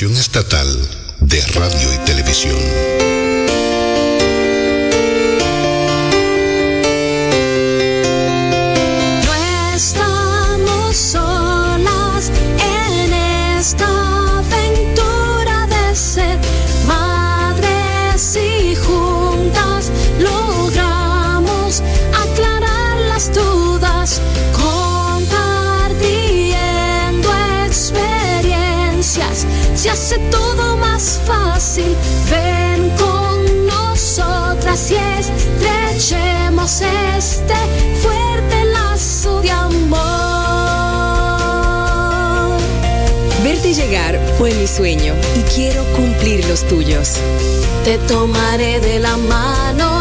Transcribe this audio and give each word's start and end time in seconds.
Estatal 0.00 0.78
de 1.18 1.40
Radio 1.54 1.92
y 1.92 1.98
Televisión. 2.04 2.87
Fue 44.38 44.54
mi 44.54 44.68
sueño 44.68 45.14
y 45.36 45.42
quiero 45.52 45.82
cumplir 45.96 46.46
los 46.46 46.62
tuyos. 46.68 47.14
Te 47.84 47.98
tomaré 48.06 48.78
de 48.78 49.00
la 49.00 49.16
mano 49.16 49.97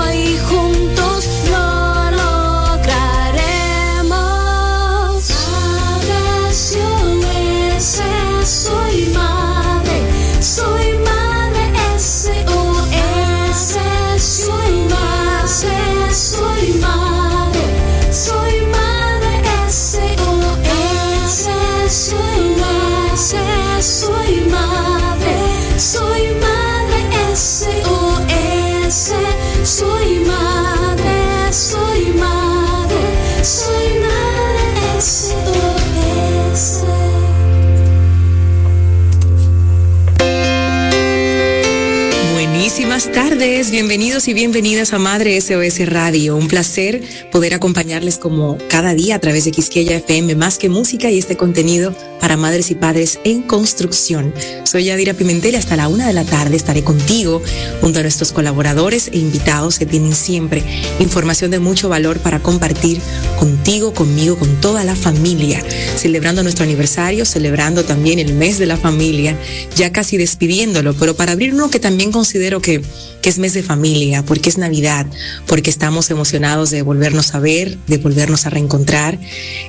tardes, 43.37 43.69
bienvenidos 43.69 44.27
y 44.27 44.33
bienvenidas 44.33 44.93
a 44.93 44.97
Madre 44.97 45.39
SOS 45.39 45.87
Radio. 45.87 46.35
Un 46.35 46.47
placer 46.47 47.03
poder 47.31 47.53
acompañarles 47.53 48.17
como 48.17 48.57
cada 48.67 48.95
día 48.95 49.15
a 49.15 49.19
través 49.19 49.45
de 49.45 49.51
Quisqueya 49.51 49.97
FM, 49.97 50.33
más 50.33 50.57
que 50.57 50.69
música 50.69 51.11
y 51.11 51.19
este 51.19 51.37
contenido 51.37 51.93
para 52.27 52.35
madres 52.35 52.71
y 52.71 52.75
padres 52.75 53.19
en 53.23 53.41
construcción. 53.41 54.33
Soy 54.65 54.83
Yadira 54.83 55.13
Pimentel 55.13 55.53
y 55.53 55.55
hasta 55.55 55.77
la 55.77 55.87
una 55.87 56.07
de 56.07 56.11
la 56.11 56.25
tarde 56.25 56.57
estaré 56.57 56.83
contigo 56.83 57.41
junto 57.79 57.99
a 57.99 58.01
nuestros 58.01 58.33
colaboradores 58.33 59.09
e 59.13 59.19
invitados 59.19 59.79
que 59.79 59.85
tienen 59.85 60.13
siempre 60.13 60.61
información 60.99 61.51
de 61.51 61.59
mucho 61.59 61.87
valor 61.87 62.19
para 62.19 62.39
compartir 62.39 62.99
contigo, 63.39 63.93
conmigo, 63.93 64.37
con 64.37 64.59
toda 64.59 64.83
la 64.83 64.97
familia, 64.97 65.63
celebrando 65.95 66.43
nuestro 66.43 66.65
aniversario, 66.65 67.23
celebrando 67.23 67.85
también 67.85 68.19
el 68.19 68.33
mes 68.33 68.57
de 68.59 68.65
la 68.65 68.75
familia, 68.75 69.37
ya 69.77 69.93
casi 69.93 70.17
despidiéndolo, 70.17 70.95
pero 70.95 71.15
para 71.15 71.31
abrir 71.31 71.53
uno 71.53 71.69
que 71.69 71.79
también 71.79 72.11
considero 72.11 72.61
que 72.61 72.81
que, 73.21 73.29
es 73.29 73.39
mes 73.39 73.53
de 73.53 73.63
familia, 73.63 74.23
porque 74.23 74.49
es 74.49 74.57
Navidad, 74.57 75.05
porque 75.47 75.69
estamos 75.69 76.09
emocionados 76.09 76.69
de 76.69 76.81
volvernos 76.81 77.35
a 77.35 77.39
ver, 77.39 77.77
de 77.87 77.97
volvernos 77.97 78.45
a 78.45 78.49
reencontrar. 78.49 79.19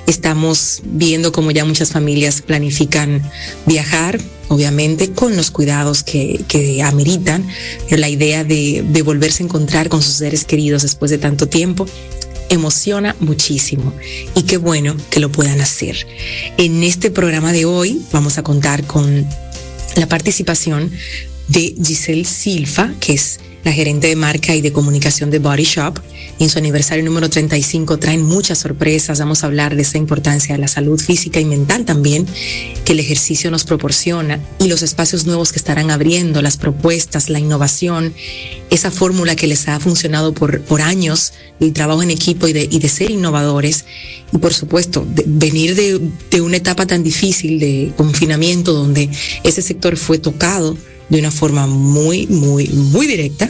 Estamos 0.07 0.81
viendo 0.85 1.31
como 1.31 1.51
ya 1.51 1.65
muchas 1.65 1.91
familias 1.91 2.41
planifican 2.49 3.21
viajar, 3.67 4.19
obviamente 4.47 5.11
con 5.11 5.35
los 5.35 5.51
cuidados 5.51 6.01
que, 6.01 6.43
que 6.47 6.81
ameritan, 6.81 7.45
pero 7.87 8.01
la 8.01 8.09
idea 8.09 8.43
de, 8.43 8.83
de 8.89 9.01
volverse 9.03 9.43
a 9.43 9.45
encontrar 9.45 9.87
con 9.87 10.01
sus 10.01 10.15
seres 10.15 10.45
queridos 10.45 10.81
después 10.81 11.11
de 11.11 11.19
tanto 11.19 11.47
tiempo 11.47 11.85
emociona 12.49 13.15
muchísimo 13.19 13.93
y 14.35 14.41
qué 14.43 14.57
bueno 14.57 14.97
que 15.11 15.19
lo 15.19 15.31
puedan 15.31 15.61
hacer. 15.61 16.07
En 16.57 16.81
este 16.81 17.11
programa 17.11 17.53
de 17.53 17.65
hoy 17.65 18.01
vamos 18.11 18.39
a 18.39 18.41
contar 18.41 18.83
con 18.85 19.27
la 19.95 20.07
participación 20.07 20.91
de 21.49 21.75
Giselle 21.85 22.25
Silva, 22.25 22.91
que 22.99 23.13
es 23.13 23.39
la 23.63 23.73
gerente 23.73 24.07
de 24.07 24.15
marca 24.15 24.55
y 24.55 24.61
de 24.61 24.71
comunicación 24.71 25.29
de 25.29 25.39
Body 25.39 25.63
Shop. 25.63 25.99
en 26.39 26.49
su 26.49 26.57
aniversario 26.57 27.03
número 27.03 27.29
35 27.29 27.97
traen 27.97 28.23
muchas 28.23 28.59
sorpresas. 28.59 29.19
Vamos 29.19 29.43
a 29.43 29.47
hablar 29.47 29.75
de 29.75 29.81
esa 29.81 29.97
importancia 29.97 30.55
de 30.55 30.61
la 30.61 30.67
salud 30.69 30.99
física 30.99 31.39
y 31.39 31.45
mental 31.45 31.83
también 31.83 32.25
que 32.85 32.93
el 32.93 32.99
ejercicio 32.99 33.51
nos 33.51 33.65
proporciona 33.65 34.39
y 34.59 34.67
los 34.67 34.81
espacios 34.81 35.25
nuevos 35.25 35.51
que 35.51 35.59
estarán 35.59 35.91
abriendo, 35.91 36.41
las 36.41 36.55
propuestas, 36.55 37.29
la 37.29 37.39
innovación, 37.39 38.13
esa 38.69 38.91
fórmula 38.91 39.35
que 39.35 39.47
les 39.47 39.67
ha 39.67 39.79
funcionado 39.79 40.33
por, 40.33 40.81
años, 40.81 41.33
el 41.59 41.73
trabajo 41.73 42.01
en 42.01 42.11
equipo 42.11 42.47
y 42.47 42.53
de, 42.53 42.89
ser 42.89 43.11
innovadores. 43.11 43.85
Y 44.31 44.37
por 44.37 44.53
supuesto, 44.53 45.05
venir 45.25 45.75
de, 45.75 45.99
de 46.31 46.41
una 46.41 46.57
etapa 46.57 46.85
tan 46.85 47.03
difícil 47.03 47.59
de 47.59 47.91
confinamiento 47.97 48.73
donde 48.73 49.09
ese 49.43 49.61
sector 49.61 49.97
fue 49.97 50.19
tocado 50.19 50.77
de 51.09 51.19
una 51.19 51.31
forma 51.31 51.67
muy, 51.67 52.27
muy, 52.27 52.67
muy 52.67 53.07
directa. 53.07 53.49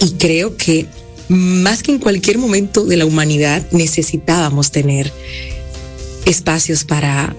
Y 0.00 0.12
creo 0.12 0.56
que 0.56 0.86
más 1.28 1.82
que 1.82 1.92
en 1.92 1.98
cualquier 1.98 2.38
momento 2.38 2.84
de 2.84 2.96
la 2.96 3.06
humanidad 3.06 3.66
necesitábamos 3.72 4.70
tener 4.70 5.12
espacios 6.24 6.84
para 6.84 7.34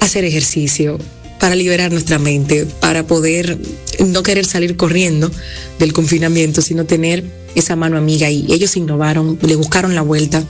hacer 0.00 0.24
ejercicio, 0.24 0.98
para 1.38 1.54
liberar 1.54 1.92
nuestra 1.92 2.18
mente, 2.18 2.66
para 2.80 3.06
poder 3.06 3.58
no 4.06 4.22
querer 4.22 4.44
salir 4.44 4.76
corriendo 4.76 5.30
del 5.78 5.92
confinamiento, 5.92 6.62
sino 6.62 6.84
tener 6.84 7.24
esa 7.54 7.76
mano 7.76 7.96
amiga. 7.96 8.30
Y 8.30 8.46
ellos 8.52 8.76
innovaron, 8.76 9.38
le 9.42 9.56
buscaron 9.56 9.94
la 9.94 10.02
vuelta, 10.02 10.44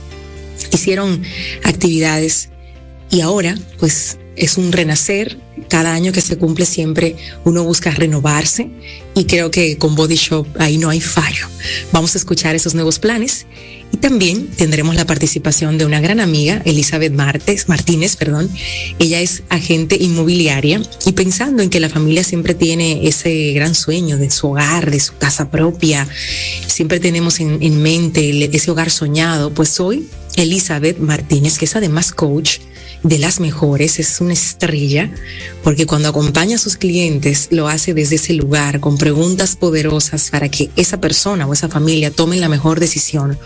hicieron 0.71 1.21
actividades. 1.63 2.49
Y 3.09 3.21
ahora 3.21 3.57
pues 3.79 4.17
es 4.35 4.57
un 4.57 4.71
renacer. 4.71 5.37
Cada 5.67 5.93
año 5.93 6.11
que 6.11 6.21
se 6.21 6.37
cumple 6.37 6.65
siempre 6.65 7.15
uno 7.45 7.63
busca 7.63 7.91
renovarse 7.91 8.69
y 9.13 9.25
creo 9.25 9.51
que 9.51 9.77
con 9.77 9.95
Body 9.95 10.15
Shop 10.15 10.47
ahí 10.59 10.77
no 10.77 10.89
hay 10.89 10.99
fallo. 10.99 11.47
Vamos 11.91 12.15
a 12.15 12.17
escuchar 12.17 12.55
esos 12.55 12.73
nuevos 12.73 12.99
planes 12.99 13.45
y 13.93 13.97
también 13.97 14.47
tendremos 14.47 14.95
la 14.95 15.05
participación 15.05 15.77
de 15.77 15.85
una 15.85 16.01
gran 16.01 16.19
amiga, 16.19 16.61
Elizabeth 16.65 17.13
Martes, 17.13 17.67
Martínez, 17.67 18.15
perdón. 18.15 18.49
Ella 18.99 19.21
es 19.21 19.43
agente 19.49 19.97
inmobiliaria 19.99 20.81
y 21.05 21.11
pensando 21.11 21.61
en 21.61 21.69
que 21.69 21.79
la 21.79 21.89
familia 21.89 22.23
siempre 22.23 22.53
tiene 22.53 23.07
ese 23.07 23.51
gran 23.53 23.75
sueño 23.75 24.17
de 24.17 24.31
su 24.31 24.47
hogar, 24.47 24.89
de 24.89 24.99
su 24.99 25.15
casa 25.17 25.51
propia, 25.51 26.07
siempre 26.67 26.99
tenemos 26.99 27.39
en, 27.39 27.61
en 27.61 27.81
mente 27.81 28.49
ese 28.55 28.71
hogar 28.71 28.89
soñado, 28.89 29.53
pues 29.53 29.79
hoy 29.79 30.07
Elizabeth 30.35 30.97
Martínez, 30.99 31.57
que 31.57 31.65
es 31.65 31.75
además 31.75 32.11
coach, 32.11 32.59
de 33.03 33.17
las 33.17 33.39
mejores, 33.39 33.99
es 33.99 34.21
una 34.21 34.33
estrella, 34.33 35.09
porque 35.63 35.85
cuando 35.85 36.09
acompaña 36.09 36.55
a 36.55 36.59
sus 36.59 36.77
clientes 36.77 37.47
lo 37.49 37.67
hace 37.67 37.93
desde 37.93 38.15
ese 38.15 38.33
lugar, 38.33 38.79
con 38.79 38.97
preguntas 38.97 39.55
poderosas 39.55 40.29
para 40.29 40.49
que 40.49 40.69
esa 40.75 41.01
persona 41.01 41.47
o 41.47 41.53
esa 41.53 41.67
familia 41.67 42.11
tomen 42.11 42.41
la 42.41 42.49
mejor 42.49 42.79
decisión. 42.79 43.37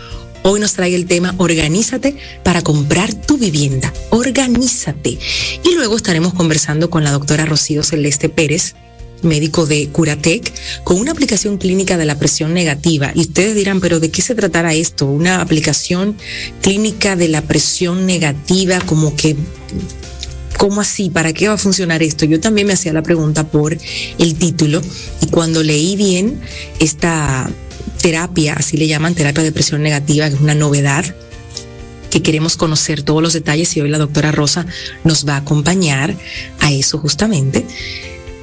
Hoy 0.42 0.60
nos 0.60 0.74
trae 0.74 0.94
el 0.94 1.06
tema 1.06 1.34
Organízate 1.38 2.16
para 2.44 2.62
comprar 2.62 3.12
tu 3.14 3.36
vivienda. 3.36 3.92
Organízate. 4.10 5.18
Y 5.64 5.74
luego 5.74 5.96
estaremos 5.96 6.34
conversando 6.34 6.88
con 6.88 7.02
la 7.02 7.10
doctora 7.10 7.46
Rocío 7.46 7.82
Celeste 7.82 8.28
Pérez, 8.28 8.76
médico 9.22 9.66
de 9.66 9.88
Curatec, 9.88 10.52
con 10.84 10.98
una 10.98 11.12
aplicación 11.12 11.58
clínica 11.58 11.96
de 11.96 12.04
la 12.04 12.18
presión 12.18 12.54
negativa. 12.54 13.12
Y 13.14 13.20
ustedes 13.20 13.54
dirán, 13.54 13.80
pero 13.80 14.00
¿de 14.00 14.10
qué 14.10 14.22
se 14.22 14.34
tratará 14.34 14.74
esto? 14.74 15.06
Una 15.06 15.40
aplicación 15.40 16.16
clínica 16.62 17.16
de 17.16 17.28
la 17.28 17.42
presión 17.42 18.06
negativa, 18.06 18.80
como 18.80 19.14
que 19.16 19.36
¿Cómo 20.56 20.80
así? 20.80 21.10
¿Para 21.10 21.34
qué 21.34 21.48
va 21.48 21.54
a 21.54 21.58
funcionar 21.58 22.02
esto? 22.02 22.24
Yo 22.24 22.40
también 22.40 22.66
me 22.66 22.72
hacía 22.72 22.92
la 22.92 23.02
pregunta 23.02 23.46
por 23.46 23.76
el 24.18 24.34
título 24.36 24.80
y 25.20 25.26
cuando 25.26 25.62
leí 25.62 25.96
bien 25.96 26.40
esta 26.80 27.50
terapia, 28.00 28.54
así 28.54 28.76
le 28.78 28.86
llaman 28.86 29.14
terapia 29.14 29.42
de 29.42 29.52
presión 29.52 29.82
negativa, 29.82 30.28
que 30.28 30.34
es 30.34 30.40
una 30.40 30.54
novedad, 30.54 31.04
que 32.10 32.22
queremos 32.22 32.56
conocer 32.56 33.02
todos 33.02 33.22
los 33.22 33.34
detalles 33.34 33.76
y 33.76 33.82
hoy 33.82 33.90
la 33.90 33.98
doctora 33.98 34.32
Rosa 34.32 34.66
nos 35.04 35.28
va 35.28 35.34
a 35.34 35.38
acompañar 35.38 36.14
a 36.60 36.72
eso 36.72 36.98
justamente, 36.98 37.66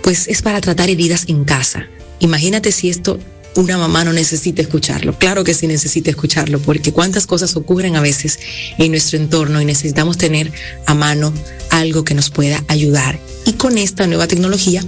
pues 0.03 0.27
es 0.27 0.43
para 0.43 0.61
tratar 0.61 0.89
heridas 0.89 1.25
en 1.27 1.45
casa. 1.45 1.87
Imagínate 2.19 2.71
si 2.71 2.89
esto 2.89 3.19
una 3.55 3.77
mamá 3.77 4.03
no 4.03 4.13
necesita 4.13 4.61
escucharlo. 4.61 5.17
Claro 5.17 5.43
que 5.43 5.53
sí 5.53 5.67
necesita 5.67 6.09
escucharlo, 6.09 6.59
porque 6.59 6.91
cuántas 6.91 7.27
cosas 7.27 7.55
ocurren 7.55 7.95
a 7.95 8.01
veces 8.01 8.39
en 8.77 8.91
nuestro 8.91 9.19
entorno 9.19 9.61
y 9.61 9.65
necesitamos 9.65 10.17
tener 10.17 10.51
a 10.85 10.93
mano 10.93 11.33
algo 11.69 12.03
que 12.03 12.13
nos 12.13 12.29
pueda 12.29 12.63
ayudar. 12.67 13.19
Y 13.45 13.53
con 13.53 13.77
esta 13.77 14.07
nueva 14.07 14.27
tecnología 14.27 14.83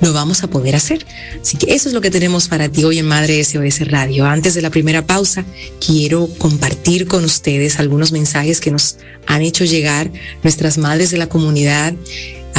lo 0.00 0.12
vamos 0.12 0.42
a 0.42 0.48
poder 0.48 0.74
hacer. 0.74 1.06
Así 1.40 1.56
que 1.56 1.74
eso 1.74 1.88
es 1.88 1.94
lo 1.94 2.00
que 2.00 2.10
tenemos 2.10 2.48
para 2.48 2.68
ti 2.68 2.84
hoy 2.84 2.98
en 2.98 3.06
Madre 3.06 3.42
SOS 3.42 3.88
Radio. 3.88 4.26
Antes 4.26 4.54
de 4.54 4.62
la 4.62 4.70
primera 4.70 5.06
pausa, 5.06 5.44
quiero 5.84 6.28
compartir 6.38 7.06
con 7.06 7.24
ustedes 7.24 7.78
algunos 7.78 8.12
mensajes 8.12 8.60
que 8.60 8.70
nos 8.70 8.96
han 9.26 9.42
hecho 9.42 9.64
llegar 9.64 10.10
nuestras 10.42 10.76
madres 10.76 11.10
de 11.10 11.18
la 11.18 11.28
comunidad 11.28 11.94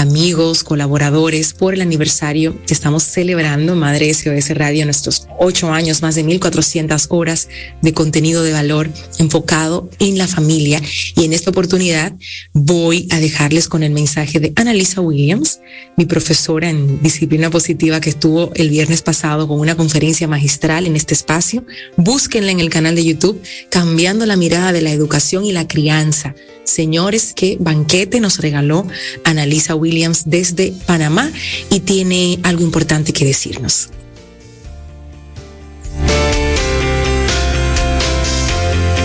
amigos, 0.02 0.64
colaboradores, 0.64 1.54
por 1.54 1.76
el 1.76 1.82
aniversario 1.82 2.60
que 2.66 2.74
estamos 2.74 3.04
celebrando, 3.04 3.76
Madre 3.76 4.12
SOS 4.12 4.50
Radio, 4.58 4.84
nuestros 4.86 5.28
ocho 5.40 5.72
años, 5.72 6.02
más 6.02 6.16
de 6.16 6.26
1.400 6.26 7.06
horas 7.10 7.48
de 7.82 7.94
contenido 7.94 8.42
de 8.42 8.52
valor 8.52 8.90
enfocado 9.20 9.90
en 10.00 10.18
la 10.18 10.28
familia. 10.28 10.82
Y 11.16 11.26
en 11.26 11.34
esta 11.34 11.52
oportunidad 11.52 12.14
voy 12.52 13.08
a 13.12 13.20
dejarles 13.20 13.68
con 13.68 13.84
el 13.84 13.92
mensaje 13.92 14.40
de 14.40 14.54
Annalisa 14.56 15.02
Williams, 15.02 15.60
mi 15.96 16.06
profesora 16.06 16.70
en 16.70 17.02
disciplina 17.04 17.52
positiva 17.52 18.02
que 18.02 18.10
estuvo 18.10 18.52
el 18.56 18.70
viernes 18.70 19.04
pasado 19.04 19.48
con 19.48 19.60
una 19.60 19.78
conferencia 19.78 20.28
magistral 20.28 20.88
en 20.88 20.96
este 20.96 21.14
espacio. 21.14 21.64
Búsquenla 21.96 22.52
en 22.52 22.60
el 22.60 22.72
canal 22.72 22.96
de 22.96 23.06
YouTube, 23.06 23.40
cambiando 23.70 24.26
la 24.26 24.36
mirada 24.36 24.74
de 24.74 24.82
la 24.82 24.92
educación 24.92 25.46
y 25.46 25.52
la 25.52 25.68
crianza 25.68 26.34
Señores, 26.64 27.34
qué 27.36 27.58
banquete 27.60 28.20
nos 28.20 28.38
regaló 28.40 28.88
Analisa 29.24 29.76
Williams 29.76 29.91
desde 30.26 30.74
Panamá 30.86 31.30
y 31.70 31.82
tiene 31.82 32.40
algo 32.44 32.64
importante 32.64 33.12
que 33.12 33.26
decirnos. 33.26 33.90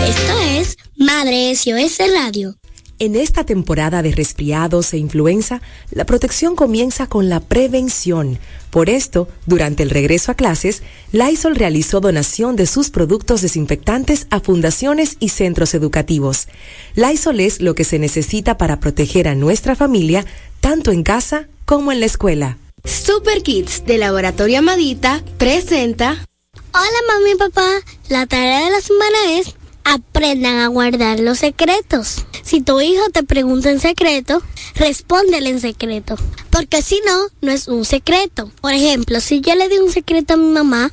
Esto 0.07 0.39
es 0.39 0.77
Madre 0.95 1.53
SOS 1.55 1.97
Radio. 2.13 2.55
En 2.99 3.15
esta 3.15 3.43
temporada 3.43 4.01
de 4.01 4.11
resfriados 4.11 4.91
e 4.91 4.97
influenza, 4.97 5.61
la 5.91 6.05
protección 6.05 6.55
comienza 6.55 7.05
con 7.05 7.29
la 7.29 7.41
prevención. 7.41 8.39
Por 8.71 8.89
esto, 8.89 9.27
durante 9.45 9.83
el 9.83 9.91
regreso 9.91 10.31
a 10.31 10.35
clases, 10.35 10.81
Lysol 11.11 11.55
realizó 11.55 11.99
donación 11.99 12.55
de 12.55 12.65
sus 12.65 12.89
productos 12.89 13.43
desinfectantes 13.43 14.25
a 14.31 14.39
fundaciones 14.39 15.15
y 15.19 15.29
centros 15.29 15.75
educativos. 15.75 16.47
Lysol 16.95 17.39
es 17.39 17.61
lo 17.61 17.75
que 17.75 17.83
se 17.83 17.99
necesita 17.99 18.57
para 18.57 18.79
proteger 18.79 19.27
a 19.27 19.35
nuestra 19.35 19.75
familia, 19.75 20.25
tanto 20.59 20.91
en 20.91 21.03
casa 21.03 21.47
como 21.65 21.91
en 21.91 21.99
la 21.99 22.05
escuela. 22.05 22.57
Super 22.83 23.43
Kids 23.43 23.85
de 23.85 23.97
Laboratorio 23.97 24.59
Amadita 24.59 25.23
presenta. 25.37 26.25
Hola 26.73 26.99
mami 27.07 27.31
y 27.31 27.35
papá, 27.35 27.69
la 28.09 28.25
tarea 28.27 28.65
de 28.65 28.71
la 28.71 28.81
semana 28.81 29.39
es 29.39 29.55
aprendan 29.83 30.59
a 30.59 30.67
guardar 30.67 31.19
los 31.19 31.39
secretos. 31.39 32.25
Si 32.43 32.61
tu 32.61 32.81
hijo 32.81 33.03
te 33.11 33.23
pregunta 33.23 33.71
en 33.71 33.79
secreto, 33.79 34.41
respóndele 34.75 35.49
en 35.49 35.61
secreto. 35.61 36.15
Porque 36.49 36.81
si 36.81 37.01
no, 37.05 37.27
no 37.41 37.51
es 37.51 37.67
un 37.67 37.85
secreto. 37.85 38.51
Por 38.61 38.73
ejemplo, 38.73 39.21
si 39.21 39.39
yo 39.41 39.55
le 39.55 39.69
di 39.69 39.77
un 39.77 39.91
secreto 39.91 40.33
a 40.33 40.37
mi 40.37 40.51
mamá, 40.51 40.91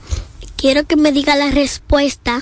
quiero 0.57 0.85
que 0.87 0.97
me 0.97 1.11
diga 1.11 1.35
la 1.37 1.51
respuesta 1.51 2.41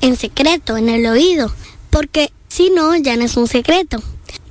en 0.00 0.16
secreto, 0.16 0.76
en 0.76 0.88
el 0.88 1.06
oído. 1.06 1.52
Porque 1.90 2.32
si 2.48 2.70
no, 2.70 2.94
ya 2.96 3.16
no 3.16 3.24
es 3.24 3.36
un 3.36 3.48
secreto. 3.48 4.02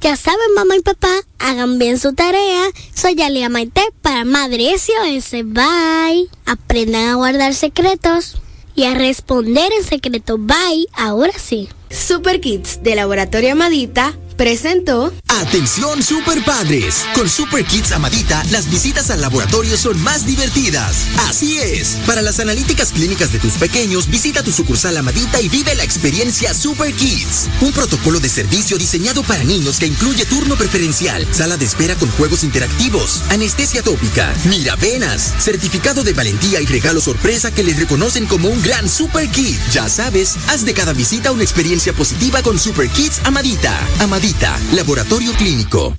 Ya 0.04 0.18
saben, 0.18 0.54
mamá 0.54 0.76
y 0.76 0.82
papá, 0.82 1.08
hagan 1.40 1.80
bien 1.80 1.98
su 1.98 2.12
tarea. 2.12 2.66
Soy 2.94 3.22
Alia 3.22 3.48
Maite 3.48 3.84
para 4.02 4.26
Madre 4.26 4.78
SOS. 4.78 5.32
Bye. 5.46 6.28
Aprendan 6.46 7.08
a 7.08 7.16
guardar 7.16 7.54
secretos 7.54 8.36
y 8.76 8.84
a 8.84 8.96
responder 8.96 9.72
en 9.72 9.86
secreto. 9.86 10.38
Bye, 10.38 10.90
ahora 10.94 11.32
sí. 11.40 11.70
Super 11.94 12.42
Kids 12.42 12.82
de 12.82 12.96
Laboratorio 12.96 13.52
Amadita 13.52 14.18
presentó 14.36 15.14
Atención 15.42 16.04
Super 16.04 16.44
Padres. 16.44 17.06
Con 17.16 17.28
Super 17.30 17.66
Kids 17.66 17.92
Amadita, 17.92 18.44
las 18.52 18.70
visitas 18.70 19.10
al 19.10 19.22
laboratorio 19.22 19.78
son 19.78 20.02
más 20.02 20.26
divertidas. 20.26 21.08
Así 21.28 21.58
es. 21.58 21.98
Para 22.06 22.22
las 22.22 22.40
analíticas 22.40 22.92
clínicas 22.92 23.34
de 23.34 23.40
tus 23.40 23.54
pequeños, 23.54 24.08
visita 24.10 24.44
tu 24.44 24.52
sucursal 24.52 24.96
Amadita 24.96 25.42
y 25.42 25.50
vive 25.50 25.76
la 25.76 25.84
experiencia 25.84 26.54
Super 26.54 26.94
Kids. 26.94 27.50
Un 27.62 27.72
protocolo 27.72 28.20
de 28.20 28.30
servicio 28.30 28.78
diseñado 28.78 29.24
para 29.24 29.44
niños 29.44 29.80
que 29.80 29.88
incluye 29.88 30.26
turno 30.26 30.56
preferencial, 30.56 31.28
sala 31.32 31.58
de 31.58 31.66
espera 31.66 31.96
con 31.96 32.10
juegos 32.12 32.44
interactivos, 32.44 33.24
anestesia 33.30 33.82
tópica, 33.82 34.34
miravenas, 34.46 35.34
certificado 35.40 36.04
de 36.04 36.14
valentía 36.14 36.62
y 36.62 36.66
regalo 36.66 37.02
sorpresa 37.02 37.52
que 37.52 37.64
les 37.64 37.80
reconocen 37.80 38.28
como 38.28 38.50
un 38.50 38.62
gran 38.62 38.88
Super 38.88 39.30
Kid. 39.30 39.58
Ya 39.72 39.90
sabes, 39.90 40.36
haz 40.48 40.64
de 40.64 40.74
cada 40.74 40.94
visita 40.94 41.32
una 41.32 41.44
experiencia 41.44 41.83
positiva 41.92 42.42
con 42.42 42.58
Super 42.58 42.88
Kids 42.88 43.20
Amadita. 43.26 43.78
Amadita, 44.00 44.58
laboratorio 44.72 45.34
clínico. 45.34 45.98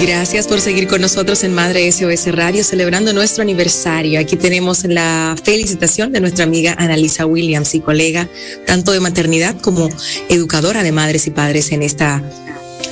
Gracias 0.00 0.46
por 0.46 0.60
seguir 0.60 0.88
con 0.88 1.02
nosotros 1.02 1.44
en 1.44 1.52
Madre 1.52 1.92
SOS 1.92 2.34
Radio 2.34 2.64
celebrando 2.64 3.12
nuestro 3.12 3.42
aniversario. 3.42 4.18
Aquí 4.18 4.36
tenemos 4.36 4.84
la 4.84 5.36
felicitación 5.44 6.10
de 6.12 6.20
nuestra 6.20 6.44
amiga 6.44 6.74
Analisa 6.78 7.26
Williams 7.26 7.74
y 7.74 7.80
colega 7.80 8.28
tanto 8.66 8.92
de 8.92 9.00
maternidad 9.00 9.60
como 9.60 9.90
educadora 10.30 10.82
de 10.82 10.92
madres 10.92 11.26
y 11.26 11.30
padres 11.30 11.70
en 11.72 11.82
esta 11.82 12.22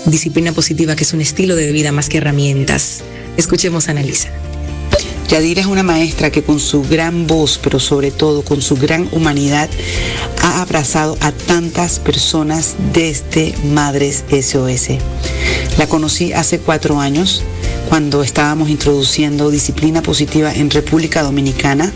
disciplina 0.04 0.52
positiva 0.52 0.94
que 0.96 1.04
es 1.04 1.12
un 1.12 1.20
estilo 1.20 1.56
de 1.56 1.72
vida 1.72 1.92
más 1.92 2.08
que 2.08 2.18
herramientas. 2.18 3.02
Escuchemos 3.40 3.88
a 3.88 3.92
Analisa. 3.92 4.28
Yadira 5.30 5.60
es 5.60 5.68
una 5.68 5.84
maestra 5.84 6.32
que 6.32 6.42
con 6.42 6.58
su 6.58 6.82
gran 6.82 7.28
voz, 7.28 7.60
pero 7.62 7.78
sobre 7.78 8.10
todo 8.10 8.42
con 8.42 8.60
su 8.60 8.74
gran 8.74 9.08
humanidad, 9.12 9.70
ha 10.42 10.60
abrazado 10.60 11.16
a 11.20 11.30
tantas 11.30 12.00
personas 12.00 12.74
desde 12.92 13.54
Madres 13.72 14.24
SOS. 14.28 14.98
La 15.78 15.86
conocí 15.86 16.32
hace 16.32 16.58
cuatro 16.58 16.98
años 16.98 17.44
cuando 17.88 18.24
estábamos 18.24 18.70
introduciendo 18.70 19.52
disciplina 19.52 20.02
positiva 20.02 20.52
en 20.52 20.68
República 20.68 21.22
Dominicana. 21.22 21.92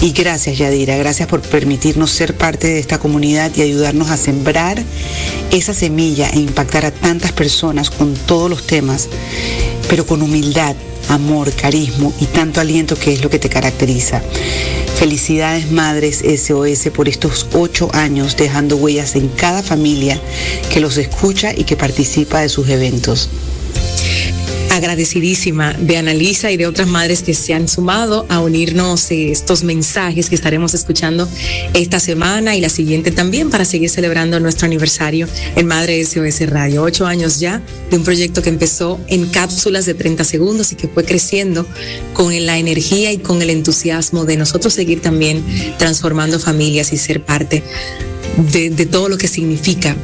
Y 0.00 0.12
gracias 0.12 0.56
Yadira, 0.56 0.96
gracias 0.96 1.26
por 1.26 1.40
permitirnos 1.40 2.12
ser 2.12 2.36
parte 2.36 2.68
de 2.68 2.78
esta 2.78 3.00
comunidad 3.00 3.50
y 3.56 3.62
ayudarnos 3.62 4.08
a 4.10 4.16
sembrar 4.16 4.80
esa 5.50 5.74
semilla 5.74 6.30
e 6.30 6.38
impactar 6.38 6.84
a 6.84 6.92
tantas 6.92 7.32
personas 7.32 7.90
con 7.90 8.14
todos 8.14 8.48
los 8.48 8.68
temas, 8.68 9.08
pero 9.88 10.06
con 10.06 10.22
humildad, 10.22 10.76
amor, 11.12 11.52
carisma 11.52 12.10
y 12.20 12.26
tanto 12.26 12.60
aliento 12.60 12.96
que 12.96 13.12
es 13.12 13.22
lo 13.22 13.30
que 13.30 13.38
te 13.38 13.48
caracteriza. 13.48 14.22
Felicidades 14.96 15.70
Madres 15.70 16.18
SOS 16.18 16.90
por 16.94 17.08
estos 17.08 17.46
ocho 17.52 17.90
años 17.92 18.36
dejando 18.36 18.76
huellas 18.76 19.16
en 19.16 19.28
cada 19.28 19.62
familia 19.62 20.20
que 20.72 20.80
los 20.80 20.96
escucha 20.96 21.52
y 21.56 21.64
que 21.64 21.76
participa 21.76 22.40
de 22.40 22.48
sus 22.48 22.68
eventos 22.68 23.28
agradecidísima 24.76 25.74
de 25.74 25.98
Analisa 25.98 26.50
y 26.50 26.56
de 26.56 26.66
otras 26.66 26.88
madres 26.88 27.22
que 27.22 27.34
se 27.34 27.52
han 27.52 27.68
sumado 27.68 28.24
a 28.28 28.40
unirnos 28.40 29.10
estos 29.10 29.64
mensajes 29.64 30.28
que 30.28 30.34
estaremos 30.34 30.72
escuchando 30.74 31.28
esta 31.74 32.00
semana 32.00 32.56
y 32.56 32.60
la 32.60 32.68
siguiente 32.68 33.10
también 33.10 33.50
para 33.50 33.64
seguir 33.64 33.90
celebrando 33.90 34.40
nuestro 34.40 34.66
aniversario 34.66 35.28
en 35.56 35.66
Madre 35.66 36.02
SOS 36.04 36.48
Radio. 36.48 36.82
Ocho 36.82 37.06
años 37.06 37.38
ya 37.38 37.60
de 37.90 37.96
un 37.96 38.04
proyecto 38.04 38.42
que 38.42 38.48
empezó 38.48 38.98
en 39.08 39.26
cápsulas 39.26 39.84
de 39.84 39.94
30 39.94 40.24
segundos 40.24 40.72
y 40.72 40.76
que 40.76 40.88
fue 40.88 41.04
creciendo 41.04 41.66
con 42.14 42.32
la 42.46 42.58
energía 42.58 43.12
y 43.12 43.18
con 43.18 43.42
el 43.42 43.50
entusiasmo 43.50 44.24
de 44.24 44.38
nosotros 44.38 44.72
seguir 44.72 45.02
también 45.02 45.44
transformando 45.78 46.38
familias 46.38 46.92
y 46.92 46.96
ser 46.96 47.22
parte 47.22 47.62
de, 48.52 48.70
de 48.70 48.86
todo 48.86 49.10
lo 49.10 49.18
que 49.18 49.28
significa 49.28 49.94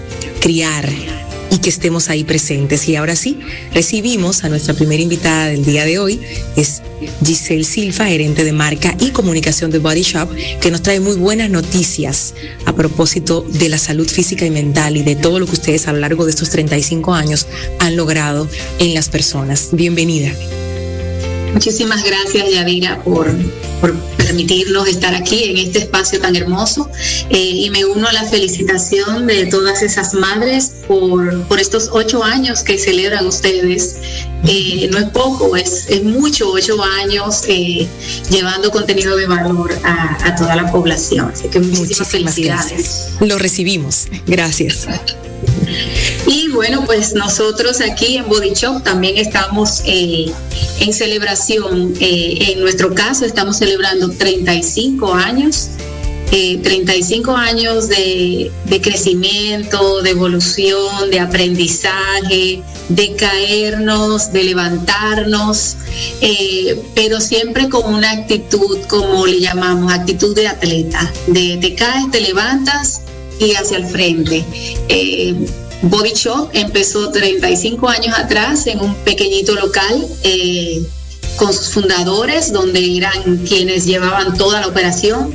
criar 0.40 0.88
y 1.50 1.58
que 1.58 1.70
estemos 1.70 2.08
ahí 2.08 2.24
presentes. 2.24 2.88
Y 2.88 2.96
ahora 2.96 3.16
sí, 3.16 3.38
recibimos 3.72 4.44
a 4.44 4.48
nuestra 4.48 4.74
primera 4.74 5.02
invitada 5.02 5.46
del 5.46 5.64
día 5.64 5.84
de 5.84 5.98
hoy, 5.98 6.20
es 6.56 6.82
Giselle 7.24 7.64
Silva, 7.64 8.06
gerente 8.06 8.44
de 8.44 8.52
marca 8.52 8.94
y 9.00 9.10
comunicación 9.10 9.70
de 9.70 9.78
Body 9.78 10.02
Shop, 10.02 10.28
que 10.60 10.70
nos 10.70 10.82
trae 10.82 11.00
muy 11.00 11.16
buenas 11.16 11.50
noticias 11.50 12.34
a 12.66 12.74
propósito 12.74 13.46
de 13.48 13.68
la 13.68 13.78
salud 13.78 14.08
física 14.08 14.44
y 14.44 14.50
mental 14.50 14.96
y 14.96 15.02
de 15.02 15.16
todo 15.16 15.38
lo 15.38 15.46
que 15.46 15.52
ustedes 15.52 15.88
a 15.88 15.92
lo 15.92 16.00
largo 16.00 16.24
de 16.24 16.30
estos 16.30 16.50
35 16.50 17.14
años 17.14 17.46
han 17.78 17.96
logrado 17.96 18.48
en 18.78 18.94
las 18.94 19.08
personas. 19.08 19.68
Bienvenida. 19.72 20.32
Muchísimas 21.52 22.04
gracias, 22.04 22.50
Yadira, 22.50 23.02
por, 23.02 23.34
por 23.80 23.94
permitirnos 24.16 24.86
estar 24.86 25.14
aquí 25.14 25.44
en 25.44 25.58
este 25.58 25.78
espacio 25.78 26.20
tan 26.20 26.36
hermoso 26.36 26.90
eh, 27.30 27.38
y 27.38 27.70
me 27.70 27.84
uno 27.86 28.06
a 28.06 28.12
la 28.12 28.24
felicitación 28.24 29.26
de 29.26 29.46
todas 29.46 29.82
esas 29.82 30.12
madres 30.14 30.72
por, 30.88 31.44
por 31.44 31.60
estos 31.60 31.90
ocho 31.92 32.24
años 32.24 32.62
que 32.62 32.78
celebran 32.78 33.26
ustedes. 33.26 33.96
Eh, 34.46 34.88
no 34.90 34.98
es 34.98 35.04
poco, 35.10 35.54
es, 35.56 35.86
es 35.88 36.02
mucho, 36.02 36.50
ocho 36.50 36.82
años 36.82 37.42
eh, 37.46 37.86
llevando 38.30 38.70
contenido 38.70 39.16
de 39.16 39.26
valor 39.26 39.70
a, 39.84 40.26
a, 40.26 40.34
toda 40.34 40.56
la 40.56 40.72
población. 40.72 41.30
Así 41.32 41.48
que 41.48 41.60
muchísimas, 41.60 41.80
muchísimas 41.80 42.08
felicidades. 42.08 42.70
Gracias. 42.70 43.10
Lo 43.20 43.38
recibimos. 43.38 44.08
Gracias. 44.26 44.88
Y 46.26 46.48
bueno, 46.50 46.84
pues 46.84 47.14
nosotros 47.14 47.80
aquí 47.80 48.16
en 48.16 48.28
Body 48.28 48.52
Shop 48.54 48.82
también 48.82 49.16
estamos 49.16 49.82
eh, 49.84 50.32
en 50.80 50.92
celebración. 50.92 51.94
Eh, 52.00 52.52
en 52.52 52.60
nuestro 52.60 52.94
caso 52.94 53.24
estamos 53.24 53.58
celebrando 53.58 54.10
35 54.10 55.14
años. 55.14 55.68
Eh, 56.30 56.58
35 56.62 57.34
años 57.34 57.88
de, 57.88 58.52
de, 58.66 58.80
crecimiento, 58.82 60.02
de 60.02 60.10
evolución, 60.10 61.10
de 61.10 61.20
aprendizaje, 61.20 62.62
de 62.88 63.14
caernos, 63.16 64.32
de 64.32 64.44
levantarnos, 64.44 65.76
eh, 66.20 66.78
pero 66.94 67.20
siempre 67.20 67.68
con 67.68 67.92
una 67.92 68.10
actitud, 68.10 68.78
como 68.88 69.26
le 69.26 69.40
llamamos, 69.40 69.92
actitud 69.92 70.34
de 70.34 70.48
atleta, 70.48 71.10
de 71.28 71.58
te 71.58 71.74
caes, 71.74 72.10
te 72.10 72.20
levantas 72.20 73.00
y 73.38 73.54
hacia 73.54 73.78
el 73.78 73.86
frente. 73.86 74.44
Eh, 74.88 75.34
Body 75.82 76.12
Shop 76.12 76.50
empezó 76.54 77.10
35 77.10 77.88
años 77.88 78.18
atrás 78.18 78.66
en 78.66 78.80
un 78.80 78.94
pequeñito 78.96 79.54
local 79.54 80.06
eh, 80.24 80.82
con 81.36 81.52
sus 81.52 81.68
fundadores, 81.70 82.52
donde 82.52 82.96
eran 82.96 83.38
quienes 83.46 83.86
llevaban 83.86 84.36
toda 84.36 84.60
la 84.60 84.66
operación. 84.66 85.32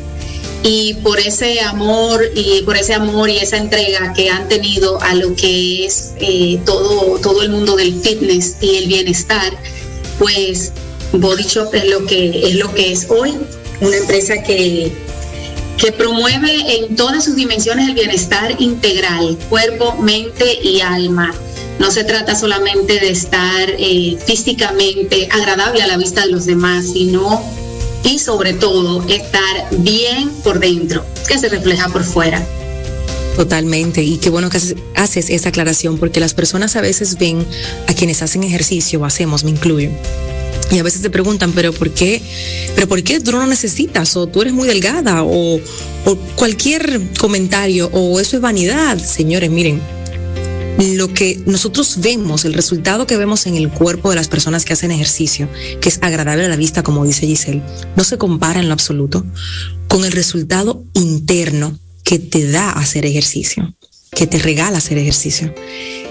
Y 0.64 0.94
por 0.96 1.20
ese 1.20 1.60
amor 1.60 2.24
y 2.36 2.62
por 2.64 2.78
ese 2.78 2.94
amor 2.94 3.30
y 3.30 3.38
esa 3.38 3.58
entrega 3.58 4.14
que 4.14 4.30
han 4.30 4.48
tenido 4.48 5.02
a 5.02 5.14
lo 5.14 5.36
que 5.36 5.86
es 5.86 6.14
eh, 6.20 6.58
todo, 6.66 7.20
todo 7.20 7.42
el 7.42 7.50
mundo 7.50 7.76
del 7.76 8.00
fitness 8.02 8.56
y 8.62 8.78
el 8.78 8.88
bienestar, 8.88 9.52
pues 10.20 10.72
Body 11.12 11.44
Shop 11.44 11.74
es 11.76 11.90
lo 11.90 12.06
que 12.06 12.48
es 12.48 12.56
lo 12.56 12.74
que 12.74 12.94
es 12.94 13.08
hoy, 13.10 13.34
una 13.82 13.98
empresa 13.98 14.42
que 14.42 14.92
que 15.78 15.92
promueve 15.92 16.78
en 16.78 16.96
todas 16.96 17.26
sus 17.26 17.36
dimensiones 17.36 17.90
el 17.90 17.96
bienestar 17.96 18.56
integral, 18.60 19.38
cuerpo, 19.50 19.96
mente 19.98 20.60
y 20.64 20.82
alma. 20.82 21.34
No 21.80 21.92
se 21.92 22.04
trata 22.04 22.36
solamente 22.36 23.00
de 23.00 23.10
estar 23.10 23.70
eh, 23.70 24.18
físicamente 24.26 25.28
agradable 25.32 25.82
a 25.82 25.88
la 25.88 25.98
vista 25.98 26.22
de 26.22 26.32
los 26.32 26.46
demás, 26.46 26.86
sino 26.94 27.44
y 28.04 28.20
sobre 28.20 28.54
todo 28.54 29.04
estar 29.08 29.68
bien 29.80 30.30
por 30.44 30.60
dentro, 30.60 31.06
que 31.28 31.38
se 31.38 31.50
refleja 31.50 31.90
por 31.90 32.04
fuera. 32.04 32.46
Totalmente, 33.36 34.04
y 34.04 34.18
qué 34.18 34.30
bueno 34.30 34.50
que 34.50 34.60
haces 34.96 35.30
esa 35.30 35.50
aclaración, 35.50 35.98
porque 35.98 36.20
las 36.20 36.34
personas 36.34 36.76
a 36.76 36.82
veces 36.82 37.18
ven 37.18 37.46
a 37.88 37.94
quienes 37.94 38.22
hacen 38.22 38.44
ejercicio, 38.44 39.02
o 39.02 39.06
hacemos, 39.06 39.44
me 39.44 39.50
incluyo, 39.50 39.90
y 40.72 40.80
a 40.80 40.84
veces 40.84 41.02
te 41.02 41.10
preguntan, 41.10 41.52
pero 41.52 41.74
¿por 41.74 41.92
qué? 41.92 42.22
¿Pero 42.76 42.88
por 42.88 43.04
qué 43.04 43.20
tú 43.20 43.32
no 43.32 43.46
necesitas? 43.46 44.16
O 44.16 44.28
tú 44.28 44.42
eres 44.42 44.54
muy 44.54 44.68
delgada, 44.68 45.24
o, 45.24 45.60
o 46.06 46.16
cualquier 46.36 47.00
comentario, 47.20 47.90
o 47.92 48.20
eso 48.20 48.38
es 48.38 48.42
vanidad. 48.42 48.98
Señores, 48.98 49.52
miren, 49.52 49.82
lo 50.78 51.14
que 51.14 51.42
nosotros 51.46 52.00
vemos, 52.02 52.46
el 52.46 52.54
resultado 52.54 53.06
que 53.08 53.18
vemos 53.18 53.46
en 53.46 53.56
el 53.56 53.70
cuerpo 53.70 54.10
de 54.10 54.16
las 54.16 54.28
personas 54.28 54.66
que 54.66 54.74
hacen 54.74 54.92
ejercicio, 54.92 55.48
que 55.82 55.90
es 55.90 56.00
agradable 56.02 56.46
a 56.46 56.50
la 56.50 56.56
vista, 56.56 56.84
como 56.84 57.06
dice 57.06 57.28
Giselle, 57.28 57.62
no 57.96 58.04
se 58.04 58.18
compara 58.18 58.60
en 58.60 58.68
lo 58.68 58.74
absoluto 58.74 59.26
con 59.88 60.06
el 60.06 60.12
resultado 60.12 60.84
interno 60.94 61.78
que 62.04 62.20
te 62.20 62.50
da 62.50 62.72
hacer 62.72 63.06
ejercicio, 63.06 63.74
que 64.12 64.28
te 64.28 64.40
regala 64.40 64.80
hacer 64.80 64.98
ejercicio. 64.98 65.54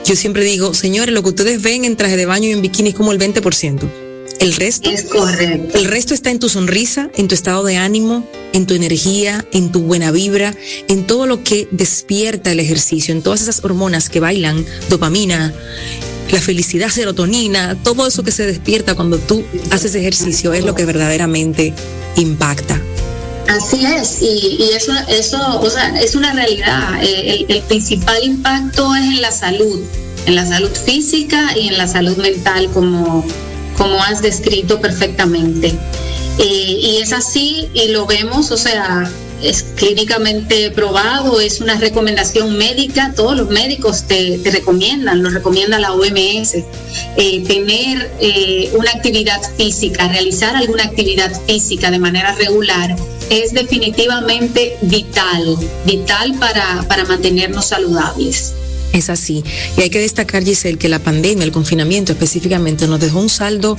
Yo 0.05 0.17
siempre 0.17 0.45
digo, 0.45 0.75
señores, 0.75 1.15
lo 1.15 1.23
que 1.23 1.31
ustedes 1.31 1.63
ven 1.63 1.85
en 1.85 1.97
traje 1.97 2.17
de 2.17 2.27
baño 2.27 2.49
y 2.49 2.53
en 2.53 2.63
bikini 2.63 2.91
es 2.91 2.95
como 2.95 3.13
el 3.13 3.19
20%. 3.19 4.02
El 4.43 4.55
resto, 4.57 4.91
es 4.91 5.05
correcto. 5.05 5.79
el 5.79 5.85
resto 5.85 6.15
está 6.15 6.33
en 6.33 6.41
tu 6.41 6.49
sonrisa, 6.49 7.09
en 7.15 7.29
tu 7.29 7.35
estado 7.37 7.63
de 7.63 7.77
ánimo, 7.77 8.27
en 8.53 8.67
tu 8.67 8.75
energía, 8.75 9.47
en 9.53 9.71
tu 9.71 9.83
buena 9.83 10.11
vibra, 10.11 10.53
en 10.89 11.07
todo 11.07 11.29
lo 11.29 11.45
que 11.45 11.69
despierta 11.71 12.51
el 12.51 12.59
ejercicio, 12.59 13.15
en 13.15 13.23
todas 13.23 13.41
esas 13.41 13.65
hormonas 13.65 14.09
que 14.11 14.19
bailan, 14.19 14.67
dopamina, 14.91 15.55
la 16.33 16.41
felicidad, 16.41 16.89
serotonina, 16.89 17.77
todo 17.85 18.05
eso 18.09 18.25
que 18.25 18.33
se 18.33 18.45
despierta 18.45 18.97
cuando 18.97 19.19
tú 19.19 19.45
haces 19.71 19.95
ejercicio 19.95 20.53
es 20.53 20.65
lo 20.65 20.75
que 20.75 20.87
verdaderamente 20.87 21.73
impacta. 22.17 22.83
Así 23.47 23.85
es, 23.85 24.23
y, 24.23 24.57
y 24.59 24.71
eso, 24.75 24.93
eso 25.07 25.61
o 25.61 25.71
sea, 25.71 26.01
es 26.01 26.17
una 26.17 26.33
realidad. 26.33 27.01
El, 27.01 27.47
el 27.49 27.63
principal 27.63 28.25
impacto 28.25 28.93
es 28.97 29.05
en 29.05 29.23
la 29.23 29.31
salud, 29.31 29.85
en 30.27 30.35
la 30.35 30.45
salud 30.45 30.71
física 30.85 31.57
y 31.57 31.69
en 31.69 31.79
la 31.79 31.87
salud 31.87 32.17
mental, 32.17 32.69
como 32.75 33.25
como 33.77 34.03
has 34.03 34.23
descrito 34.23 34.81
perfectamente. 34.81 35.75
Eh, 36.39 36.79
y 36.81 36.97
es 37.03 37.13
así 37.13 37.69
y 37.75 37.89
lo 37.89 38.07
vemos, 38.07 38.51
o 38.51 38.57
sea, 38.57 39.11
es 39.43 39.65
clínicamente 39.75 40.71
probado, 40.71 41.41
es 41.41 41.61
una 41.61 41.75
recomendación 41.75 42.57
médica, 42.57 43.13
todos 43.15 43.37
los 43.37 43.51
médicos 43.51 44.05
te, 44.07 44.39
te 44.39 44.51
recomiendan, 44.51 45.23
lo 45.23 45.31
recomienda 45.31 45.79
la 45.79 45.93
OMS, 45.93 46.55
eh, 47.17 47.45
tener 47.47 48.11
eh, 48.21 48.71
una 48.75 48.91
actividad 48.93 49.41
física, 49.57 50.09
realizar 50.09 50.57
alguna 50.57 50.85
actividad 50.85 51.33
física 51.47 51.91
de 51.91 51.99
manera 51.99 52.35
regular 52.35 52.97
es 53.31 53.53
definitivamente 53.53 54.77
vital, 54.83 55.57
vital 55.87 56.35
para, 56.39 56.85
para 56.87 57.05
mantenernos 57.05 57.67
saludables. 57.67 58.55
Es 58.93 59.09
así. 59.09 59.43
Y 59.77 59.83
hay 59.83 59.91
que 59.91 59.99
destacar, 59.99 60.45
Giselle, 60.45 60.79
que 60.79 60.89
la 60.89 60.99
pandemia, 60.99 61.45
el 61.45 61.53
confinamiento 61.53 62.13
específicamente, 62.13 62.87
nos 62.87 63.01
dejó 63.01 63.21
un 63.21 63.31
saldo 63.31 63.79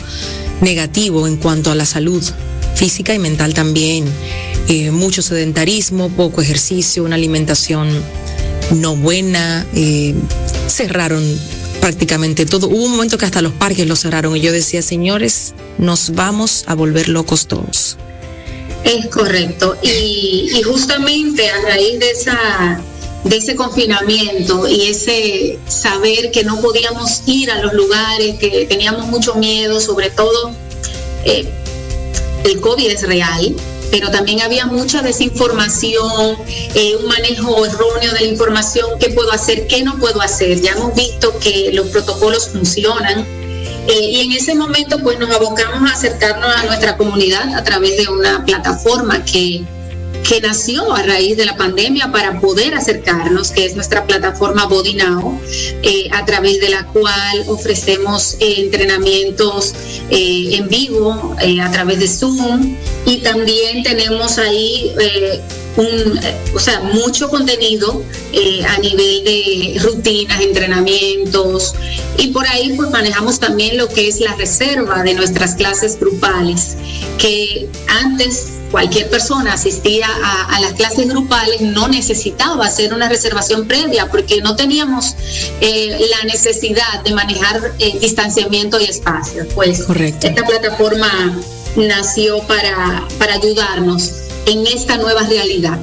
negativo 0.61 1.27
en 1.27 1.37
cuanto 1.37 1.71
a 1.71 1.75
la 1.75 1.85
salud 1.85 2.23
física 2.75 3.13
y 3.13 3.19
mental 3.19 3.53
también. 3.53 4.05
Eh, 4.67 4.91
mucho 4.91 5.21
sedentarismo, 5.21 6.09
poco 6.09 6.41
ejercicio, 6.41 7.03
una 7.03 7.15
alimentación 7.15 7.89
no 8.75 8.95
buena, 8.95 9.65
eh, 9.75 10.15
cerraron 10.67 11.23
prácticamente 11.79 12.45
todo. 12.45 12.67
Hubo 12.67 12.85
un 12.85 12.91
momento 12.91 13.17
que 13.17 13.25
hasta 13.25 13.41
los 13.41 13.51
parques 13.53 13.85
los 13.87 13.99
cerraron 13.99 14.35
y 14.35 14.41
yo 14.41 14.51
decía, 14.51 14.81
señores, 14.81 15.53
nos 15.77 16.11
vamos 16.11 16.63
a 16.65 16.73
volver 16.73 17.09
locos 17.09 17.47
todos. 17.47 17.97
Es 18.83 19.07
correcto. 19.07 19.77
Y 19.83 20.61
justamente 20.63 21.49
a 21.49 21.61
raíz 21.61 21.99
de 21.99 22.11
esa 22.11 22.81
de 23.23 23.37
ese 23.37 23.55
confinamiento 23.55 24.67
y 24.67 24.87
ese 24.87 25.59
saber 25.67 26.31
que 26.31 26.43
no 26.43 26.59
podíamos 26.61 27.23
ir 27.25 27.51
a 27.51 27.61
los 27.61 27.73
lugares, 27.73 28.37
que 28.39 28.65
teníamos 28.67 29.07
mucho 29.07 29.35
miedo, 29.35 29.79
sobre 29.79 30.09
todo 30.09 30.51
eh, 31.25 31.47
el 32.43 32.59
COVID 32.59 32.87
es 32.87 33.07
real, 33.07 33.55
pero 33.91 34.11
también 34.11 34.41
había 34.41 34.65
mucha 34.65 35.01
desinformación, 35.01 36.35
eh, 36.73 36.95
un 36.99 37.07
manejo 37.07 37.65
erróneo 37.65 38.11
de 38.11 38.21
la 38.21 38.25
información, 38.25 38.99
qué 38.99 39.09
puedo 39.09 39.31
hacer, 39.31 39.67
qué 39.67 39.83
no 39.83 39.97
puedo 39.99 40.19
hacer. 40.21 40.59
Ya 40.61 40.71
hemos 40.71 40.93
visto 40.95 41.37
que 41.39 41.71
los 41.71 41.87
protocolos 41.87 42.49
funcionan. 42.49 43.25
Eh, 43.87 44.09
y 44.11 44.21
en 44.21 44.31
ese 44.31 44.55
momento 44.55 44.97
pues 44.99 45.19
nos 45.19 45.29
abocamos 45.29 45.89
a 45.89 45.93
acercarnos 45.93 46.55
a 46.55 46.63
nuestra 46.63 46.97
comunidad 46.97 47.53
a 47.53 47.63
través 47.63 47.97
de 47.97 48.07
una 48.07 48.43
plataforma 48.45 49.23
que 49.25 49.63
que 50.23 50.39
nació 50.41 50.93
a 50.93 51.03
raíz 51.03 51.37
de 51.37 51.45
la 51.45 51.57
pandemia 51.57 52.11
para 52.11 52.39
poder 52.39 52.73
acercarnos, 52.75 53.51
que 53.51 53.65
es 53.65 53.75
nuestra 53.75 54.05
plataforma 54.07 54.65
Body 54.65 54.95
Now, 54.95 55.39
eh, 55.83 56.07
a 56.11 56.25
través 56.25 56.59
de 56.61 56.69
la 56.69 56.85
cual 56.87 57.43
ofrecemos 57.47 58.37
eh, 58.39 58.55
entrenamientos 58.57 59.73
eh, 60.09 60.55
en 60.55 60.67
vivo 60.69 61.35
a 61.61 61.71
través 61.71 61.99
de 61.99 62.07
Zoom. 62.07 62.75
Y 63.05 63.17
también 63.17 63.83
tenemos 63.83 64.37
ahí 64.37 64.93
un, 65.75 66.19
o 66.55 66.59
sea, 66.59 66.79
mucho 66.81 67.27
contenido 67.29 68.01
a 68.67 68.77
nivel 68.79 69.23
de 69.25 69.77
rutinas, 69.81 70.41
entrenamientos. 70.41 71.75
Y 72.17 72.27
por 72.27 72.47
ahí 72.47 72.73
pues 72.77 72.89
manejamos 72.91 73.39
también 73.39 73.77
lo 73.77 73.89
que 73.89 74.07
es 74.07 74.21
la 74.21 74.35
reserva 74.35 75.03
de 75.03 75.13
nuestras 75.15 75.55
clases 75.55 75.99
grupales 75.99 76.77
que 77.17 77.67
antes 77.87 78.62
cualquier 78.73 79.07
persona 79.07 79.53
asistía 79.53 80.07
a, 80.49 80.59
las 80.59 80.73
clases 80.73 81.07
grupales 81.07 81.61
no 81.61 81.87
necesitaba 81.87 82.65
hacer 82.65 82.91
una 82.91 83.07
reservación 83.07 83.67
previa 83.67 84.09
porque 84.09 84.41
no 84.41 84.55
teníamos 84.55 85.15
eh, 85.61 86.07
la 86.09 86.23
necesidad 86.23 87.03
de 87.03 87.13
manejar 87.13 87.75
eh, 87.77 87.99
distanciamiento 88.01 88.79
y 88.81 88.85
espacio. 88.85 89.47
Pues 89.53 89.83
Correcto. 89.83 90.25
esta 90.25 90.43
plataforma 90.43 91.07
nació 91.75 92.39
para, 92.47 93.07
para 93.19 93.35
ayudarnos 93.35 94.11
en 94.47 94.65
esta 94.65 94.97
nueva 94.97 95.21
realidad. 95.21 95.77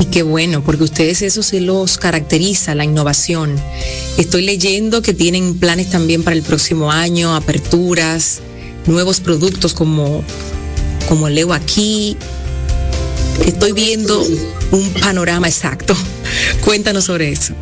Y 0.00 0.06
qué 0.06 0.22
bueno, 0.22 0.64
porque 0.64 0.84
ustedes 0.84 1.20
eso 1.20 1.42
se 1.42 1.60
los 1.60 1.98
caracteriza, 1.98 2.74
la 2.74 2.84
innovación. 2.84 3.54
Estoy 4.16 4.46
leyendo 4.46 5.02
que 5.02 5.12
tienen 5.12 5.58
planes 5.58 5.90
también 5.90 6.22
para 6.22 6.36
el 6.36 6.42
próximo 6.42 6.90
año, 6.90 7.36
aperturas, 7.36 8.40
nuevos 8.86 9.20
productos 9.20 9.74
como, 9.74 10.24
como 11.08 11.28
leo 11.28 11.52
aquí. 11.52 12.16
Estoy 13.44 13.72
viendo 13.72 14.20
un 14.72 14.92
panorama 15.00 15.48
exacto. 15.48 15.96
Cuéntanos 16.64 17.04
sobre 17.04 17.32
eso. 17.32 17.54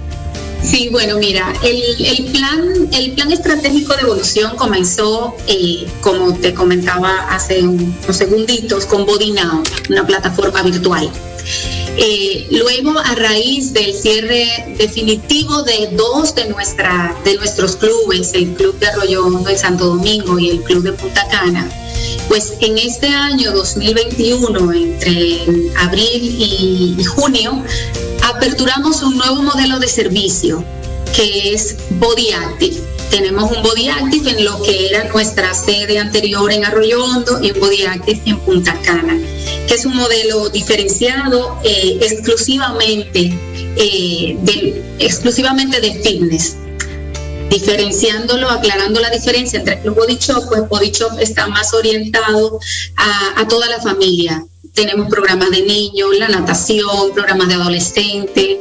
Sí, 0.62 0.88
bueno, 0.90 1.18
mira, 1.18 1.52
el, 1.62 2.24
plan, 2.32 2.88
el 2.92 3.12
plan 3.12 3.30
estratégico 3.30 3.94
de 3.94 4.02
evolución 4.02 4.56
comenzó, 4.56 5.36
eh, 5.46 5.86
como 6.00 6.34
te 6.34 6.54
comentaba 6.54 7.28
hace 7.30 7.62
unos 7.62 8.16
segunditos, 8.16 8.84
con 8.86 9.06
BodyNow, 9.06 9.62
una 9.90 10.06
plataforma 10.06 10.62
virtual. 10.62 11.08
Eh, 11.98 12.48
luego, 12.50 12.98
a 12.98 13.14
raíz 13.14 13.72
del 13.72 13.94
cierre 13.94 14.74
definitivo 14.76 15.62
de 15.62 15.90
dos 15.92 16.34
de, 16.34 16.48
nuestra, 16.48 17.14
de 17.24 17.36
nuestros 17.36 17.76
clubes, 17.76 18.32
el 18.34 18.52
Club 18.54 18.76
de 18.80 18.88
Arroyo 18.88 19.24
Hondo 19.24 19.48
en 19.48 19.58
Santo 19.58 19.86
Domingo 19.86 20.38
y 20.38 20.50
el 20.50 20.62
Club 20.62 20.82
de 20.82 20.92
Punta 20.92 21.26
Cana, 21.30 21.70
pues 22.28 22.54
en 22.61 22.78
este 22.78 23.09
año 23.09 23.52
2021, 23.52 24.73
entre 24.73 25.40
abril 25.78 26.97
y, 26.99 27.04
junio, 27.04 27.62
aperturamos 28.23 29.02
un 29.02 29.16
nuevo 29.16 29.42
modelo 29.42 29.78
de 29.78 29.88
servicio 29.88 30.64
que 31.14 31.54
es 31.54 31.76
Body 31.90 32.33
Active. 32.33 32.76
Tenemos 33.11 33.50
un 33.50 33.62
Body 33.62 33.88
Active 33.88 34.30
en 34.30 34.45
lo 34.45 34.61
que 34.62 34.88
era 34.88 35.04
nuestra 35.04 35.54
sede 35.54 35.99
anterior 35.99 36.50
en 36.50 36.64
Arroyo 36.64 37.02
Hondo 37.02 37.38
y 37.40 37.52
un 37.52 37.61
Body 37.61 37.85
Active 37.85 38.21
en 38.26 38.38
Punta 38.40 38.78
Cana, 38.83 39.16
que 39.68 39.75
es 39.75 39.87
un 39.87 39.97
modelo 39.97 40.49
diferenciado 40.50 41.59
eh, 41.64 41.99
exclusivamente, 42.02 43.33
eh, 43.76 44.37
de, 44.40 44.85
exclusivamente 44.99 45.80
de 45.80 45.95
fitness 46.02 46.56
diferenciándolo, 47.50 48.50
aclarando 48.50 49.00
la 49.00 49.10
diferencia 49.10 49.58
entre 49.58 49.80
el 49.82 49.90
Body 49.90 50.16
Shop, 50.16 50.44
pues 50.48 50.68
Body 50.68 50.90
Shop 50.90 51.18
está 51.20 51.46
más 51.46 51.72
orientado 51.74 52.60
a, 52.96 53.46
toda 53.48 53.68
la 53.68 53.80
familia. 53.80 54.44
Tenemos 54.74 55.08
programas 55.08 55.50
de 55.50 55.62
niños, 55.62 56.08
la 56.18 56.28
natación, 56.28 57.12
programas 57.14 57.48
de 57.48 57.54
adolescentes, 57.54 58.58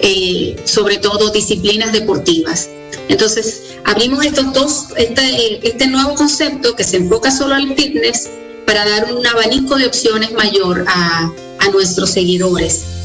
eh, 0.00 0.56
sobre 0.64 0.98
todo 0.98 1.30
disciplinas 1.30 1.92
deportivas. 1.92 2.68
Entonces, 3.08 3.76
abrimos 3.84 4.24
estos 4.24 4.52
dos, 4.52 4.86
este, 4.96 5.66
este 5.66 5.86
nuevo 5.86 6.14
concepto 6.14 6.74
que 6.74 6.84
se 6.84 6.96
enfoca 6.96 7.30
solo 7.30 7.54
al 7.54 7.74
fitness 7.74 8.28
para 8.66 8.88
dar 8.88 9.12
un 9.12 9.26
abanico 9.26 9.76
de 9.76 9.86
opciones 9.86 10.32
mayor 10.32 10.84
a, 10.88 11.30
a 11.60 11.68
nuestros 11.68 12.10
seguidores. 12.10 13.01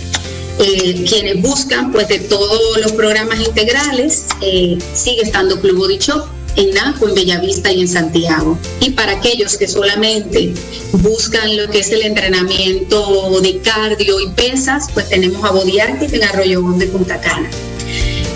Eh, 0.60 1.06
quienes 1.08 1.42
buscan 1.42 1.92
pues 1.92 2.08
de 2.08 2.20
todos 2.20 2.78
los 2.82 2.92
programas 2.94 3.40
integrales, 3.40 4.26
eh, 4.42 4.78
sigue 4.94 5.22
estando 5.22 5.60
Club 5.62 5.78
Body 5.78 5.98
Shop 6.00 6.26
en 6.56 6.72
Naco, 6.72 7.08
en 7.08 7.16
Bellavista 7.16 7.72
y 7.72 7.82
en 7.82 7.88
Santiago. 7.88 8.58
Y 8.82 8.92
para 8.92 9.14
aquellos 9.14 9.56
que 9.56 9.68
solamente 9.68 10.54
buscan 10.94 11.56
lo 11.56 11.70
que 11.70 11.80
es 11.80 11.92
el 11.92 12.02
entrenamiento 12.02 13.40
de 13.42 13.60
cardio 13.60 14.20
y 14.20 14.30
pesas, 14.30 14.88
pues 14.94 15.10
tenemos 15.10 15.44
a 15.46 15.52
Body 15.52 15.80
Active 15.80 16.18
en 16.18 16.24
Arroyo 16.24 16.62
de 16.74 16.88
Punta 16.88 17.22
Cana. 17.22 17.50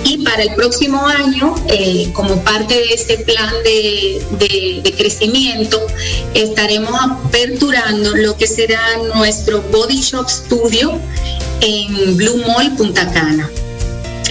Y 0.03 0.19
para 0.19 0.43
el 0.43 0.53
próximo 0.55 1.05
año, 1.05 1.55
eh, 1.67 2.09
como 2.13 2.43
parte 2.43 2.73
de 2.75 2.93
este 2.93 3.17
plan 3.17 3.53
de, 3.63 4.21
de, 4.83 4.93
crecimiento, 4.93 5.79
estaremos 6.33 6.91
aperturando 6.99 8.15
lo 8.15 8.35
que 8.37 8.47
será 8.47 8.81
nuestro 9.15 9.61
Body 9.71 10.01
Shop 10.01 10.27
Studio 10.27 10.99
en 11.61 12.17
Blue 12.17 12.43
Mall 12.45 12.75
Punta 12.75 13.11
Cana 13.11 13.49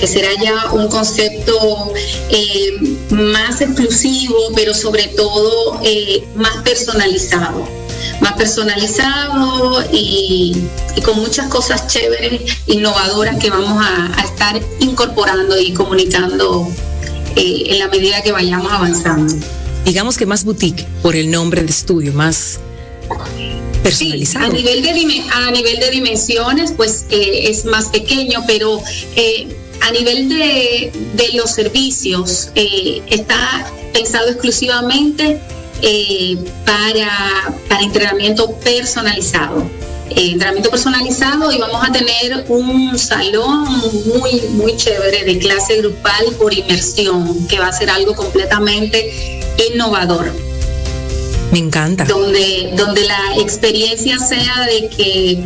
que 0.01 0.07
será 0.07 0.29
ya 0.43 0.73
un 0.73 0.89
concepto 0.89 1.93
eh, 2.31 2.97
más 3.11 3.61
exclusivo, 3.61 4.35
pero 4.57 4.73
sobre 4.73 5.09
todo 5.09 5.79
eh, 5.85 6.25
más 6.35 6.57
personalizado. 6.65 7.69
Más 8.21 8.33
personalizado 8.33 9.85
y, 9.93 10.57
con 11.05 11.17
muchas 11.17 11.49
cosas 11.49 11.87
chéveres, 11.87 12.41
innovadoras 12.67 13.39
que 13.39 13.51
vamos 13.51 13.85
a, 13.85 14.23
estar 14.25 14.61
incorporando 14.81 15.59
y 15.61 15.73
comunicando 15.75 16.67
eh, 17.37 17.65
en 17.67 17.79
la 17.79 17.89
medida 17.89 18.23
que 18.23 18.33
vayamos 18.33 18.73
avanzando. 18.73 19.35
Digamos 19.85 20.17
que 20.17 20.25
más 20.25 20.45
boutique 20.45 20.87
por 21.03 21.15
el 21.15 21.31
nombre 21.31 21.63
de 21.63 21.71
estudio, 21.71 22.13
más 22.15 22.59
personalizado. 23.83 24.47
a, 24.47 24.49
nivel 24.49 24.83
de, 24.83 25.25
a 25.33 25.51
nivel 25.51 25.81
de 25.81 25.91
dimensiones, 25.91 26.73
pues 26.73 27.07
eh, 27.11 27.49
es 27.49 27.65
más 27.65 27.87
pequeño, 27.87 28.45
pero 28.47 28.81
eh, 29.17 29.49
a 29.83 29.91
nivel 29.93 30.29
de, 30.29 30.93
los 31.35 31.53
servicios 31.53 32.51
eh, 32.57 33.03
está 33.09 33.71
pensado 33.93 34.29
exclusivamente 34.29 35.41
para, 36.67 37.55
para 37.69 37.83
entrenamiento 37.83 38.53
personalizado. 38.57 39.71
entrenamiento 40.11 40.71
personalizado 40.71 41.53
y 41.53 41.59
vamos 41.59 41.83
a 41.89 41.93
tener 41.93 42.45
un 42.49 42.99
salón 42.99 43.65
muy, 44.07 44.41
muy 44.51 44.77
chévere 44.77 45.25
de 45.25 45.39
clase 45.39 45.79
grupal 45.79 46.27
por 46.39 46.53
inmersión, 46.53 47.47
que 47.47 47.59
va 47.59 47.69
a 47.69 47.73
ser 47.73 47.89
algo 47.91 48.15
completamente 48.15 49.41
innovador. 49.73 50.50
Me 51.53 51.59
encanta. 51.59 52.05
Donde, 52.05 52.73
donde 52.77 53.05
la 53.05 53.37
experiencia 53.39 54.19
sea 54.19 54.67
de 54.67 54.89
que 54.89 55.45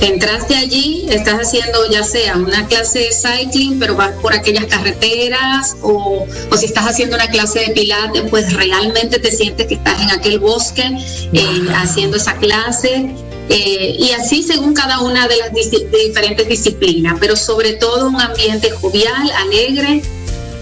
entraste 0.00 0.54
allí, 0.54 1.06
estás 1.10 1.40
haciendo 1.40 1.90
ya 1.90 2.04
sea 2.04 2.36
una 2.36 2.66
clase 2.66 3.00
de 3.00 3.12
cycling, 3.12 3.78
pero 3.78 3.96
vas 3.96 4.12
por 4.20 4.32
aquellas 4.32 4.66
carreteras, 4.66 5.76
o, 5.82 6.26
o 6.50 6.56
si 6.56 6.66
estás 6.66 6.86
haciendo 6.86 7.16
una 7.16 7.28
clase 7.28 7.60
de 7.60 7.70
pilates, 7.70 8.22
pues 8.30 8.52
realmente 8.52 9.18
te 9.18 9.30
sientes 9.30 9.66
que 9.66 9.74
estás 9.74 10.00
en 10.02 10.10
aquel 10.10 10.38
bosque 10.38 10.84
eh, 11.32 11.66
haciendo 11.74 12.16
esa 12.16 12.34
clase. 12.34 13.14
Eh, 13.50 13.96
y 13.98 14.10
así 14.10 14.42
según 14.42 14.74
cada 14.74 15.00
una 15.00 15.26
de 15.26 15.38
las 15.38 15.50
diferentes 15.54 16.46
disciplinas, 16.46 17.16
pero 17.18 17.34
sobre 17.34 17.72
todo 17.74 18.08
un 18.08 18.20
ambiente 18.20 18.70
jovial, 18.70 19.30
alegre, 19.38 20.02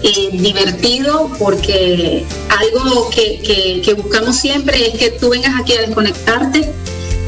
eh, 0.03 0.29
divertido 0.31 1.31
porque 1.39 2.23
algo 2.49 3.09
que, 3.09 3.93
buscamos 3.95 4.35
siempre 4.35 4.89
es 4.89 4.99
que 4.99 5.11
tú 5.11 5.29
vengas 5.29 5.59
aquí 5.59 5.73
a 5.73 5.81
desconectarte 5.81 6.69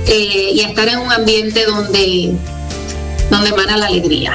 eh, 0.05 0.51
y 0.53 0.61
a 0.61 0.69
estar 0.69 0.87
en 0.87 0.99
un 0.99 1.11
ambiente 1.11 1.65
donde, 1.65 2.33
donde 3.31 3.49
emana 3.49 3.77
la 3.77 3.87
alegría. 3.87 4.33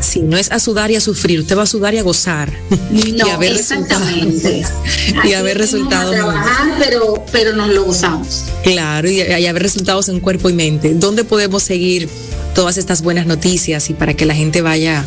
Sí, 0.00 0.20
no 0.20 0.36
es 0.36 0.52
a 0.52 0.60
sudar 0.60 0.90
y 0.92 0.96
a 0.96 1.00
sufrir, 1.00 1.40
usted 1.40 1.56
va 1.56 1.62
a 1.62 1.66
sudar 1.66 1.94
y 1.94 1.98
a 1.98 2.02
gozar. 2.02 2.52
y 2.92 3.20
a 3.20 3.36
ver 3.36 3.52
exactamente. 3.52 4.64
y 5.24 5.32
a 5.32 5.42
ver 5.42 5.58
resultados. 5.58 6.14
trabajar, 6.14 6.76
pero, 6.78 7.24
pero 7.32 7.52
nos 7.54 7.70
lo 7.70 7.84
gozamos. 7.84 8.44
Claro, 8.62 9.10
y, 9.10 9.22
y 9.22 9.46
a 9.46 9.52
ver 9.52 9.62
resultados 9.62 10.08
en 10.08 10.20
cuerpo 10.20 10.50
y 10.50 10.52
mente. 10.52 10.94
¿Dónde 10.94 11.24
podemos 11.24 11.64
seguir 11.64 12.08
todas 12.54 12.78
estas 12.78 13.02
buenas 13.02 13.26
noticias 13.26 13.90
y 13.90 13.94
para 13.94 14.14
que 14.14 14.24
la 14.24 14.34
gente 14.34 14.62
vaya 14.62 15.04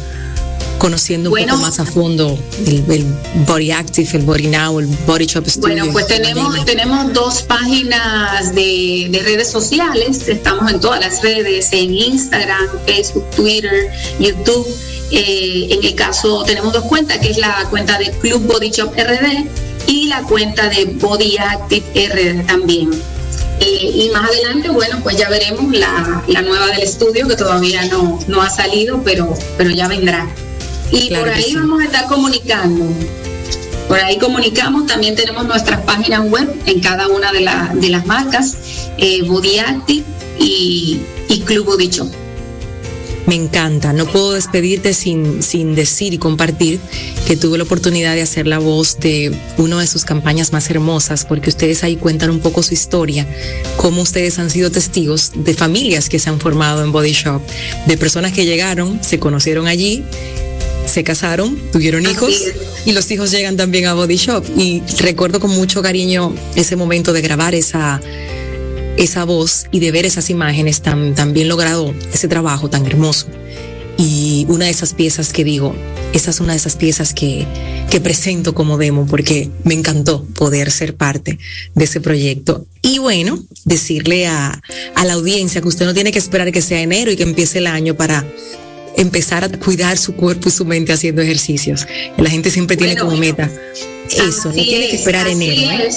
conociendo 0.80 1.30
un 1.30 1.38
poco 1.38 1.58
más 1.58 1.80
a 1.80 1.86
fondo 1.86 2.39
el, 2.65 3.06
Body 3.46 3.72
Active, 3.72 4.10
el 4.13 4.24
Body 4.24 4.48
Now, 4.48 4.80
el 4.80 4.88
Body 5.06 5.26
Shop 5.26 5.46
Studio. 5.46 5.76
Bueno, 5.76 5.92
pues 5.92 6.08
tenemos, 6.08 6.65
tenemos 6.65 7.13
dos 7.13 7.44
páginas 7.44 8.56
de, 8.56 9.22
redes 9.24 9.50
sociales, 9.50 10.28
estamos 10.28 10.72
en 10.72 10.80
todas 10.80 11.02
las 11.02 11.22
redes, 11.22 11.70
en 11.74 11.94
Instagram, 11.94 12.68
Facebook, 12.88 13.30
Twitter, 13.36 13.92
YouTube. 14.20 14.65
Eh, 15.12 15.68
en 15.72 15.84
el 15.84 15.96
caso 15.96 16.44
tenemos 16.44 16.72
dos 16.74 16.86
cuentas, 16.86 17.18
que 17.20 17.32
es 17.32 17.38
la 17.38 17.65
cuenta 17.70 17.98
de 17.98 18.12
Club 18.12 18.46
Body 18.48 18.70
Shop 18.70 18.92
RD 18.94 19.48
y 19.88 20.06
la 20.08 20.22
cuenta 20.24 20.70
de 20.70 20.86
Body 20.86 21.38
Active 21.38 21.84
RD 22.08 22.48
también. 22.48 22.92
Eh, 23.60 23.92
y 23.94 24.10
más 24.12 24.30
adelante, 24.30 24.70
bueno, 24.70 25.00
pues 25.04 25.18
ya 25.18 25.28
veremos 25.30 25.74
la, 25.74 26.24
la, 26.28 26.42
nueva 26.42 26.68
del 26.68 26.80
estudio 26.80 27.28
que 27.28 27.36
todavía 27.36 27.84
no, 27.88 28.18
no 28.28 28.42
ha 28.42 28.50
salido, 28.50 29.02
pero, 29.04 29.34
pero 29.58 29.70
ya 29.70 29.89
vendrá. 29.89 30.30
Y 30.91 31.10
por 31.13 31.30
ahí 31.30 31.54
vamos 31.56 31.82
a 31.82 31.86
estar 31.86 32.08
comunicando. 32.08 32.86
Por 33.89 33.99
ahí 33.99 34.17
comunicamos, 34.19 34.86
también 34.86 35.15
tenemos 35.15 35.47
nuestras 35.47 35.82
páginas 35.82 36.30
web 36.30 36.47
en 36.67 36.80
cada 36.80 37.08
una 37.08 37.32
de, 37.32 37.49
de 37.82 37.89
las 37.89 38.06
marcas, 38.06 38.56
eh, 38.99 39.23
Body 39.23 39.58
Active 39.58 40.04
y, 40.39 40.99
y 41.28 41.39
Club 41.39 41.65
Body 41.65 41.89
Me 43.25 43.34
encanta. 43.34 43.91
No 43.91 44.06
puedo 44.06 44.34
despedirte 44.34 44.93
sin, 44.93 45.41
sin 45.41 45.73
decir 45.73 46.13
y 46.13 46.19
compartir 46.19 46.80
que 47.25 47.36
tuve 47.36 47.58
la 47.58 47.63
oportunidad 47.63 48.13
de 48.13 48.21
hacer 48.21 48.45
la 48.45 48.60
voz 48.60 48.99
de 48.99 49.36
una 49.58 49.80
de 49.80 49.88
sus 49.88 50.06
campañas 50.06 50.54
más 50.54 50.69
hermosas, 50.69 51.25
porque 51.25 51.49
ustedes 51.49 51.84
ahí 51.84 51.95
cuentan 51.95 52.30
un 52.30 52.41
poco 52.41 52.62
su 52.62 52.75
historia, 52.75 53.28
cómo 53.78 54.04
ustedes 54.04 54.38
han 54.38 54.52
sido 54.52 54.69
testigos 54.69 55.32
de 55.34 55.56
familias 55.56 56.10
que 56.10 56.19
se 56.19 56.30
han 56.30 56.39
formado 56.39 56.84
en 56.84 56.91
Body 56.91 57.13
Shop, 57.13 57.41
de 57.88 57.97
personas 57.97 58.34
que 58.34 58.45
llegaron, 58.45 59.04
se 59.04 59.17
conocieron 59.17 59.67
allí 59.67 60.04
se 60.89 61.04
casaron, 61.04 61.58
tuvieron 61.71 62.04
hijos 62.04 62.34
y 62.86 62.91
los 62.91 63.10
hijos 63.12 63.32
llegan 63.32 63.58
también 63.58 63.86
a 63.86 63.93
Body 63.93 64.17
Shop. 64.17 64.43
Y 64.58 64.82
recuerdo 64.99 65.39
con 65.39 65.52
mucho 65.52 65.82
cariño 65.82 66.34
ese 66.56 66.75
momento 66.75 67.13
de 67.13 67.21
grabar 67.21 67.56
esa, 67.56 68.02
esa 68.97 69.23
voz 69.23 69.67
y 69.71 69.80
de 69.80 69.91
ver 69.91 70.06
esas 70.06 70.30
imágenes 70.30 70.82
tan, 70.82 71.15
tan 71.15 71.34
bien 71.34 71.47
logrado, 71.47 71.93
ese 72.13 72.28
trabajo 72.28 72.69
tan 72.69 72.86
hermoso. 72.86 73.28
Y 73.97 74.45
una 74.47 74.65
de 74.65 74.71
esas 74.71 74.93
piezas 74.93 75.34
que 75.34 75.43
digo, 75.43 75.75
esa 76.13 76.32
es 76.32 76.39
una 76.39 76.54
de 76.54 76.58
esas 76.58 76.78
piezas 76.78 77.13
que, 77.13 77.45
que 77.91 77.99
presento 77.99 78.56
como 78.56 78.78
demo 78.78 79.06
porque 79.06 79.49
me 79.65 79.73
encantó 79.73 80.23
poder 80.36 80.71
ser 80.71 80.95
parte 80.95 81.38
de 81.75 81.84
ese 81.84 81.99
proyecto. 81.99 82.65
Y 82.82 82.99
bueno, 82.99 83.43
decirle 83.65 84.28
a, 84.28 84.62
a 84.95 85.06
la 85.06 85.13
audiencia 85.13 85.62
que 85.62 85.67
usted 85.67 85.86
no 85.86 85.93
tiene 85.93 86.13
que 86.13 86.19
esperar 86.19 86.52
que 86.54 86.62
sea 86.62 86.82
enero 86.82 87.12
y 87.12 87.17
que 87.17 87.23
empiece 87.23 87.58
el 87.58 87.67
año 87.67 87.95
para 87.95 88.25
empezar 89.00 89.44
a 89.44 89.50
cuidar 89.50 89.98
su 89.98 90.16
cuerpo 90.16 90.50
y 90.50 90.52
su 90.52 90.66
mente 90.66 90.94
haciendo 90.94 91.22
ejercicios. 91.22 91.88
La 92.18 92.30
gente 92.30 92.52
siempre 92.52 92.78
tiene 92.78 92.98
como 92.98 93.16
meta 93.16 93.50
eso, 94.18 94.50
no 94.50 94.56
tiene 94.56 94.90
que 94.90 94.96
esperar 94.96 95.28
enero. 95.28 95.72
¿eh? 95.72 95.90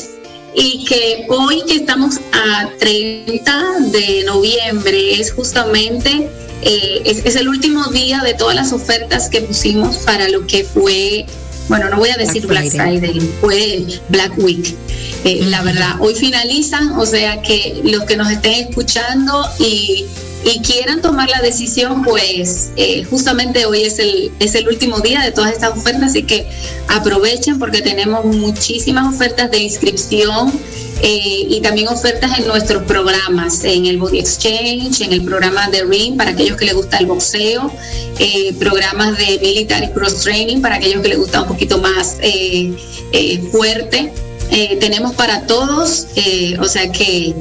Y 0.55 0.85
que 0.85 1.25
hoy 1.29 1.63
que 1.67 1.77
estamos 1.77 2.21
a 2.33 2.69
30 2.79 3.63
de 3.91 4.25
noviembre 4.25 5.21
es 5.21 5.33
justamente, 5.33 6.29
eh, 6.61 7.03
es, 7.25 7.37
el 7.37 7.49
último 7.49 7.87
día 7.87 8.21
de 8.23 8.35
todas 8.35 8.55
las 8.55 8.73
ofertas 8.73 9.29
que 9.29 9.41
pusimos 9.41 9.97
para 9.99 10.29
lo 10.29 10.47
que 10.47 10.65
fue, 10.65 11.25
bueno, 11.69 11.89
no 11.89 11.97
voy 11.97 12.11
a 12.11 12.17
decir 12.17 12.47
Black 12.47 12.71
Friday, 12.71 13.19
fue 13.41 13.85
Black 14.11 14.33
Week. 14.39 14.75
Eh, 15.25 15.47
la 15.49 15.63
verdad, 15.63 15.97
hoy 16.01 16.15
finalizan, 16.15 16.93
o 16.99 17.07
sea 17.07 17.41
que 17.41 17.81
los 17.85 18.05
que 18.05 18.17
nos 18.17 18.31
estén 18.31 18.69
escuchando 18.69 19.49
y 19.59 20.05
y 20.45 20.61
quieran 20.61 21.01
tomar 21.01 21.29
la 21.29 21.41
decisión, 21.41 22.03
pues 22.03 22.71
eh, 22.77 23.05
justamente 23.05 23.65
hoy 23.65 23.83
es 23.83 23.99
el, 23.99 24.33
es 24.41 24.55
el 24.55 24.67
último 24.69 25.01
día 25.01 25.23
de 25.23 25.31
todas 25.31 25.53
estas 25.53 25.77
ofertas, 25.77 26.11
así 26.11 26.25
que 26.25 26.47
aprovechen 26.89 27.59
porque 27.59 27.81
tenemos 27.81 28.25
muchísimas 28.25 29.15
ofertas 29.15 29.51
de 29.51 29.59
inscripción 29.59 30.53
eh, 31.01 31.47
y 31.49 31.61
también 31.61 31.89
ofertas 31.89 32.39
en 32.39 32.49
nuestros 32.49 32.83
programas, 32.85 33.63
en 33.65 33.87
el 33.87 33.99
Body 33.99 34.19
Exchange, 34.19 35.01
en 35.01 35.13
el 35.13 35.23
programa 35.23 35.69
de 35.71 35.85
Ring 35.85 36.17
para 36.17 36.31
aquellos 36.31 36.57
que 36.57 36.67
les 36.67 36.75
gusta 36.75 36.99
el 36.99 37.07
boxeo, 37.07 37.71
eh, 38.19 38.53
programas 38.59 39.17
de 39.19 39.39
Military 39.41 39.91
Cross 39.93 40.23
Training 40.23 40.61
para 40.61 40.77
aquellos 40.77 41.03
que 41.03 41.09
les 41.09 41.19
gusta 41.19 41.43
un 41.43 41.49
poquito 41.49 41.79
más 41.79 42.17
fuerte. 43.53 44.13
tenemos 44.81 45.15
para 45.15 45.47
todos, 45.47 46.09
o 46.59 46.65
sea 46.65 46.91
que 46.91 47.35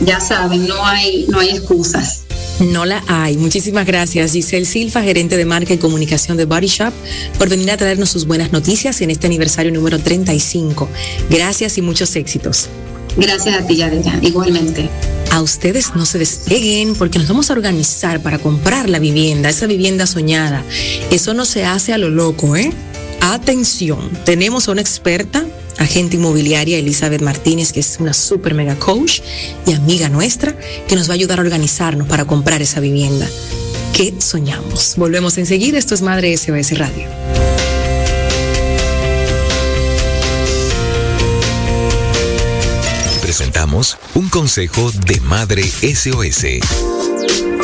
ya 0.00 0.20
saben, 0.20 0.66
no 0.66 0.84
hay, 0.84 1.26
no 1.28 1.38
hay 1.38 1.50
excusas. 1.50 2.25
No 2.60 2.86
la 2.86 3.04
hay. 3.06 3.36
Muchísimas 3.36 3.86
gracias, 3.86 4.32
Giselle 4.32 4.64
Silva, 4.64 5.02
gerente 5.02 5.36
de 5.36 5.44
marca 5.44 5.74
y 5.74 5.78
comunicación 5.78 6.38
de 6.38 6.46
Body 6.46 6.68
Shop, 6.68 6.92
por 7.38 7.50
venir 7.50 7.70
a 7.70 7.76
traernos 7.76 8.08
sus 8.08 8.26
buenas 8.26 8.50
noticias 8.50 9.00
en 9.02 9.10
este 9.10 9.26
aniversario 9.26 9.70
número 9.72 9.98
35. 9.98 10.88
Gracias 11.28 11.76
y 11.76 11.82
muchos 11.82 12.16
éxitos. 12.16 12.68
Gracias 13.16 13.54
a 13.54 13.66
ti, 13.66 13.76
Yadira. 13.76 14.18
Igualmente. 14.22 14.88
A 15.32 15.42
ustedes 15.42 15.94
no 15.94 16.06
se 16.06 16.18
despeguen 16.18 16.94
porque 16.94 17.18
nos 17.18 17.28
vamos 17.28 17.50
a 17.50 17.52
organizar 17.52 18.22
para 18.22 18.38
comprar 18.38 18.88
la 18.88 18.98
vivienda, 18.98 19.50
esa 19.50 19.66
vivienda 19.66 20.06
soñada. 20.06 20.64
Eso 21.10 21.34
no 21.34 21.44
se 21.44 21.64
hace 21.64 21.92
a 21.92 21.98
lo 21.98 22.08
loco, 22.08 22.56
¿eh? 22.56 22.72
Atención, 23.20 24.10
tenemos 24.24 24.68
a 24.68 24.72
una 24.72 24.80
experta 24.80 25.44
agente 25.78 26.16
inmobiliaria 26.16 26.78
Elizabeth 26.78 27.22
Martínez, 27.22 27.72
que 27.72 27.80
es 27.80 27.96
una 28.00 28.12
super 28.12 28.54
mega 28.54 28.76
coach 28.76 29.20
y 29.66 29.72
amiga 29.72 30.08
nuestra, 30.08 30.56
que 30.88 30.96
nos 30.96 31.08
va 31.08 31.12
a 31.12 31.14
ayudar 31.14 31.38
a 31.38 31.42
organizarnos 31.42 32.08
para 32.08 32.24
comprar 32.24 32.62
esa 32.62 32.80
vivienda. 32.80 33.28
¿Qué 33.92 34.14
soñamos? 34.18 34.94
Volvemos 34.96 35.38
enseguida. 35.38 35.78
Esto 35.78 35.94
es 35.94 36.02
Madre 36.02 36.36
SOS 36.36 36.78
Radio. 36.78 37.08
Presentamos 43.22 43.98
un 44.14 44.28
consejo 44.28 44.90
de 44.92 45.20
Madre 45.20 45.62
SOS. 45.64 46.95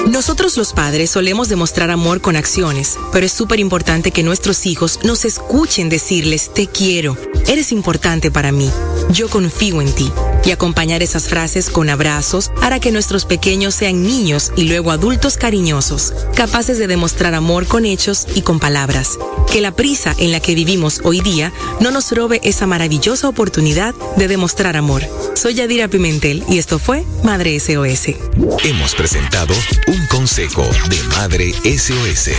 Nosotros 0.07 0.57
los 0.57 0.73
padres 0.73 1.11
solemos 1.11 1.49
demostrar 1.49 1.91
amor 1.91 2.21
con 2.21 2.35
acciones, 2.35 2.99
pero 3.12 3.25
es 3.25 3.33
súper 3.33 3.61
importante 3.61 4.11
que 4.11 4.23
nuestros 4.23 4.67
hijos 4.67 5.01
nos 5.05 5.25
escuchen 5.25 5.88
decirles 5.88 6.53
te 6.53 6.67
quiero, 6.67 7.17
eres 7.47 7.71
importante 7.73 8.31
para 8.31 8.51
mí, 8.53 8.71
yo 9.11 9.29
confío 9.29 9.81
en 9.81 9.93
ti. 9.93 10.12
Y 10.44 10.50
acompañar 10.50 11.02
esas 11.02 11.28
frases 11.28 11.70
con 11.70 11.88
abrazos 11.88 12.50
hará 12.61 12.81
que 12.81 12.90
nuestros 12.90 13.24
pequeños 13.24 13.74
sean 13.74 14.02
niños 14.02 14.52
y 14.57 14.64
luego 14.64 14.90
adultos 14.90 15.37
cariñosos, 15.37 16.12
capaces 16.35 16.78
de 16.78 16.87
demostrar 16.87 17.35
amor 17.35 17.66
con 17.66 17.85
hechos 17.85 18.26
y 18.35 18.42
con 18.42 18.59
palabras. 18.59 19.18
Que 19.52 19.61
la 19.61 19.72
prisa 19.72 20.14
en 20.18 20.33
la 20.33 20.40
que 20.40 20.55
vivimos 20.55 21.00
hoy 21.05 21.20
día 21.20 21.52
no 21.81 21.90
nos 21.90 22.11
robe 22.12 22.40
esa 22.42 22.66
maravillosa 22.66 23.28
oportunidad 23.28 23.94
de 24.16 24.28
demostrar 24.28 24.76
amor. 24.76 25.02
Soy 25.35 25.55
Yadira 25.55 25.88
Pimentel 25.88 26.42
y 26.48 26.59
esto 26.59 26.78
fue 26.78 27.05
Madre 27.22 27.59
SOS. 27.61 28.16
Hemos 28.64 28.94
presentado 28.94 29.55
un 29.87 30.07
consejo 30.07 30.62
de 30.88 31.02
Madre 31.16 31.52
SOS. 31.52 32.31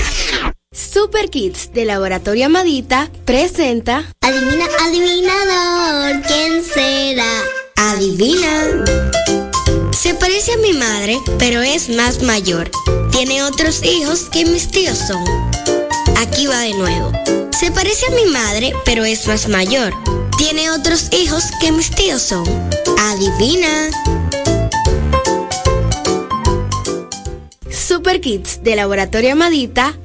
Super 0.74 1.30
Kids 1.30 1.72
de 1.74 1.86
Laboratorio 1.86 2.48
Amadita 2.48 3.10
presenta 3.26 4.12
Adivina, 4.22 4.66
adivinador, 4.82 6.22
¿quién 6.28 6.64
será? 6.64 7.63
Adivina. 7.76 8.84
Se 9.92 10.14
parece 10.14 10.54
a 10.54 10.58
mi 10.58 10.74
madre, 10.74 11.20
pero 11.40 11.62
es 11.62 11.90
más 11.90 12.22
mayor. 12.22 12.70
Tiene 13.12 13.44
otros 13.44 13.84
hijos 13.84 14.30
que 14.32 14.46
mis 14.46 14.70
tíos 14.70 14.98
son. 14.98 15.24
Aquí 16.18 16.48
va 16.48 16.60
de 16.60 16.74
nuevo. 16.74 17.12
Se 17.52 17.72
parece 17.72 18.06
a 18.08 18.16
mi 18.16 18.26
madre, 18.32 18.74
pero 18.86 19.06
es 19.06 19.28
más 19.28 19.48
mayor. 19.48 19.94
Tiene 20.38 20.72
otros 20.72 21.10
hijos 21.12 21.44
que 21.62 21.72
mis 21.72 21.90
tíos 21.92 22.22
son. 22.22 22.46
Adivina. 23.00 23.90
Super 27.70 28.22
Kids 28.22 28.64
de 28.64 28.76
Laboratorio 28.76 29.34
Amadita 29.34 29.94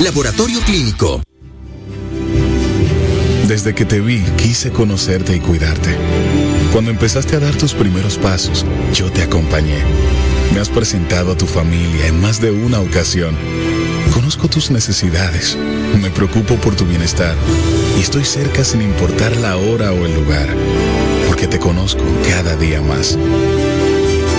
laboratorio 0.00 0.60
Clínico. 0.60 1.20
Desde 3.48 3.74
que 3.74 3.84
te 3.84 4.00
vi, 4.00 4.22
quise 4.36 4.70
conocerte 4.70 5.34
y 5.34 5.40
cuidarte. 5.40 5.96
Cuando 6.72 6.92
empezaste 6.92 7.34
a 7.34 7.40
dar 7.40 7.56
tus 7.56 7.74
primeros 7.74 8.16
pasos, 8.16 8.64
yo 8.94 9.10
te 9.10 9.22
acompañé. 9.22 9.82
Me 10.54 10.60
has 10.60 10.68
presentado 10.68 11.32
a 11.32 11.36
tu 11.36 11.46
familia 11.46 12.06
en 12.06 12.20
más 12.20 12.40
de 12.40 12.52
una 12.52 12.78
ocasión. 12.80 13.34
Conozco 14.14 14.46
tus 14.46 14.70
necesidades, 14.70 15.58
me 16.00 16.10
preocupo 16.10 16.54
por 16.54 16.76
tu 16.76 16.86
bienestar 16.86 17.34
y 17.98 18.02
estoy 18.02 18.24
cerca 18.24 18.62
sin 18.62 18.82
importar 18.82 19.36
la 19.36 19.56
hora 19.56 19.92
o 19.92 20.06
el 20.06 20.14
lugar, 20.14 20.48
porque 21.26 21.48
te 21.48 21.58
conozco 21.58 22.04
cada 22.28 22.54
día 22.54 22.80
más. 22.82 23.18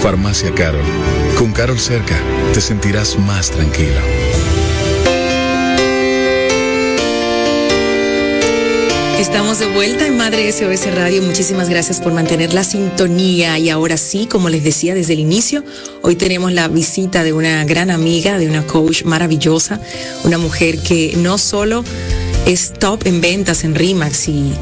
Farmacia 0.01 0.55
Carol. 0.55 0.85
Con 1.37 1.51
Carol 1.51 1.79
cerca, 1.79 2.15
te 2.53 2.61
sentirás 2.61 3.19
más 3.19 3.51
tranquilo. 3.51 4.20
Estamos 9.21 9.59
de 9.59 9.67
vuelta 9.67 10.07
en 10.07 10.17
Madre 10.17 10.51
SOS 10.51 10.95
Radio. 10.95 11.21
Muchísimas 11.21 11.69
gracias 11.69 12.01
por 12.01 12.11
mantener 12.11 12.55
la 12.55 12.63
sintonía. 12.63 13.59
Y 13.59 13.69
ahora 13.69 13.95
sí, 13.95 14.25
como 14.25 14.49
les 14.49 14.63
decía 14.63 14.95
desde 14.95 15.13
el 15.13 15.19
inicio, 15.19 15.63
hoy 16.01 16.15
tenemos 16.15 16.51
la 16.53 16.67
visita 16.67 17.23
de 17.23 17.31
una 17.31 17.63
gran 17.65 17.91
amiga, 17.91 18.39
de 18.39 18.47
una 18.47 18.65
coach 18.65 19.03
maravillosa, 19.03 19.79
una 20.23 20.39
mujer 20.39 20.79
que 20.79 21.13
no 21.17 21.37
solo 21.37 21.83
es 22.47 22.73
top 22.73 23.05
en 23.05 23.21
ventas 23.21 23.63
en 23.63 23.75
RIMAX 23.75 24.27
y 24.27 24.53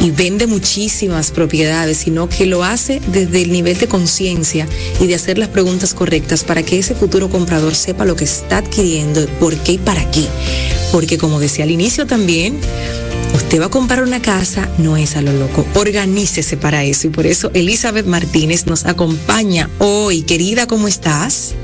y 0.00 0.10
vende 0.10 0.46
muchísimas 0.46 1.30
propiedades, 1.30 1.98
sino 1.98 2.28
que 2.28 2.46
lo 2.46 2.64
hace 2.64 3.00
desde 3.08 3.42
el 3.42 3.52
nivel 3.52 3.78
de 3.78 3.88
conciencia 3.88 4.66
y 5.00 5.06
de 5.06 5.14
hacer 5.14 5.38
las 5.38 5.48
preguntas 5.48 5.94
correctas 5.94 6.44
para 6.44 6.62
que 6.62 6.78
ese 6.78 6.94
futuro 6.94 7.30
comprador 7.30 7.74
sepa 7.74 8.04
lo 8.04 8.16
que 8.16 8.24
está 8.24 8.58
adquiriendo, 8.58 9.26
por 9.40 9.56
qué 9.56 9.72
y 9.72 9.78
para 9.78 10.10
qué. 10.10 10.26
Porque 10.92 11.18
como 11.18 11.40
decía 11.40 11.64
al 11.64 11.70
inicio 11.70 12.06
también, 12.06 12.58
usted 13.54 13.62
va 13.62 13.66
a 13.66 13.70
comprar 13.70 14.02
una 14.02 14.20
casa, 14.20 14.68
no 14.78 14.96
es 14.96 15.14
a 15.14 15.22
lo 15.22 15.32
loco. 15.32 15.64
Organícese 15.74 16.56
para 16.56 16.82
eso. 16.82 17.06
Y 17.06 17.10
por 17.10 17.24
eso 17.24 17.52
Elizabeth 17.54 18.04
Martínez 18.04 18.66
nos 18.66 18.84
acompaña 18.84 19.70
hoy. 19.78 20.22
Querida, 20.22 20.66
¿cómo 20.66 20.88
estás? 20.88 21.54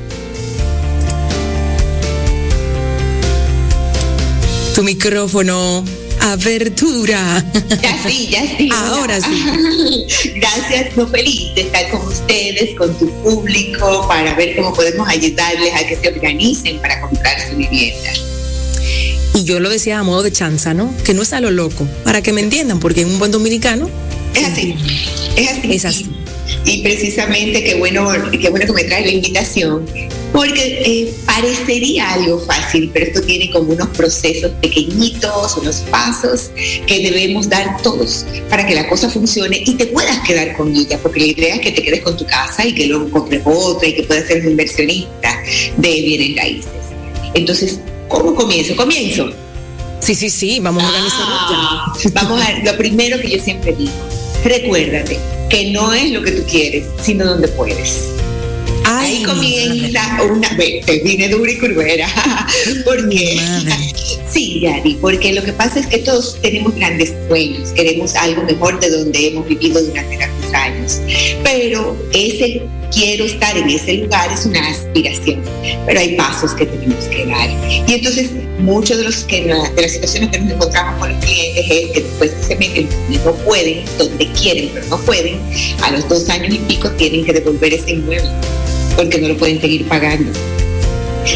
Tu 4.76 4.84
micrófono. 4.84 5.84
Abertura. 6.20 7.44
Ya 7.82 8.08
sí, 8.08 8.28
ya 8.30 8.46
sí. 8.56 8.68
Ahora 8.72 9.20
sí. 9.20 10.06
Gracias, 10.36 10.96
no 10.96 11.08
feliz 11.08 11.52
de 11.56 11.62
estar 11.62 11.90
con 11.90 12.06
ustedes, 12.06 12.78
con 12.78 12.96
tu 13.00 13.10
público, 13.24 14.06
para 14.06 14.32
ver 14.34 14.54
cómo 14.54 14.72
podemos 14.74 15.08
ayudarles 15.08 15.74
a 15.74 15.84
que 15.88 15.96
se 15.96 16.08
organicen 16.08 16.78
para 16.80 17.00
comprar 17.00 17.50
su 17.50 17.56
vivienda. 17.56 18.29
Y 19.34 19.44
yo 19.44 19.60
lo 19.60 19.68
decía 19.68 19.98
a 19.98 20.02
modo 20.02 20.22
de 20.22 20.32
chanza, 20.32 20.74
¿no? 20.74 20.92
Que 21.04 21.14
no 21.14 21.22
es 21.22 21.32
a 21.32 21.40
lo 21.40 21.50
loco, 21.50 21.86
para 22.04 22.22
que 22.22 22.32
me 22.32 22.40
entiendan, 22.40 22.80
porque 22.80 23.02
en 23.02 23.08
un 23.08 23.18
buen 23.18 23.30
dominicano. 23.30 23.88
Es 24.34 24.44
así, 24.44 24.74
es 25.36 25.50
así. 25.50 25.72
Es 25.72 25.84
así. 25.84 26.10
Y, 26.64 26.82
precisamente 26.82 27.62
qué 27.62 27.76
bueno, 27.76 28.08
qué 28.30 28.50
bueno 28.50 28.66
que 28.66 28.72
me 28.72 28.84
trae 28.84 29.04
la 29.04 29.12
invitación, 29.12 29.86
porque 30.32 30.82
eh, 30.84 31.14
parecería 31.24 32.12
algo 32.12 32.40
fácil, 32.40 32.90
pero 32.92 33.06
esto 33.06 33.22
tiene 33.22 33.50
como 33.50 33.72
unos 33.72 33.88
procesos 33.88 34.50
pequeñitos, 34.60 35.56
unos 35.56 35.76
pasos 35.90 36.50
que 36.86 37.00
debemos 37.02 37.48
dar 37.48 37.80
todos 37.82 38.26
para 38.48 38.66
que 38.66 38.74
la 38.74 38.88
cosa 38.88 39.08
funcione 39.08 39.62
y 39.64 39.74
te 39.74 39.86
puedas 39.86 40.18
quedar 40.26 40.56
con 40.56 40.74
ella, 40.74 40.98
porque 40.98 41.20
la 41.20 41.26
idea 41.26 41.54
es 41.54 41.60
que 41.60 41.72
te 41.72 41.82
quedes 41.82 42.00
con 42.02 42.16
tu 42.16 42.26
casa 42.26 42.66
y 42.66 42.74
que 42.74 42.86
luego 42.86 43.10
compres 43.10 43.42
otra 43.44 43.88
y 43.88 43.94
que 43.94 44.02
puedas 44.02 44.26
ser 44.26 44.42
un 44.42 44.50
inversionista 44.50 45.40
de 45.76 45.88
bienes 45.88 46.36
raíces. 46.36 46.70
Entonces, 47.34 47.78
¿Cómo 48.10 48.34
comienzo? 48.34 48.74
Comienzo. 48.74 49.30
Sí, 50.00 50.16
sí, 50.16 50.30
sí, 50.30 50.58
vamos 50.60 50.82
a 50.82 50.88
organizarlo 50.88 51.26
ah, 51.28 51.92
Vamos 52.12 52.42
a 52.42 52.58
lo 52.64 52.76
primero 52.76 53.20
que 53.20 53.30
yo 53.30 53.38
siempre 53.38 53.72
digo. 53.72 53.92
Recuérdate 54.44 55.18
que 55.48 55.70
no 55.70 55.94
es 55.94 56.10
lo 56.10 56.20
que 56.20 56.32
tú 56.32 56.42
quieres, 56.42 56.86
sino 57.00 57.24
donde 57.24 57.46
puedes. 57.48 58.10
Ahí 58.84 59.22
comienza 59.22 60.22
una. 60.22 60.48
Te 60.56 61.00
vine 61.04 61.28
dura 61.28 61.50
y 61.50 61.58
curvera. 61.58 62.08
porque. 62.84 63.40
Sí, 64.30 64.60
Yari, 64.60 64.94
porque 65.00 65.32
lo 65.32 65.42
que 65.42 65.52
pasa 65.52 65.80
es 65.80 65.86
que 65.86 65.98
todos 65.98 66.38
tenemos 66.40 66.74
grandes 66.76 67.12
sueños, 67.26 67.70
queremos 67.70 68.14
algo 68.14 68.44
mejor 68.44 68.78
de 68.78 68.90
donde 68.90 69.28
hemos 69.28 69.46
vivido 69.46 69.82
durante 69.82 70.16
tantos 70.16 70.54
años. 70.54 71.00
Pero 71.42 71.96
ese 72.12 72.62
quiero 72.92 73.24
estar 73.24 73.56
en 73.56 73.70
ese 73.70 73.94
lugar 73.94 74.30
es 74.32 74.46
una 74.46 74.68
aspiración, 74.68 75.42
pero 75.86 76.00
hay 76.00 76.16
pasos 76.16 76.54
que 76.54 76.66
tenemos 76.66 77.04
que 77.06 77.26
dar. 77.26 77.48
Y 77.88 77.92
entonces, 77.92 78.30
muchos 78.60 78.98
de, 78.98 79.04
los 79.04 79.24
que, 79.24 79.42
de 79.44 79.82
las 79.82 79.92
situaciones 79.92 80.30
que 80.30 80.38
nos 80.38 80.52
encontramos 80.52 80.98
con 80.98 81.12
los 81.12 81.24
clientes 81.24 81.64
es 81.70 81.90
que 81.90 82.00
después 82.02 82.32
se 82.46 82.56
meten 82.56 82.88
no 83.24 83.32
pueden, 83.44 83.84
donde 83.98 84.26
quieren, 84.32 84.70
pero 84.72 84.86
no 84.86 84.98
pueden, 84.98 85.38
a 85.82 85.90
los 85.90 86.08
dos 86.08 86.28
años 86.28 86.54
y 86.54 86.58
pico 86.58 86.90
tienen 86.92 87.24
que 87.24 87.32
devolver 87.32 87.74
ese 87.74 87.92
inmueble 87.92 88.30
porque 88.96 89.18
no 89.18 89.28
lo 89.28 89.36
pueden 89.36 89.60
seguir 89.60 89.86
pagando. 89.88 90.30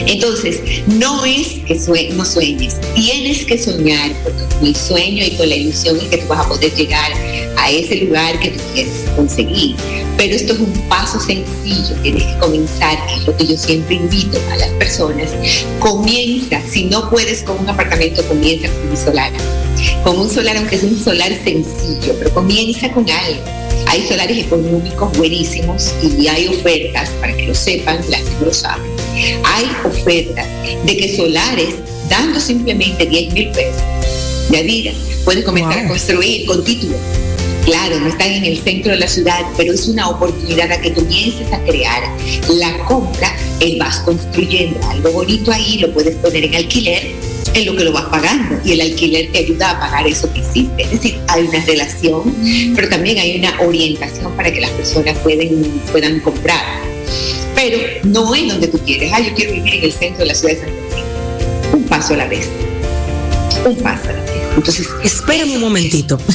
Entonces, 0.06 0.60
no 0.86 1.24
es 1.24 1.60
que 1.66 1.78
no 2.14 2.24
sueñes, 2.24 2.76
tienes 2.94 3.44
que 3.44 3.58
soñar 3.58 4.10
con 4.22 4.66
el 4.66 4.74
sueño 4.74 5.24
y 5.24 5.30
con 5.32 5.48
la 5.48 5.54
ilusión 5.56 5.98
y 6.00 6.06
que 6.06 6.18
tú 6.18 6.26
vas 6.28 6.46
a 6.46 6.48
poder 6.48 6.74
llegar 6.74 7.12
a 7.56 7.70
ese 7.70 7.96
lugar 7.96 8.38
que 8.40 8.50
tú 8.50 8.60
quieres 8.72 8.92
conseguir. 9.16 9.76
Pero 10.16 10.36
esto 10.36 10.52
es 10.54 10.60
un 10.60 10.72
paso 10.88 11.18
sencillo, 11.18 11.94
tienes 12.02 12.24
que 12.24 12.38
comenzar, 12.38 12.96
es 13.14 13.26
lo 13.26 13.36
que 13.36 13.46
yo 13.46 13.56
siempre 13.56 13.96
invito 13.96 14.38
a 14.50 14.56
las 14.56 14.68
personas. 14.70 15.30
Comienza, 15.80 16.60
si 16.70 16.84
no 16.84 17.10
puedes 17.10 17.42
con 17.42 17.58
un 17.58 17.68
apartamento, 17.68 18.26
comienza 18.28 18.68
con 18.68 18.90
un 18.90 18.96
solar. 18.96 19.32
Con 20.02 20.18
un 20.18 20.30
solar, 20.30 20.56
aunque 20.56 20.76
es 20.76 20.82
un 20.82 20.98
solar 20.98 21.32
sencillo, 21.42 22.14
pero 22.18 22.32
comienza 22.32 22.90
con 22.92 23.08
algo. 23.10 23.42
Hay 23.86 24.06
solares 24.06 24.46
económicos 24.46 25.16
buenísimos 25.18 25.92
y 26.02 26.26
hay 26.28 26.48
ofertas, 26.48 27.10
para 27.20 27.36
que 27.36 27.46
lo 27.46 27.54
sepan, 27.54 27.98
las 28.08 28.22
que 28.22 28.44
lo 28.44 28.54
saben. 28.54 28.90
Hay 29.44 29.66
ofertas 29.84 30.46
de 30.84 30.96
que 30.96 31.16
solares, 31.16 31.74
dando 32.08 32.40
simplemente 32.40 33.04
10 33.04 33.32
mil 33.32 33.50
pesos, 33.50 33.82
ya 34.50 34.62
dirán, 34.62 34.94
puedes 35.24 35.44
comenzar 35.44 35.78
a 35.78 35.88
construir 35.88 36.46
con 36.46 36.64
título 36.64 36.96
Claro, 37.64 37.98
no 37.98 38.08
están 38.08 38.30
en 38.30 38.44
el 38.44 38.58
centro 38.58 38.92
de 38.92 38.98
la 38.98 39.08
ciudad, 39.08 39.40
pero 39.56 39.72
es 39.72 39.88
una 39.88 40.10
oportunidad 40.10 40.70
a 40.70 40.80
que 40.80 40.92
comiences 40.92 41.50
a 41.50 41.58
crear 41.64 42.02
la 42.50 42.76
compra 42.84 43.34
y 43.58 43.78
vas 43.78 44.00
construyendo 44.00 44.78
algo 44.90 45.12
bonito 45.12 45.50
ahí, 45.50 45.78
lo 45.78 45.92
puedes 45.92 46.14
poner 46.16 46.44
en 46.44 46.54
alquiler 46.54 47.02
en 47.54 47.66
lo 47.66 47.76
que 47.76 47.84
lo 47.84 47.92
vas 47.92 48.04
pagando 48.06 48.60
y 48.64 48.72
el 48.72 48.80
alquiler 48.80 49.30
te 49.32 49.38
ayuda 49.38 49.70
a 49.70 49.80
pagar 49.80 50.06
eso 50.06 50.30
que 50.32 50.40
hiciste. 50.40 50.82
Es 50.82 50.90
decir, 50.90 51.18
hay 51.28 51.44
una 51.44 51.64
relación, 51.64 52.34
pero 52.74 52.88
también 52.88 53.18
hay 53.18 53.38
una 53.38 53.58
orientación 53.60 54.32
para 54.36 54.52
que 54.52 54.60
las 54.60 54.70
personas 54.70 55.16
pueden, 55.18 55.62
puedan 55.90 56.20
comprar. 56.20 56.62
Pero 57.54 57.78
no 58.02 58.34
es 58.34 58.48
donde 58.48 58.68
tú 58.68 58.78
quieres. 58.80 59.10
Ah, 59.14 59.20
yo 59.20 59.32
quiero 59.34 59.52
vivir 59.52 59.74
en 59.74 59.84
el 59.84 59.92
centro 59.92 60.18
de 60.18 60.26
la 60.26 60.34
ciudad 60.34 60.54
de 60.54 60.60
San 60.60 60.68
Francisco. 60.68 61.76
Un 61.76 61.84
paso 61.84 62.14
a 62.14 62.16
la 62.18 62.26
vez. 62.26 62.48
Un 63.64 63.76
paso 63.76 64.08
a 64.08 64.12
la 64.12 64.22
vez. 64.22 64.33
Entonces, 64.56 64.88
espérame 65.02 65.54
un 65.56 65.60
momentito. 65.60 66.18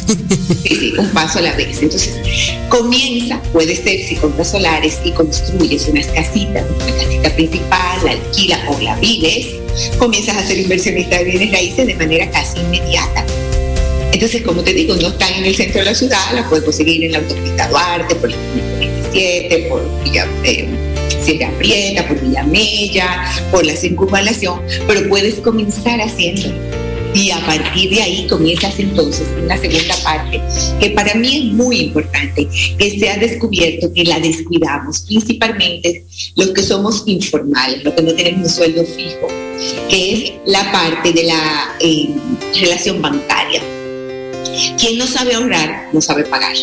Sí, 0.63 0.93
un 0.97 1.09
paso 1.09 1.39
a 1.39 1.41
la 1.41 1.53
vez. 1.53 1.81
Entonces, 1.81 2.13
comienza, 2.69 3.41
puede 3.53 3.75
ser 3.75 4.05
si 4.05 4.15
compras 4.15 4.51
solares 4.51 4.99
y 5.03 5.11
construyes 5.11 5.87
unas 5.87 6.05
casitas, 6.07 6.63
una 6.83 7.03
casita 7.03 7.35
principal, 7.35 8.05
la 8.05 8.11
alquila 8.11 8.59
o 8.69 8.79
la 8.81 8.95
vives, 8.97 9.47
comienzas 9.97 10.37
a 10.37 10.45
ser 10.45 10.59
inversionista 10.59 11.17
de 11.17 11.23
bienes 11.23 11.51
raíces 11.51 11.87
de 11.87 11.95
manera 11.95 12.29
casi 12.31 12.59
inmediata. 12.59 13.25
Entonces, 14.11 14.41
como 14.41 14.61
te 14.63 14.73
digo, 14.73 14.95
no 14.95 15.09
están 15.09 15.33
en 15.33 15.45
el 15.45 15.55
centro 15.55 15.79
de 15.79 15.85
la 15.85 15.95
ciudad, 15.95 16.19
la 16.33 16.47
puedes 16.49 16.65
conseguir 16.65 17.03
en 17.05 17.13
la 17.13 17.19
autopista 17.19 17.67
Duarte, 17.69 18.15
por 18.15 18.29
el 18.29 18.37
27, 18.79 19.67
por 19.69 20.03
Villa, 20.03 20.27
eh, 20.43 20.67
Sierra 21.23 21.51
Prieta, 21.57 22.07
por 22.07 22.19
Villa 22.19 22.43
Mella, 22.43 23.25
por 23.51 23.65
la 23.65 23.75
circunvalación, 23.75 24.61
pero 24.87 25.07
puedes 25.09 25.35
comenzar 25.35 26.01
haciendo 26.01 26.68
y 27.13 27.31
a 27.31 27.45
partir 27.45 27.89
de 27.89 28.01
ahí 28.01 28.27
comienzas 28.27 28.79
entonces 28.79 29.27
una 29.41 29.57
segunda 29.57 29.95
parte 30.03 30.41
que 30.79 30.91
para 30.91 31.13
mí 31.15 31.37
es 31.37 31.53
muy 31.53 31.79
importante, 31.81 32.47
que 32.77 32.99
se 32.99 33.09
ha 33.09 33.17
descubierto 33.17 33.91
que 33.93 34.03
la 34.03 34.19
descuidamos, 34.19 35.01
principalmente 35.01 36.05
los 36.35 36.49
que 36.49 36.61
somos 36.61 37.03
informales, 37.07 37.83
los 37.83 37.93
que 37.93 38.01
no 38.01 38.13
tenemos 38.13 38.41
un 38.41 38.49
sueldo 38.49 38.85
fijo, 38.85 39.27
que 39.89 40.13
es 40.13 40.33
la 40.45 40.71
parte 40.71 41.11
de 41.11 41.23
la 41.23 41.75
eh, 41.79 42.09
relación 42.59 43.01
bancaria. 43.01 43.61
Quien 44.77 44.97
no 44.97 45.07
sabe 45.07 45.35
ahorrar, 45.35 45.89
no 45.93 46.01
sabe 46.01 46.23
pagar. 46.25 46.55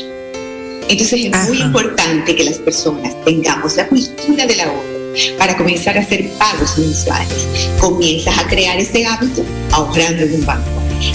Entonces 0.88 1.26
es 1.26 1.48
muy 1.48 1.61
importante 1.61 2.35
que 2.37 2.44
las 2.44 2.59
personas 2.59 3.14
tengamos 3.24 3.76
la 3.76 3.88
cultura 3.88 4.46
del 4.46 4.61
ahorro 4.61 4.95
para 5.38 5.57
comenzar 5.57 5.96
a 5.96 6.00
hacer 6.00 6.29
pagos 6.38 6.79
mensuales. 6.79 7.46
Comienzas 7.81 8.38
a 8.38 8.46
crear 8.46 8.79
ese 8.79 9.05
hábito 9.07 9.44
ahorrando 9.72 10.22
en 10.22 10.35
un 10.35 10.46
banco. 10.46 10.68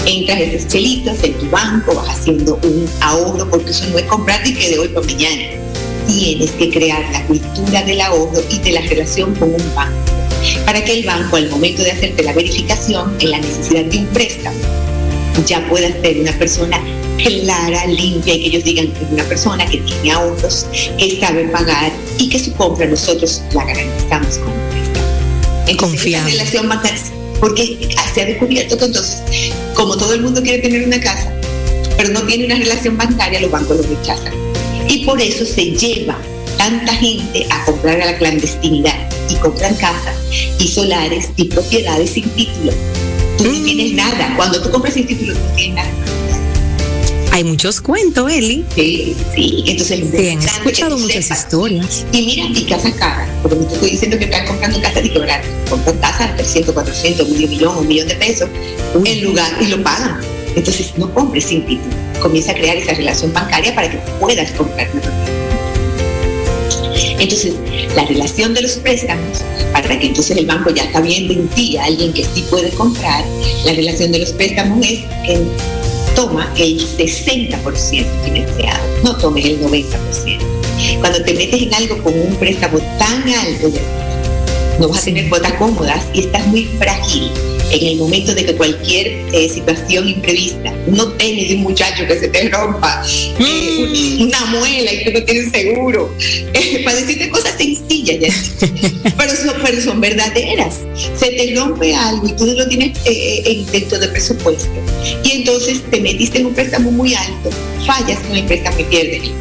Entras 0.05 0.39
esos 0.39 0.67
chelitos 0.67 1.23
en 1.23 1.33
tu 1.33 1.49
banco, 1.49 1.95
vas 1.95 2.09
haciendo 2.09 2.59
un 2.63 2.87
ahorro, 3.01 3.49
porque 3.49 3.71
eso 3.71 3.85
no 3.87 3.97
es 3.97 4.05
comprar 4.05 4.45
y 4.45 4.53
que 4.53 4.69
de 4.69 4.79
hoy 4.79 4.87
para 4.89 5.05
mañana. 5.05 5.43
Tienes 6.07 6.51
que 6.51 6.69
crear 6.69 7.03
la 7.11 7.25
cultura 7.25 7.83
del 7.83 8.01
ahorro 8.01 8.41
y 8.49 8.59
de 8.59 8.71
la 8.71 8.81
relación 8.81 9.33
con 9.35 9.53
un 9.53 9.75
banco, 9.75 9.97
para 10.65 10.83
que 10.83 10.99
el 10.99 11.05
banco 11.05 11.37
al 11.37 11.49
momento 11.49 11.83
de 11.83 11.91
hacerte 11.91 12.23
la 12.23 12.33
verificación 12.33 13.15
en 13.19 13.31
la 13.31 13.37
necesidad 13.39 13.85
de 13.85 13.97
un 13.99 14.05
préstamo, 14.07 14.57
ya 15.45 15.65
pueda 15.69 15.89
ser 16.01 16.19
una 16.19 16.33
persona 16.33 16.79
clara, 17.17 17.85
limpia 17.85 18.33
y 18.33 18.41
que 18.41 18.47
ellos 18.47 18.63
digan 18.63 18.87
que 18.87 19.05
es 19.05 19.11
una 19.11 19.23
persona 19.23 19.65
que 19.65 19.77
tiene 19.77 20.11
ahorros, 20.11 20.65
que 20.97 21.19
sabe 21.19 21.45
pagar 21.45 21.91
y 22.17 22.29
que 22.29 22.39
su 22.39 22.53
compra 22.53 22.85
nosotros 22.85 23.41
la 23.53 23.65
garantizamos 23.65 24.37
con 24.37 24.53
préstamo. 24.69 25.77
Confiamos. 25.77 26.31
relación 26.31 26.69
porque 27.39 27.89
se 28.13 28.21
ha 28.21 28.25
descubierto 28.25 28.77
que 28.77 28.85
entonces, 28.85 29.21
como 29.73 29.97
todo 29.97 30.13
el 30.13 30.21
mundo 30.21 30.41
quiere 30.41 30.59
tener 30.59 30.85
una 30.85 30.99
casa, 30.99 31.33
pero 31.97 32.09
no 32.09 32.21
tiene 32.23 32.45
una 32.45 32.55
relación 32.55 32.97
bancaria, 32.97 33.39
los 33.41 33.49
bancos 33.49 33.77
lo 33.77 33.83
rechazan. 33.83 34.33
Y 34.87 35.05
por 35.05 35.19
eso 35.21 35.45
se 35.45 35.71
lleva 35.71 36.17
tanta 36.57 36.93
gente 36.93 37.47
a 37.49 37.65
comprar 37.65 38.01
a 38.01 38.05
la 38.05 38.17
clandestinidad 38.17 39.09
y 39.29 39.35
compran 39.35 39.73
casas 39.75 40.15
y 40.59 40.67
solares 40.67 41.29
y 41.37 41.45
propiedades 41.45 42.11
sin 42.11 42.29
título. 42.31 42.73
Tú 43.37 43.45
no 43.45 43.59
mm. 43.59 43.63
tienes 43.63 43.93
nada. 43.93 44.33
Cuando 44.35 44.61
tú 44.61 44.69
compras 44.69 44.93
sin 44.93 45.07
título, 45.07 45.33
tú 45.33 45.39
no 45.39 45.55
tienes 45.55 45.75
nada 45.75 46.20
hay 47.31 47.45
muchos 47.45 47.79
cuentos, 47.79 48.29
Eli. 48.29 48.65
Sí, 48.75 49.15
sí. 49.33 49.63
Entonces, 49.65 50.01
sí, 50.11 50.29
han 50.29 50.41
escuchado 50.43 50.97
muchas 50.97 51.31
historias. 51.31 52.05
Y 52.11 52.25
mira, 52.25 52.45
y 52.53 52.65
casa 52.65 52.91
cara, 52.93 53.27
porque 53.41 53.57
no 53.57 53.65
te 53.65 53.73
estoy 53.75 53.91
diciendo 53.91 54.17
que 54.17 54.25
están 54.25 54.45
comprando 54.45 54.81
casas 54.81 55.03
de 55.03 55.11
quebrar, 55.11 55.41
compran 55.69 55.97
casas 55.99 56.29
de 56.31 56.43
300, 56.43 56.73
400, 56.73 57.29
medio 57.29 57.47
millón, 57.47 57.77
un 57.77 57.87
millón 57.87 58.07
de 58.09 58.15
pesos, 58.15 58.49
en 59.05 59.23
lugar, 59.23 59.49
y 59.61 59.67
lo 59.67 59.81
pagan. 59.81 60.19
Entonces, 60.55 60.91
no 60.97 61.11
compres 61.13 61.45
sin 61.45 61.65
título. 61.65 61.95
comienza 62.21 62.51
a 62.51 62.55
crear 62.55 62.75
esa 62.75 62.93
relación 62.93 63.31
bancaria 63.31 63.73
para 63.73 63.89
que 63.89 63.97
puedas 64.19 64.51
comprar 64.51 64.89
una 64.91 65.01
propiedad. 65.01 65.41
Entonces, 67.19 67.53
la 67.95 68.05
relación 68.05 68.53
de 68.53 68.61
los 68.63 68.73
préstamos, 68.73 69.39
para 69.71 69.99
que 69.99 70.07
entonces 70.07 70.35
el 70.37 70.45
banco 70.45 70.69
ya 70.71 70.83
está 70.83 70.99
viendo 71.01 71.33
en 71.33 71.47
ti 71.49 71.77
a 71.77 71.85
alguien 71.85 72.11
que 72.13 72.25
sí 72.25 72.43
puede 72.49 72.69
comprar, 72.71 73.23
la 73.65 73.73
relación 73.73 74.11
de 74.11 74.19
los 74.19 74.33
préstamos 74.33 74.85
es 74.85 74.99
que 75.25 75.41
toma 76.21 76.47
el 76.55 76.79
60% 76.79 78.05
financiado, 78.23 78.79
no 79.03 79.17
tomes 79.17 79.43
el 79.43 79.59
90%. 79.59 80.39
Cuando 80.99 81.23
te 81.23 81.33
metes 81.33 81.63
en 81.63 81.73
algo 81.73 81.97
con 82.03 82.13
un 82.13 82.35
préstamo 82.35 82.77
tan 82.99 83.27
alto, 83.27 83.71
no 84.79 84.87
vas 84.87 85.01
a 85.01 85.05
tener 85.05 85.29
cuotas 85.29 85.53
cómodas 85.53 86.05
y 86.13 86.19
estás 86.19 86.45
muy 86.45 86.65
frágil 86.77 87.31
en 87.71 87.87
el 87.87 87.97
momento 87.97 88.35
de 88.35 88.45
que 88.45 88.55
cualquier 88.55 89.07
eh, 89.33 89.49
situación 89.49 90.07
imprevista, 90.07 90.73
no 90.87 91.07
tienes 91.13 91.49
de 91.49 91.55
un 91.55 91.61
muchacho 91.61 92.05
que 92.05 92.19
se 92.19 92.27
te 92.27 92.49
rompa 92.49 93.03
eh, 93.39 94.17
mm. 94.19 94.21
una 94.23 94.45
muela 94.45 94.91
y 94.93 95.03
tú 95.05 95.11
no 95.11 95.23
tienes 95.23 95.51
seguro, 95.51 96.13
eh, 96.53 96.81
para 96.83 96.97
decirte 96.97 97.29
cosas 97.29 97.55
sencillas, 97.57 98.33
pero, 99.17 99.35
son, 99.35 99.55
pero 99.63 99.81
son 99.81 100.01
verdaderas. 100.01 100.79
Se 101.17 101.27
te 101.31 101.55
rompe 101.55 101.95
algo 101.95 102.27
y 102.27 102.33
tú 102.33 102.45
no 102.45 102.53
lo 102.53 102.67
tienes 102.67 102.97
dentro 103.71 103.99
de 103.99 104.07
presupuesto 104.09 104.69
y 105.23 105.31
entonces 105.31 105.81
te 105.89 105.99
metiste 106.01 106.39
en 106.39 106.47
un 106.47 106.53
préstamo 106.53 106.91
muy 106.91 107.13
alto, 107.13 107.49
fallas 107.85 108.19
con 108.19 108.35
el 108.35 108.45
préstamo 108.45 108.79
y 108.79 108.83
pierdes. 108.83 109.31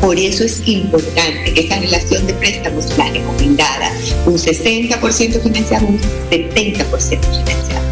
Por 0.00 0.18
eso 0.18 0.44
es 0.44 0.62
importante 0.66 1.54
que 1.54 1.60
esa 1.62 1.78
relación 1.78 2.26
de 2.26 2.34
préstamos, 2.34 2.86
la 2.98 3.10
recomendada, 3.10 3.92
un 4.26 4.34
60% 4.34 5.42
financiado, 5.42 5.86
un 5.86 5.98
70% 6.30 6.86
financiado. 6.86 7.84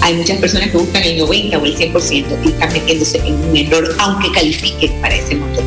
Hay 0.00 0.14
muchas 0.14 0.38
personas 0.38 0.70
que 0.70 0.76
buscan 0.76 1.02
el 1.02 1.18
90 1.18 1.58
o 1.58 1.64
el 1.64 1.76
100% 1.76 2.24
y 2.44 2.48
están 2.48 2.72
metiéndose 2.72 3.18
en 3.18 3.34
un 3.34 3.56
error, 3.56 3.94
aunque 3.98 4.30
califiquen 4.32 4.92
para 5.00 5.14
ese 5.14 5.34
monto 5.34 5.62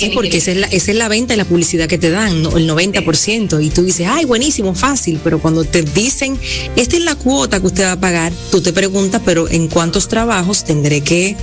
Sí, 0.00 0.12
porque 0.14 0.38
esa 0.38 0.52
es 0.52 0.94
la 0.94 1.08
venta 1.08 1.34
y 1.34 1.36
la 1.36 1.44
publicidad 1.44 1.86
que 1.86 1.98
te 1.98 2.08
dan, 2.08 2.30
el 2.30 2.68
90%. 2.68 3.62
Y 3.62 3.68
tú 3.68 3.82
dices, 3.82 4.06
ay, 4.08 4.24
buenísimo, 4.24 4.74
fácil. 4.74 5.20
Pero 5.22 5.40
cuando 5.40 5.64
te 5.64 5.82
dicen, 5.82 6.38
esta 6.76 6.96
es 6.96 7.02
la 7.02 7.16
cuota 7.16 7.60
que 7.60 7.66
usted 7.66 7.84
va 7.84 7.92
a 7.92 8.00
pagar, 8.00 8.32
tú 8.50 8.62
te 8.62 8.72
preguntas, 8.72 9.20
pero 9.26 9.46
¿en 9.50 9.68
cuántos 9.68 10.08
trabajos 10.08 10.64
tendré 10.64 11.02
que 11.02 11.36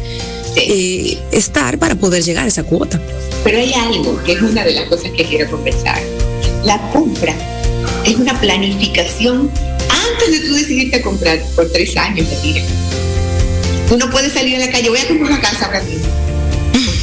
eh, 0.55 1.17
estar 1.31 1.77
para 1.77 1.95
poder 1.95 2.23
llegar 2.23 2.45
a 2.45 2.47
esa 2.47 2.63
cuota? 2.63 2.99
Pero 3.43 3.59
hay 3.59 3.73
algo 3.73 4.21
que 4.23 4.33
es 4.33 4.41
una 4.41 4.63
de 4.63 4.73
las 4.73 4.89
cosas 4.89 5.11
que 5.11 5.23
quiero 5.25 5.49
conversar. 5.49 6.01
La 6.63 6.79
compra 6.91 7.33
es 8.05 8.15
una 8.15 8.39
planificación 8.39 9.49
antes 9.89 10.31
de 10.31 10.47
tú 10.47 10.53
decidirte 10.53 10.97
a 10.97 11.01
comprar 11.01 11.41
por 11.55 11.71
tres 11.71 11.95
años, 11.97 12.27
mira. 12.43 12.61
Tú 13.87 13.97
no 13.97 14.09
puedes 14.09 14.33
salir 14.33 14.57
a 14.57 14.59
la 14.59 14.71
calle, 14.71 14.89
voy 14.89 14.99
a 14.99 15.07
comprar 15.07 15.31
una 15.31 15.41
casa 15.41 15.65
ahora 15.65 15.83
mismo 15.83 16.16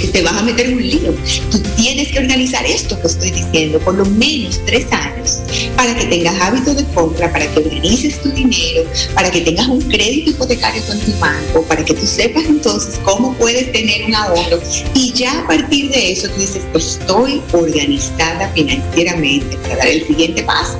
te 0.07 0.23
vas 0.23 0.35
a 0.35 0.43
meter 0.43 0.67
en 0.67 0.75
un 0.75 0.83
lío. 0.83 1.15
Tú 1.51 1.59
tienes 1.77 2.09
que 2.09 2.19
organizar 2.19 2.65
esto 2.67 3.01
que 3.01 3.07
estoy 3.07 3.31
diciendo 3.31 3.79
por 3.81 3.95
lo 3.95 4.05
menos 4.05 4.61
tres 4.67 4.87
años 4.93 5.41
para 5.77 5.95
que 5.97 6.07
tengas 6.07 6.41
hábito 6.41 6.75
de 6.75 6.85
compra, 6.87 7.33
para 7.33 7.47
que 7.47 7.61
organices 7.61 8.21
tu 8.23 8.31
dinero, 8.31 8.85
para 9.15 9.31
que 9.31 9.41
tengas 9.41 9.69
un 9.69 9.81
crédito 9.83 10.31
hipotecario 10.31 10.83
con 10.85 10.99
tu 11.01 11.13
banco, 11.19 11.63
para 11.63 11.85
que 11.85 11.95
tú 11.95 12.07
sepas 12.07 12.45
entonces 12.45 13.01
cómo 13.05 13.35
puedes 13.35 13.71
tener 13.73 14.05
un 14.05 14.15
ahorro 14.15 14.61
y 14.95 15.13
ya 15.13 15.41
a 15.41 15.47
partir 15.47 15.91
de 15.91 16.13
eso 16.13 16.29
tú 16.29 16.41
dices, 16.41 16.63
estoy 16.75 17.41
organizada 17.53 18.51
financieramente 18.55 19.57
para 19.59 19.77
dar 19.77 19.89
el 19.89 20.07
siguiente 20.07 20.43
paso. 20.43 20.79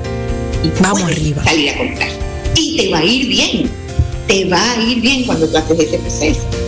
Y 0.63 0.83
Vamos 0.83 1.03
arriba. 1.03 1.45
Salir 1.45 1.71
a 1.71 1.77
comprar. 1.77 2.09
Y 2.57 2.77
te 2.77 2.91
va 2.91 2.99
a 2.99 3.05
ir 3.05 3.27
bien. 3.27 3.71
Te 4.27 4.45
va 4.47 4.73
a 4.73 4.83
ir 4.83 5.01
bien 5.01 5.25
cuando 5.25 5.47
tú 5.47 5.57
haces 5.57 5.79
ese 5.79 5.99
proceso 5.99 6.64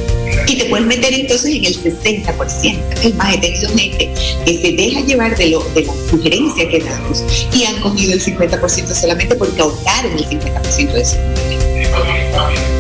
y 0.48 0.56
te 0.56 0.64
puedes 0.66 0.86
meter 0.86 1.12
entonces 1.12 1.54
en 1.54 1.64
el 1.64 1.76
60%. 1.76 2.78
Es 3.02 3.14
más, 3.14 3.34
he 3.34 3.38
tenido 3.38 3.68
gente 3.70 4.10
que 4.44 4.58
se 4.60 4.72
deja 4.72 5.00
llevar 5.00 5.36
de, 5.36 5.50
lo, 5.50 5.64
de 5.74 5.82
la 5.82 5.92
sugerencia 6.10 6.68
que 6.68 6.80
damos 6.80 7.24
y 7.52 7.64
han 7.64 7.80
cogido 7.80 8.12
el 8.12 8.22
50% 8.22 8.94
solamente 8.94 9.34
porque 9.34 9.60
ahorraron 9.60 10.12
el 10.12 10.26
50% 10.26 10.92
de 10.92 11.04
su 11.04 11.16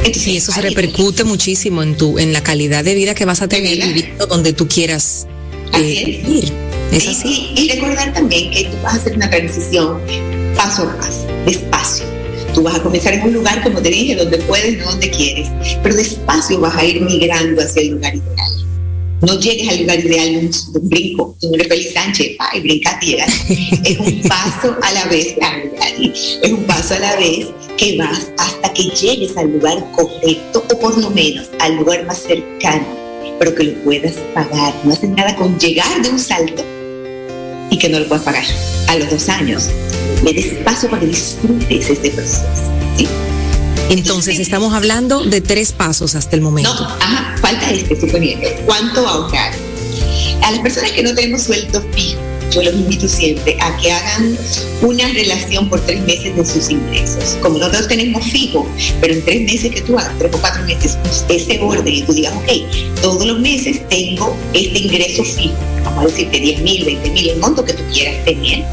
entonces, 0.04 0.26
y 0.28 0.36
eso 0.36 0.52
se 0.52 0.60
repercute 0.60 1.24
muchísimo 1.24 1.82
en 1.82 1.96
tu, 1.96 2.18
en 2.18 2.32
la 2.32 2.42
calidad 2.42 2.84
de 2.84 2.94
vida 2.94 3.14
que 3.14 3.24
vas 3.24 3.42
a 3.42 3.48
tener 3.48 3.76
viviendo 3.76 4.26
donde 4.26 4.52
tú 4.52 4.68
quieras 4.68 5.26
eh, 5.74 6.22
ir. 6.26 6.52
¿Es 6.92 7.08
así? 7.08 7.52
y 7.56 7.68
recordar 7.72 8.12
también 8.12 8.50
que 8.50 8.64
tú 8.64 8.76
vas 8.82 8.94
a 8.94 8.96
hacer 8.96 9.16
una 9.16 9.28
transición 9.28 10.00
paso 10.54 10.82
a 10.84 10.96
paso, 10.96 11.26
despacio 11.44 12.15
Tú 12.56 12.62
vas 12.62 12.76
a 12.76 12.82
comenzar 12.82 13.12
en 13.12 13.20
un 13.20 13.34
lugar, 13.34 13.62
como 13.62 13.82
te 13.82 13.90
dije, 13.90 14.16
donde 14.16 14.38
puedes, 14.38 14.78
no 14.78 14.86
donde 14.86 15.10
quieres, 15.10 15.46
pero 15.82 15.94
despacio 15.94 16.58
vas 16.58 16.74
a 16.74 16.86
ir 16.86 17.02
migrando 17.02 17.60
hacia 17.60 17.82
el 17.82 17.88
lugar 17.88 18.14
ideal. 18.14 18.66
No 19.20 19.38
llegues 19.38 19.68
al 19.68 19.80
lugar 19.80 20.00
ideal 20.00 20.36
un, 20.36 20.50
un 20.80 20.88
brinco, 20.88 21.36
tú 21.38 21.50
no 21.50 21.56
eres 21.56 21.68
Feliz 21.68 21.92
Sánchez, 21.92 22.36
ay, 22.38 22.60
brinca 22.62 22.98
tierra. 22.98 23.26
Es 23.84 23.98
un 23.98 24.22
paso 24.26 24.74
a 24.80 24.92
la 24.92 25.04
vez, 25.04 25.36
es 26.42 26.50
un 26.50 26.64
paso 26.64 26.94
a 26.94 26.98
la 26.98 27.16
vez 27.16 27.48
que 27.76 27.98
vas 27.98 28.28
hasta 28.38 28.72
que 28.72 28.84
llegues 28.84 29.36
al 29.36 29.52
lugar 29.52 29.84
correcto 29.94 30.64
o 30.72 30.78
por 30.80 30.96
lo 30.96 31.10
menos 31.10 31.50
al 31.60 31.76
lugar 31.76 32.06
más 32.06 32.22
cercano, 32.22 32.86
pero 33.38 33.54
que 33.54 33.64
lo 33.64 33.74
puedas 33.84 34.14
pagar. 34.32 34.74
No 34.82 34.94
haces 34.94 35.10
nada 35.10 35.36
con 35.36 35.58
llegar 35.58 36.00
de 36.00 36.08
un 36.08 36.18
salto 36.18 36.64
y 37.70 37.76
que 37.76 37.90
no 37.90 38.00
lo 38.00 38.08
puedas 38.08 38.24
pagar 38.24 38.46
a 38.88 38.96
los 38.96 39.10
dos 39.10 39.28
años 39.28 39.68
me 40.22 40.32
des 40.32 40.54
paso 40.64 40.88
para 40.88 41.00
que 41.00 41.06
disfrutes 41.08 41.90
este 41.90 42.10
proceso. 42.10 42.44
Entonces, 43.88 44.40
estamos 44.40 44.74
hablando 44.74 45.24
de 45.24 45.40
tres 45.40 45.72
pasos 45.72 46.14
hasta 46.16 46.34
el 46.34 46.42
momento. 46.42 46.74
No, 46.74 46.86
ajá, 46.86 47.36
falta 47.40 47.70
este, 47.70 48.00
suponiendo. 48.00 48.48
¿Cuánto 48.64 49.06
ahorrar? 49.06 49.52
A 50.42 50.50
las 50.50 50.60
personas 50.60 50.92
que 50.92 51.02
no 51.02 51.14
tenemos 51.14 51.42
sueldo 51.42 51.82
fijo, 51.92 52.20
yo 52.56 52.70
los 52.70 52.74
invito 52.74 53.06
siempre 53.06 53.56
a 53.60 53.76
que 53.76 53.92
hagan 53.92 54.36
una 54.80 55.08
relación 55.08 55.68
por 55.68 55.80
tres 55.84 56.00
meses 56.02 56.34
de 56.34 56.46
sus 56.46 56.70
ingresos. 56.70 57.36
Como 57.42 57.58
nosotros 57.58 57.88
tenemos 57.88 58.24
fijo, 58.24 58.66
pero 59.00 59.14
en 59.14 59.24
tres 59.24 59.42
meses 59.42 59.70
que 59.72 59.82
tú 59.82 59.98
hagas, 59.98 60.16
tres 60.18 60.34
o 60.34 60.40
cuatro 60.40 60.64
meses, 60.64 60.96
ese 61.28 61.60
orden 61.60 61.92
y 61.92 62.02
tú 62.02 62.12
digas, 62.14 62.32
ok, 62.34 63.00
todos 63.02 63.26
los 63.26 63.38
meses 63.40 63.86
tengo 63.88 64.36
este 64.54 64.78
ingreso 64.78 65.22
fijo, 65.24 65.54
vamos 65.84 66.04
a 66.04 66.06
decirte 66.06 66.40
10 66.40 66.60
mil, 66.62 66.84
20 66.84 67.10
mil, 67.10 67.28
el 67.30 67.38
monto 67.38 67.64
que 67.64 67.74
tú 67.74 67.82
quieras 67.92 68.24
tener. 68.24 68.64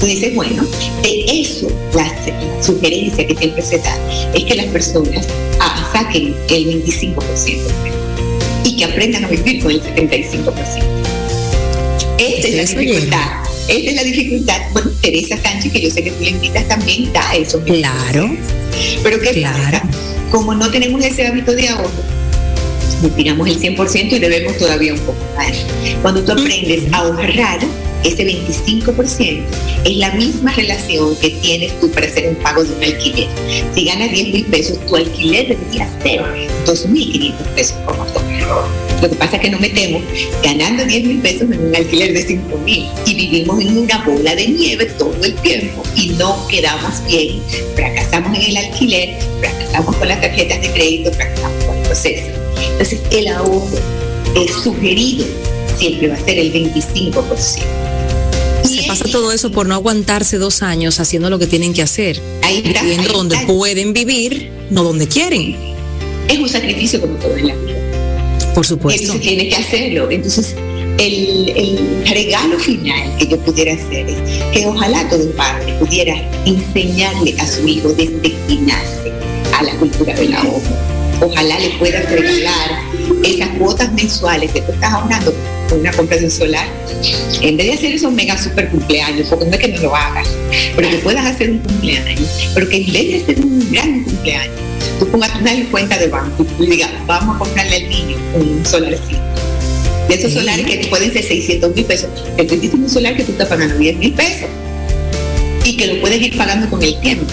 Tú 0.00 0.06
dices, 0.06 0.34
bueno, 0.34 0.64
de 1.02 1.24
eso, 1.28 1.68
la, 1.94 2.16
sugerencia 2.62 3.26
que 3.26 3.36
siempre 3.36 3.62
se 3.62 3.78
da 3.78 3.98
es 4.34 4.44
que 4.44 4.54
las 4.54 4.66
personas 4.66 5.26
ah, 5.60 5.90
saquen 5.92 6.34
el 6.48 6.82
25% 6.84 7.14
y 8.64 8.76
que 8.76 8.84
aprendan 8.84 9.24
a 9.26 9.28
vivir 9.28 9.62
con 9.62 9.72
el 9.72 9.82
75%. 9.82 11.25
Esta 12.18 12.48
es 12.48 12.54
la 12.54 12.80
dificultad. 12.80 13.26
Esta 13.68 13.90
es 13.90 13.96
la 13.96 14.04
dificultad. 14.04 14.60
Bueno, 14.72 14.90
Teresa 15.02 15.36
Sánchez, 15.42 15.72
que 15.72 15.80
yo 15.80 15.90
sé 15.90 16.02
que 16.02 16.10
tú 16.12 16.24
le 16.24 16.30
invitas 16.30 16.66
también, 16.68 17.12
da 17.12 17.34
eso. 17.34 17.60
Claro. 17.64 18.36
Pero 19.02 19.20
¿qué 19.20 19.42
pasa? 19.42 19.82
Como 20.30 20.54
no 20.54 20.70
tenemos 20.70 21.04
ese 21.04 21.26
hábito 21.26 21.52
de 21.52 21.68
ahorro, 21.68 21.90
tiramos 23.16 23.48
el 23.48 23.58
100% 23.58 24.12
y 24.12 24.18
debemos 24.18 24.56
todavía 24.56 24.94
un 24.94 25.00
poco 25.00 25.18
más. 25.36 25.56
Cuando 26.02 26.24
tú 26.24 26.32
aprendes 26.32 26.92
a 26.92 26.98
ahorrar, 26.98 27.60
ese 28.06 28.24
25% 28.24 29.42
es 29.84 29.96
la 29.96 30.10
misma 30.12 30.52
relación 30.52 31.16
que 31.16 31.30
tienes 31.30 31.78
tú 31.80 31.90
para 31.90 32.06
hacer 32.06 32.28
un 32.28 32.36
pago 32.36 32.64
de 32.64 32.72
un 32.72 32.82
alquiler. 32.82 33.28
Si 33.74 33.84
ganas 33.84 34.10
10 34.10 34.32
mil 34.32 34.44
pesos, 34.46 34.78
tu 34.86 34.96
alquiler 34.96 35.48
debería 35.48 35.88
ser 36.02 36.20
2.500 36.64 37.32
pesos 37.54 37.76
por 37.84 37.96
mes. 37.98 38.44
Lo 39.02 39.10
que 39.10 39.16
pasa 39.16 39.36
es 39.36 39.42
que 39.42 39.50
nos 39.50 39.60
metemos 39.60 40.02
ganando 40.42 40.84
10 40.84 41.04
mil 41.04 41.18
pesos 41.18 41.42
en 41.42 41.60
un 41.66 41.74
alquiler 41.74 42.12
de 42.12 42.22
5 42.22 42.58
mil 42.58 42.86
y 43.06 43.14
vivimos 43.14 43.60
en 43.60 43.78
una 43.78 44.04
bola 44.04 44.34
de 44.34 44.48
nieve 44.48 44.86
todo 44.98 45.24
el 45.24 45.34
tiempo 45.36 45.82
y 45.96 46.10
no 46.10 46.46
quedamos 46.48 47.04
bien. 47.06 47.40
Fracasamos 47.74 48.36
en 48.38 48.44
el 48.44 48.56
alquiler, 48.56 49.16
fracasamos 49.40 49.96
con 49.96 50.08
las 50.08 50.20
tarjetas 50.20 50.60
de 50.60 50.70
crédito, 50.70 51.12
fracasamos 51.12 51.64
con 51.64 51.76
el 51.76 51.82
proceso. 51.82 52.26
Entonces, 52.70 53.00
el 53.10 53.28
ahorro 53.28 53.78
es 54.34 54.52
sugerido 54.62 55.24
siempre 55.76 56.08
va 56.08 56.14
a 56.14 56.24
ser 56.24 56.38
el 56.38 56.52
25%. 56.52 57.95
Pasa 58.86 59.04
todo 59.10 59.32
eso 59.32 59.50
por 59.50 59.66
no 59.66 59.74
aguantarse 59.74 60.38
dos 60.38 60.62
años 60.62 61.00
haciendo 61.00 61.30
lo 61.30 61.38
que 61.38 61.46
tienen 61.46 61.72
que 61.72 61.82
hacer. 61.82 62.20
Ahí 62.42 62.62
está, 62.64 62.82
viviendo 62.82 63.12
donde 63.12 63.38
pueden 63.46 63.92
vivir, 63.92 64.50
no 64.70 64.84
donde 64.84 65.08
quieren. 65.08 65.56
Es 66.28 66.38
un 66.38 66.48
sacrificio 66.48 67.00
como 67.00 67.14
todo 67.16 67.36
en 67.36 67.48
la 67.48 67.54
vida. 67.54 67.76
Por 68.54 68.66
supuesto. 68.66 69.02
Entonces 69.02 69.26
tiene 69.26 69.48
que 69.48 69.56
hacerlo. 69.56 70.10
Entonces, 70.10 70.54
el, 70.98 71.52
el, 71.56 72.06
regalo 72.06 72.58
final 72.58 73.16
que 73.18 73.26
yo 73.26 73.38
pudiera 73.38 73.74
hacer 73.74 74.08
es 74.08 74.18
que 74.52 74.66
ojalá 74.66 75.08
todo 75.08 75.30
padre 75.32 75.74
pudiera 75.78 76.14
enseñarle 76.46 77.34
a 77.38 77.46
su 77.46 77.66
hijo 77.66 77.88
desde 77.88 78.20
que 78.22 78.56
nace 78.62 79.12
a 79.54 79.62
la 79.62 79.76
cultura 79.78 80.14
del 80.14 80.34
ahorro. 80.34 80.62
Ojalá 81.20 81.58
le 81.58 81.70
pueda 81.78 82.00
regalar 82.02 82.80
esas 83.24 83.48
cuotas 83.58 83.92
mensuales 83.92 84.50
que 84.52 84.60
tú 84.62 84.72
estás 84.72 84.92
ahorrando 84.92 85.34
una 85.74 85.92
compra 85.92 86.16
de 86.16 86.24
un 86.24 86.30
solar, 86.30 86.66
en 87.42 87.56
vez 87.56 87.66
de 87.66 87.72
hacer 87.72 87.94
esos 87.94 88.12
mega 88.12 88.40
super 88.40 88.68
cumpleaños, 88.68 89.28
porque 89.28 89.44
no 89.46 89.52
es 89.52 89.58
que 89.58 89.68
no 89.68 89.82
lo 89.82 89.96
hagas, 89.96 90.28
pero 90.74 90.88
que 90.88 90.96
puedas 90.98 91.26
hacer 91.26 91.50
un 91.50 91.58
cumpleaños, 91.58 92.50
pero 92.54 92.68
que 92.68 92.76
en 92.76 92.92
vez 92.92 93.08
de 93.08 93.16
hacer 93.22 93.44
un 93.44 93.72
gran 93.72 94.04
cumpleaños, 94.04 94.56
tú 94.98 95.08
pongas 95.08 95.30
una 95.40 95.52
cuenta 95.70 95.98
de 95.98 96.08
banco 96.08 96.42
y 96.42 96.46
tú 96.46 96.64
digas, 96.64 96.90
vamos 97.06 97.36
a 97.36 97.38
comprarle 97.38 97.76
al 97.76 97.88
niño 97.88 98.16
un 98.34 98.64
solarcito. 98.64 99.20
De 100.08 100.14
esos 100.14 100.32
solares 100.32 100.64
que 100.66 100.86
pueden 100.86 101.12
ser 101.12 101.24
600 101.24 101.74
mil 101.74 101.84
pesos, 101.84 102.08
te 102.36 102.42
estoy 102.42 102.58
diciendo 102.58 102.86
un 102.86 102.92
solar 102.92 103.16
que 103.16 103.24
tú 103.24 103.32
estás 103.32 103.48
pagando 103.48 103.76
10 103.76 103.96
mil 103.96 104.12
pesos 104.12 104.48
y 105.64 105.76
que 105.76 105.86
lo 105.88 106.00
puedes 106.00 106.22
ir 106.22 106.36
pagando 106.36 106.70
con 106.70 106.82
el 106.82 106.98
tiempo. 107.00 107.26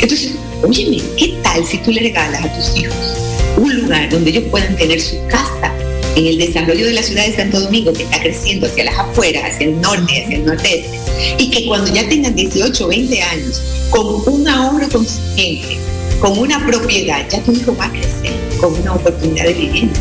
Entonces, 0.00 0.32
óyeme, 0.62 1.02
¿qué 1.18 1.34
tal 1.42 1.66
si 1.66 1.76
tú 1.78 1.92
le 1.92 2.00
regalas 2.00 2.44
a 2.44 2.52
tus 2.54 2.78
hijos 2.78 2.96
un 3.58 3.82
lugar 3.82 4.08
donde 4.08 4.30
ellos 4.30 4.44
puedan 4.50 4.76
tener 4.76 5.00
su 5.00 5.16
casa 5.26 5.72
en 6.16 6.26
el 6.26 6.38
desarrollo 6.38 6.86
de 6.86 6.92
la 6.92 7.02
ciudad 7.02 7.26
de 7.26 7.36
Santo 7.36 7.60
Domingo, 7.60 7.92
que 7.92 8.02
está 8.02 8.20
creciendo 8.20 8.66
hacia 8.66 8.84
las 8.84 8.98
afueras, 8.98 9.44
hacia 9.44 9.66
el 9.66 9.80
norte, 9.80 10.24
hacia 10.24 10.36
el 10.36 10.44
nordeste, 10.44 10.90
y 11.38 11.50
que 11.50 11.66
cuando 11.66 11.92
ya 11.92 12.08
tengan 12.08 12.34
18 12.34 12.84
o 12.84 12.88
20 12.88 13.22
años, 13.22 13.62
con 13.90 14.34
un 14.34 14.48
ahorro 14.48 14.88
consciente, 14.88 15.78
con 16.20 16.38
una 16.38 16.64
propiedad, 16.66 17.26
ya 17.30 17.40
tu 17.42 17.52
hijo 17.52 17.76
va 17.76 17.86
a 17.86 17.90
crecer 17.90 18.32
con 18.60 18.74
una 18.74 18.94
oportunidad 18.94 19.44
de 19.44 19.54
vivienda, 19.54 20.00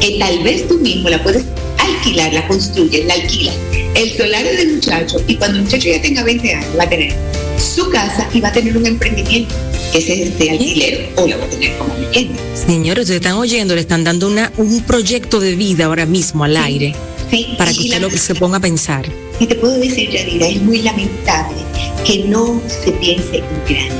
que 0.00 0.18
tal 0.18 0.42
vez 0.42 0.68
tú 0.68 0.78
mismo 0.78 1.08
la 1.08 1.22
puedes 1.22 1.44
alquilar, 1.78 2.32
la 2.32 2.46
construyes, 2.46 3.06
la 3.06 3.14
alquilas, 3.14 3.54
el 3.94 4.16
solario 4.16 4.52
del 4.52 4.74
muchacho, 4.74 5.16
y 5.26 5.36
cuando 5.36 5.58
el 5.58 5.64
muchacho 5.64 5.88
ya 5.88 6.02
tenga 6.02 6.22
20 6.22 6.54
años, 6.54 6.70
va 6.78 6.84
a 6.84 6.88
tener 6.88 7.14
su 7.58 7.88
casa 7.90 8.28
y 8.32 8.40
va 8.40 8.48
a 8.48 8.52
tener 8.52 8.76
un 8.76 8.86
emprendimiento 8.86 9.54
que 9.94 9.98
es 10.00 10.28
este 10.28 10.50
alquiler 10.50 11.12
o 11.14 11.28
lo 11.28 11.38
va 11.38 11.44
a 11.44 11.48
tener 11.48 11.78
como 11.78 11.94
vivienda. 11.94 12.42
Señores, 12.54 13.02
ustedes 13.02 13.20
están 13.20 13.36
oyendo, 13.36 13.76
le 13.76 13.80
están 13.82 14.02
dando 14.02 14.26
una, 14.26 14.52
un 14.56 14.82
proyecto 14.82 15.38
de 15.38 15.54
vida 15.54 15.84
ahora 15.84 16.04
mismo 16.04 16.42
al 16.42 16.56
aire. 16.56 16.96
Sí, 17.30 17.54
para 17.56 17.72
que 17.72 17.78
usted 17.78 18.00
lo, 18.00 18.10
se 18.10 18.34
ponga 18.34 18.56
a 18.56 18.60
pensar. 18.60 19.06
Y 19.38 19.46
te 19.46 19.54
puedo 19.54 19.78
decir, 19.78 20.10
Yadira, 20.10 20.48
es 20.48 20.60
muy 20.62 20.82
lamentable 20.82 21.58
que 22.04 22.24
no 22.24 22.60
se 22.66 22.90
piense 22.90 23.36
en 23.36 23.44
grande. 23.68 23.94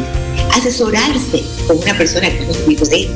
Asesorarse 0.53 1.45
con 1.69 1.79
una 1.79 1.97
persona 1.97 2.29
que 2.29 2.45
no 2.45 2.51
es 2.51 2.91
él 2.91 3.09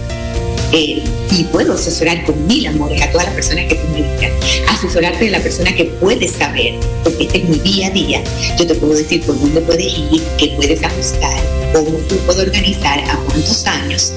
eh, 0.72 1.02
y 1.30 1.44
puedo 1.44 1.74
asesorar 1.74 2.24
con 2.24 2.46
mil 2.46 2.66
amores 2.66 3.00
a 3.00 3.10
todas 3.10 3.26
las 3.26 3.34
personas 3.34 3.66
que 3.66 3.76
te 3.76 3.88
medican, 3.88 4.30
asesorarte 4.68 5.24
de 5.24 5.30
la 5.30 5.40
persona 5.40 5.74
que 5.74 5.84
puedes 5.84 6.32
saber, 6.32 6.74
porque 7.04 7.24
este 7.24 7.38
es 7.38 7.48
mi 7.48 7.58
día 7.58 7.86
a 7.86 7.90
día, 7.90 8.22
yo 8.58 8.66
te 8.66 8.74
puedo 8.74 8.94
decir 8.94 9.22
por 9.22 9.38
dónde 9.40 9.60
puedes 9.62 9.86
ir, 9.86 10.22
qué 10.38 10.52
puedes 10.56 10.82
ajustar, 10.82 11.40
cómo 11.72 11.98
tú 12.08 12.16
puedes 12.26 12.42
organizar, 12.42 12.98
a 13.00 13.16
cuántos 13.26 13.64
años. 13.66 14.12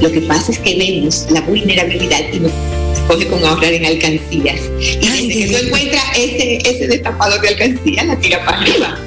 Lo 0.00 0.10
que 0.10 0.20
pasa 0.22 0.52
es 0.52 0.58
que 0.58 0.76
vemos 0.76 1.26
la 1.30 1.40
vulnerabilidad 1.42 2.20
y 2.32 2.40
nos 2.40 2.52
coge 3.06 3.26
con 3.26 3.44
ahorrar 3.44 3.72
en 3.72 3.86
alcancías. 3.86 4.60
Y 4.80 5.08
desde 5.08 5.28
que 5.28 5.46
tú 5.48 5.66
encuentras 5.66 6.04
ese, 6.16 6.58
ese 6.68 6.86
destapador 6.88 7.40
de 7.40 7.48
alcancías, 7.48 8.06
la 8.06 8.16
tira 8.16 8.44
para 8.44 8.60
arriba. 8.60 8.98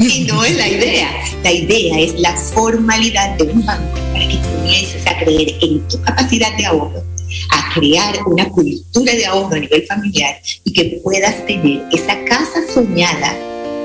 Y 0.00 0.24
no 0.24 0.44
es 0.44 0.56
la 0.56 0.68
idea. 0.68 1.10
La 1.42 1.52
idea 1.52 2.00
es 2.00 2.18
la 2.18 2.36
formalidad 2.36 3.36
de 3.36 3.44
un 3.44 3.64
banco 3.64 4.05
que 4.28 4.40
comiences 4.40 5.06
a 5.06 5.18
creer 5.18 5.54
en 5.60 5.86
tu 5.88 6.00
capacidad 6.02 6.56
de 6.56 6.66
ahorro, 6.66 7.02
a 7.50 7.74
crear 7.74 8.14
una 8.26 8.48
cultura 8.48 9.12
de 9.12 9.26
ahorro 9.26 9.56
a 9.56 9.60
nivel 9.60 9.86
familiar 9.86 10.40
y 10.64 10.72
que 10.72 11.00
puedas 11.02 11.44
tener 11.46 11.82
esa 11.92 12.22
casa 12.24 12.60
soñada, 12.72 13.36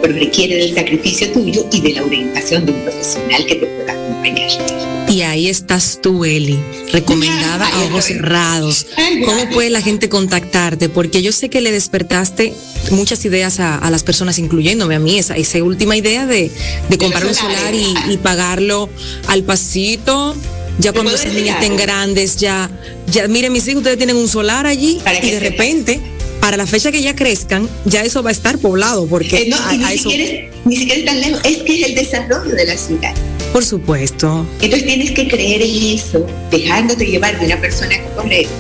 pero 0.01 0.13
requiere 0.13 0.55
del 0.55 0.75
sacrificio 0.75 1.31
tuyo 1.31 1.65
y 1.71 1.81
de 1.81 1.93
la 1.93 2.03
orientación 2.03 2.65
de 2.65 2.71
un 2.73 2.81
profesional 2.83 3.45
que 3.45 3.55
te 3.55 3.65
pueda 3.65 3.93
acompañar. 3.93 5.00
Y 5.11 5.23
ahí 5.23 5.49
estás 5.49 5.99
tú, 6.01 6.23
Eli, 6.23 6.57
recomendada 6.93 7.67
a 7.67 7.83
ojos 7.83 8.05
cerrados. 8.05 8.87
¿Cómo 9.25 9.49
puede 9.49 9.69
la 9.69 9.81
gente 9.81 10.07
contactarte? 10.07 10.87
Porque 10.87 11.21
yo 11.21 11.33
sé 11.33 11.49
que 11.49 11.59
le 11.59 11.73
despertaste 11.73 12.53
muchas 12.91 13.25
ideas 13.25 13.59
a, 13.59 13.89
las 13.89 14.03
personas, 14.03 14.39
incluyéndome 14.39 14.95
a 14.95 14.99
mí, 14.99 15.19
esa, 15.19 15.35
esa 15.35 15.61
última 15.63 15.97
idea 15.97 16.25
de, 16.25 16.49
comprar 16.97 17.25
un 17.25 17.35
solar 17.35 17.73
y, 17.75 18.17
pagarlo 18.23 18.89
al 19.27 19.43
pasito. 19.43 20.33
Ya 20.79 20.93
cuando 20.93 21.13
esas 21.13 21.33
niñas 21.33 21.61
estén 21.61 21.75
grandes, 21.75 22.37
ya, 22.37 22.69
ya, 23.07 23.27
miren, 23.27 23.51
mis 23.51 23.67
hijos, 23.67 23.79
ustedes 23.79 23.97
tienen 23.97 24.15
un 24.15 24.29
solar 24.29 24.65
allí 24.65 25.01
y 25.21 25.29
de 25.29 25.39
repente 25.41 25.99
para 26.39 26.55
la 26.55 26.65
fecha 26.65 26.89
que 26.89 27.01
ya 27.01 27.15
crezcan, 27.15 27.69
ya 27.85 28.01
eso 28.01 28.23
va 28.23 28.29
a 28.29 28.33
estar 28.33 28.57
poblado, 28.57 29.05
porque 29.07 29.43
eh, 29.43 29.49
no, 29.49 29.71
ni, 29.73 29.97
siquiera, 29.97 30.49
ni 30.63 30.77
siquiera 30.77 30.99
es 30.99 31.05
tan 31.05 31.19
lejos, 31.19 31.41
es 31.43 31.57
que 31.57 31.81
es 31.81 31.89
el 31.89 31.95
desarrollo 31.95 32.55
de 32.55 32.65
la 32.65 32.77
ciudad. 32.77 33.13
Por 33.53 33.65
supuesto. 33.65 34.45
Entonces 34.61 34.85
tienes 34.85 35.11
que 35.11 35.27
creer 35.27 35.61
en 35.61 35.97
eso, 35.97 36.25
dejándote 36.49 37.05
llevar 37.05 37.37
de 37.39 37.47
una 37.47 37.59
persona 37.59 37.95
correcta 38.15 38.51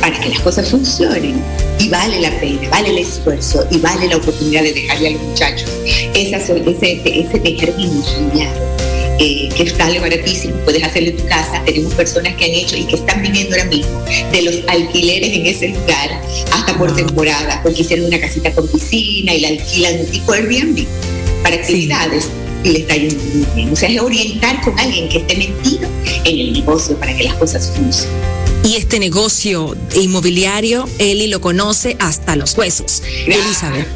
para 0.00 0.18
que 0.18 0.28
las 0.30 0.40
cosas 0.40 0.68
funcionen. 0.68 1.40
Y 1.78 1.88
vale 1.88 2.20
la 2.20 2.30
pena, 2.40 2.68
vale 2.70 2.90
el 2.90 2.98
esfuerzo 2.98 3.66
y 3.70 3.78
vale 3.78 4.08
la 4.08 4.16
oportunidad 4.16 4.62
de 4.62 4.72
dejarle 4.72 5.08
a 5.08 5.10
los 5.12 5.22
muchachos 5.22 5.70
esa, 6.14 6.38
ese, 6.38 7.02
ese 7.04 7.56
jardín 7.58 8.02
soñado. 8.02 8.66
Eh, 9.18 9.48
que 9.56 9.70
sale 9.70 9.98
baratísimo, 9.98 10.56
puedes 10.64 10.82
hacerlo 10.82 11.10
en 11.10 11.16
tu 11.16 11.26
casa. 11.26 11.62
Tenemos 11.64 11.94
personas 11.94 12.34
que 12.34 12.44
han 12.46 12.50
hecho 12.50 12.76
y 12.76 12.84
que 12.84 12.96
están 12.96 13.22
viviendo 13.22 13.56
ahora 13.56 13.68
mismo 13.68 14.04
de 14.32 14.42
los 14.42 14.56
alquileres 14.66 15.32
en 15.32 15.46
ese 15.46 15.68
lugar 15.68 16.20
hasta 16.52 16.76
por 16.76 16.94
temporada, 16.94 17.60
porque 17.62 17.82
hicieron 17.82 18.06
una 18.06 18.20
casita 18.20 18.52
con 18.52 18.68
piscina 18.68 19.34
y 19.34 19.40
la 19.40 19.48
alquilan 19.48 20.04
tipo 20.06 20.32
Airbnb 20.32 20.84
para 21.42 21.56
actividades 21.56 22.28
y 22.66 22.72
le 22.72 22.78
está 22.80 22.96
yendo 22.96 23.22
muy 23.22 23.46
bien. 23.54 23.72
O 23.72 23.76
sea, 23.76 23.88
es 23.88 24.00
orientar 24.00 24.60
con 24.62 24.78
alguien 24.78 25.08
que 25.08 25.18
esté 25.18 25.36
metido 25.36 25.88
en 26.24 26.38
el 26.40 26.52
negocio 26.52 26.96
para 26.98 27.16
que 27.16 27.24
las 27.24 27.34
cosas 27.34 27.72
funcionen. 27.74 28.36
Y 28.64 28.74
este 28.74 28.98
negocio 28.98 29.76
inmobiliario, 29.94 30.88
Eli 30.98 31.28
lo 31.28 31.40
conoce 31.40 31.96
hasta 32.00 32.34
los 32.34 32.58
huesos. 32.58 33.00
Elizabeth, 33.24 33.86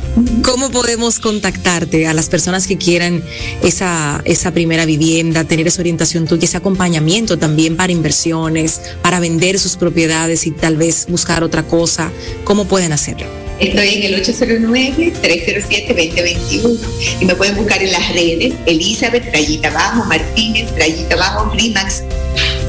¿cómo 0.44 0.70
podemos 0.70 1.18
contactarte 1.18 2.06
a 2.06 2.14
las 2.14 2.28
personas 2.28 2.68
que 2.68 2.78
quieran 2.78 3.24
esa, 3.64 4.22
esa 4.24 4.52
primera 4.52 4.86
vivienda, 4.86 5.42
tener 5.42 5.66
esa 5.66 5.82
orientación 5.82 6.28
tuya, 6.28 6.44
ese 6.44 6.56
acompañamiento 6.56 7.36
también 7.36 7.76
para 7.76 7.92
inversiones, 7.92 8.80
para 9.02 9.18
vender 9.18 9.58
sus 9.58 9.74
propiedades 9.74 10.46
y 10.46 10.52
tal 10.52 10.76
vez 10.76 11.06
buscar 11.08 11.42
otra 11.42 11.64
cosa? 11.64 12.12
¿Cómo 12.44 12.66
pueden 12.66 12.92
hacerlo? 12.92 13.39
Estoy 13.60 13.88
en 13.88 14.02
el 14.04 14.14
809-307-2021 14.24 16.78
y 17.20 17.24
me 17.26 17.34
pueden 17.34 17.56
buscar 17.56 17.82
en 17.82 17.92
las 17.92 18.08
redes 18.14 18.54
Elizabeth, 18.64 19.30
rayita 19.34 19.68
abajo, 19.68 20.06
Martínez, 20.06 20.70
rayita 20.78 21.16
abajo, 21.16 21.52
Rimax, 21.54 22.02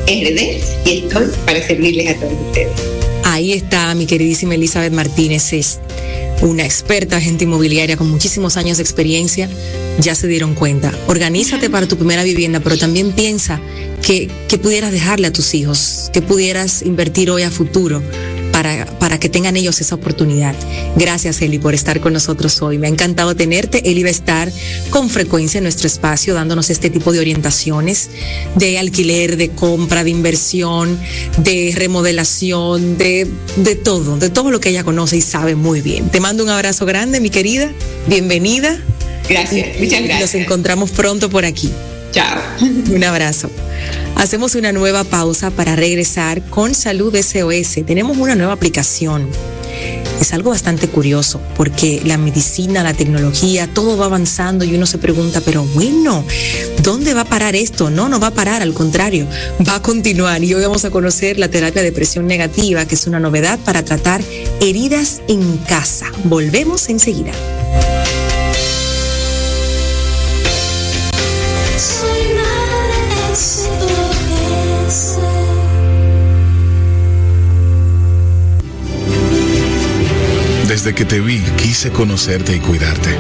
RD 0.06 0.60
y 0.86 1.06
estoy 1.06 1.28
para 1.46 1.66
servirles 1.66 2.10
a 2.10 2.16
todos 2.20 2.34
ustedes. 2.48 2.74
Ahí 3.24 3.54
está 3.54 3.96
mi 3.96 4.06
queridísima 4.06 4.56
Elizabeth 4.56 4.92
Martínez, 4.92 5.54
es 5.54 5.80
una 6.42 6.66
experta 6.66 7.16
agente 7.18 7.44
inmobiliaria 7.46 7.96
con 7.96 8.10
muchísimos 8.10 8.58
años 8.58 8.76
de 8.76 8.84
experiencia, 8.84 9.48
ya 10.00 10.14
se 10.14 10.28
dieron 10.28 10.56
cuenta. 10.56 10.92
Organízate 11.08 11.70
para 11.70 11.88
tu 11.88 11.96
primera 11.96 12.24
vivienda, 12.24 12.60
pero 12.60 12.78
también 12.78 13.14
piensa 13.14 13.62
que, 14.06 14.30
que 14.50 14.58
pudieras 14.58 14.92
dejarle 14.92 15.28
a 15.28 15.32
tus 15.32 15.54
hijos, 15.54 16.10
que 16.12 16.22
pudieras 16.22 16.82
invertir 16.82 17.32
hoy 17.32 17.44
a 17.44 17.52
futuro 17.52 18.04
para, 18.62 18.86
para 19.00 19.20
que 19.20 19.28
tengan 19.28 19.58
ellos 19.58 19.82
esa 19.82 19.96
oportunidad. 19.96 20.54
Gracias, 20.96 21.42
Eli, 21.42 21.58
por 21.58 21.74
estar 21.74 22.00
con 22.00 22.14
nosotros 22.14 22.62
hoy. 22.62 22.78
Me 22.78 22.86
ha 22.86 22.90
encantado 22.92 23.36
tenerte. 23.36 23.90
Eli 23.90 24.04
va 24.04 24.10
a 24.10 24.12
estar 24.12 24.52
con 24.92 25.10
frecuencia 25.10 25.58
en 25.58 25.64
nuestro 25.64 25.88
espacio 25.88 26.36
dándonos 26.36 26.70
este 26.70 26.92
tipo 26.92 27.12
de 27.12 27.20
orientaciones 27.20 28.12
de 28.56 28.78
alquiler, 28.78 29.36
de 29.36 29.50
compra, 29.50 30.04
de 30.04 30.12
inversión, 30.12 31.00
de 31.38 31.74
remodelación, 31.76 33.00
de, 33.00 33.28
de 33.56 33.76
todo, 33.76 34.18
de 34.18 34.30
todo 34.30 34.52
lo 34.52 34.60
que 34.60 34.70
ella 34.70 34.84
conoce 34.84 35.18
y 35.18 35.22
sabe 35.22 35.56
muy 35.56 35.82
bien. 35.82 36.10
Te 36.10 36.20
mando 36.20 36.44
un 36.44 36.50
abrazo 36.50 36.86
grande, 36.86 37.20
mi 37.20 37.32
querida. 37.32 37.72
Bienvenida. 38.06 38.80
Gracias, 39.28 39.70
muchas 39.80 40.04
gracias. 40.04 40.22
Nos 40.22 40.36
encontramos 40.36 40.92
pronto 40.92 41.32
por 41.32 41.46
aquí. 41.46 41.72
Chao. 42.12 42.42
Un 42.94 43.04
abrazo. 43.04 43.50
Hacemos 44.16 44.56
una 44.56 44.72
nueva 44.72 45.04
pausa 45.04 45.50
para 45.50 45.76
regresar 45.76 46.44
con 46.44 46.76
Salud 46.76 47.16
SOS. 47.16 47.86
Tenemos 47.86 48.18
una 48.18 48.36
nueva 48.36 48.54
aplicación. 48.54 49.28
Es 50.20 50.34
algo 50.34 50.52
bastante 50.52 50.88
curioso 50.88 51.42
porque 51.58 52.02
la 52.06 52.20
medicina, 52.20 52.84
la 52.84 52.94
tecnología, 52.94 53.68
todo 53.74 53.98
va 53.98 54.06
avanzando 54.06 54.64
y 54.64 54.76
uno 54.76 54.86
se 54.86 55.00
pregunta, 55.00 55.42
pero 55.42 55.64
bueno, 55.64 56.24
¿dónde 56.84 57.16
va 57.16 57.22
a 57.22 57.26
parar 57.26 57.56
esto? 57.56 57.90
No, 57.90 58.08
no 58.08 58.20
va 58.20 58.28
a 58.28 58.32
parar, 58.32 58.62
al 58.62 58.74
contrario, 58.76 59.26
va 59.68 59.76
a 59.76 59.82
continuar. 59.82 60.44
Y 60.44 60.54
hoy 60.54 60.62
vamos 60.62 60.86
a 60.86 60.92
conocer 60.92 61.40
la 61.40 61.50
terapia 61.50 61.82
de 61.82 61.92
presión 61.92 62.28
negativa, 62.28 62.86
que 62.86 62.94
es 62.94 63.08
una 63.08 63.20
novedad 63.20 63.58
para 63.66 63.84
tratar 63.84 64.22
heridas 64.60 65.22
en 65.28 65.58
casa. 65.58 66.12
Volvemos 66.26 66.90
enseguida. 66.90 67.32
Desde 80.84 80.96
que 80.96 81.06
te 81.06 81.20
vi, 81.20 81.44
quise 81.58 81.92
conocerte 81.92 82.56
y 82.56 82.60
cuidarte. 82.60 83.16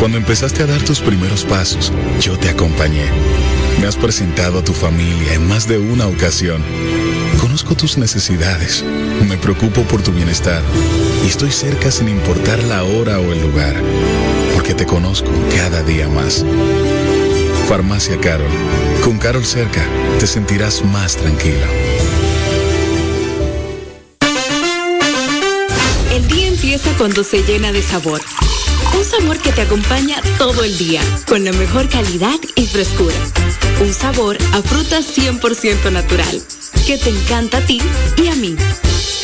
Cuando 0.00 0.16
empezaste 0.16 0.62
a 0.62 0.66
dar 0.66 0.80
tus 0.80 1.00
primeros 1.00 1.44
pasos, 1.44 1.92
yo 2.18 2.38
te 2.38 2.48
acompañé. 2.48 3.04
Me 3.78 3.86
has 3.86 3.96
presentado 3.96 4.60
a 4.60 4.64
tu 4.64 4.72
familia 4.72 5.34
en 5.34 5.46
más 5.46 5.68
de 5.68 5.76
una 5.76 6.06
ocasión. 6.06 6.64
Conozco 7.42 7.74
tus 7.74 7.98
necesidades, 7.98 8.82
me 9.28 9.36
preocupo 9.36 9.82
por 9.82 10.00
tu 10.00 10.12
bienestar 10.12 10.62
y 11.26 11.28
estoy 11.28 11.52
cerca 11.52 11.90
sin 11.90 12.08
importar 12.08 12.62
la 12.62 12.82
hora 12.84 13.20
o 13.20 13.34
el 13.34 13.42
lugar, 13.42 13.74
porque 14.54 14.72
te 14.72 14.86
conozco 14.86 15.30
cada 15.54 15.82
día 15.82 16.08
más. 16.08 16.42
Farmacia 17.68 18.18
Carol. 18.18 18.48
Con 19.04 19.18
Carol 19.18 19.44
cerca, 19.44 19.84
te 20.20 20.26
sentirás 20.26 20.82
más 20.86 21.18
tranquilo. 21.18 21.66
Cuando 26.96 27.24
se 27.24 27.42
llena 27.42 27.72
de 27.72 27.82
sabor. 27.82 28.20
Un 28.96 29.04
sabor 29.04 29.38
que 29.38 29.52
te 29.52 29.62
acompaña 29.62 30.20
todo 30.38 30.62
el 30.64 30.76
día, 30.78 31.00
con 31.26 31.44
la 31.44 31.52
mejor 31.52 31.88
calidad 31.88 32.38
y 32.54 32.66
frescura. 32.66 33.16
Un 33.80 33.92
sabor 33.92 34.38
a 34.52 34.62
fruta 34.62 35.00
100% 35.00 35.90
natural, 35.90 36.42
que 36.86 36.98
te 36.98 37.10
encanta 37.10 37.58
a 37.58 37.60
ti 37.66 37.80
y 38.16 38.28
a 38.28 38.34
mí. 38.36 38.56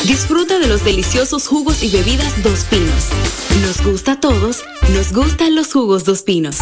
Disfruta 0.04 0.58
de 0.58 0.66
los 0.66 0.84
deliciosos 0.84 1.46
jugos 1.46 1.82
y 1.82 1.90
bebidas 1.90 2.42
Dos 2.42 2.64
Pinos. 2.64 3.04
Nos 3.62 3.82
gusta 3.82 4.12
a 4.12 4.20
todos, 4.20 4.64
nos 4.90 5.12
gustan 5.12 5.54
los 5.54 5.72
jugos 5.72 6.04
Dos 6.04 6.22
Pinos. 6.22 6.56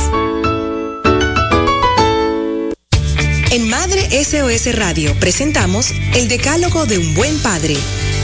En 3.51 3.69
Madre 3.69 4.25
SOS 4.25 4.75
Radio 4.77 5.15
presentamos 5.21 5.91
el 6.15 6.29
Decálogo 6.29 6.87
de 6.87 6.99
un 6.99 7.15
Buen 7.15 7.39
Padre. 7.39 7.77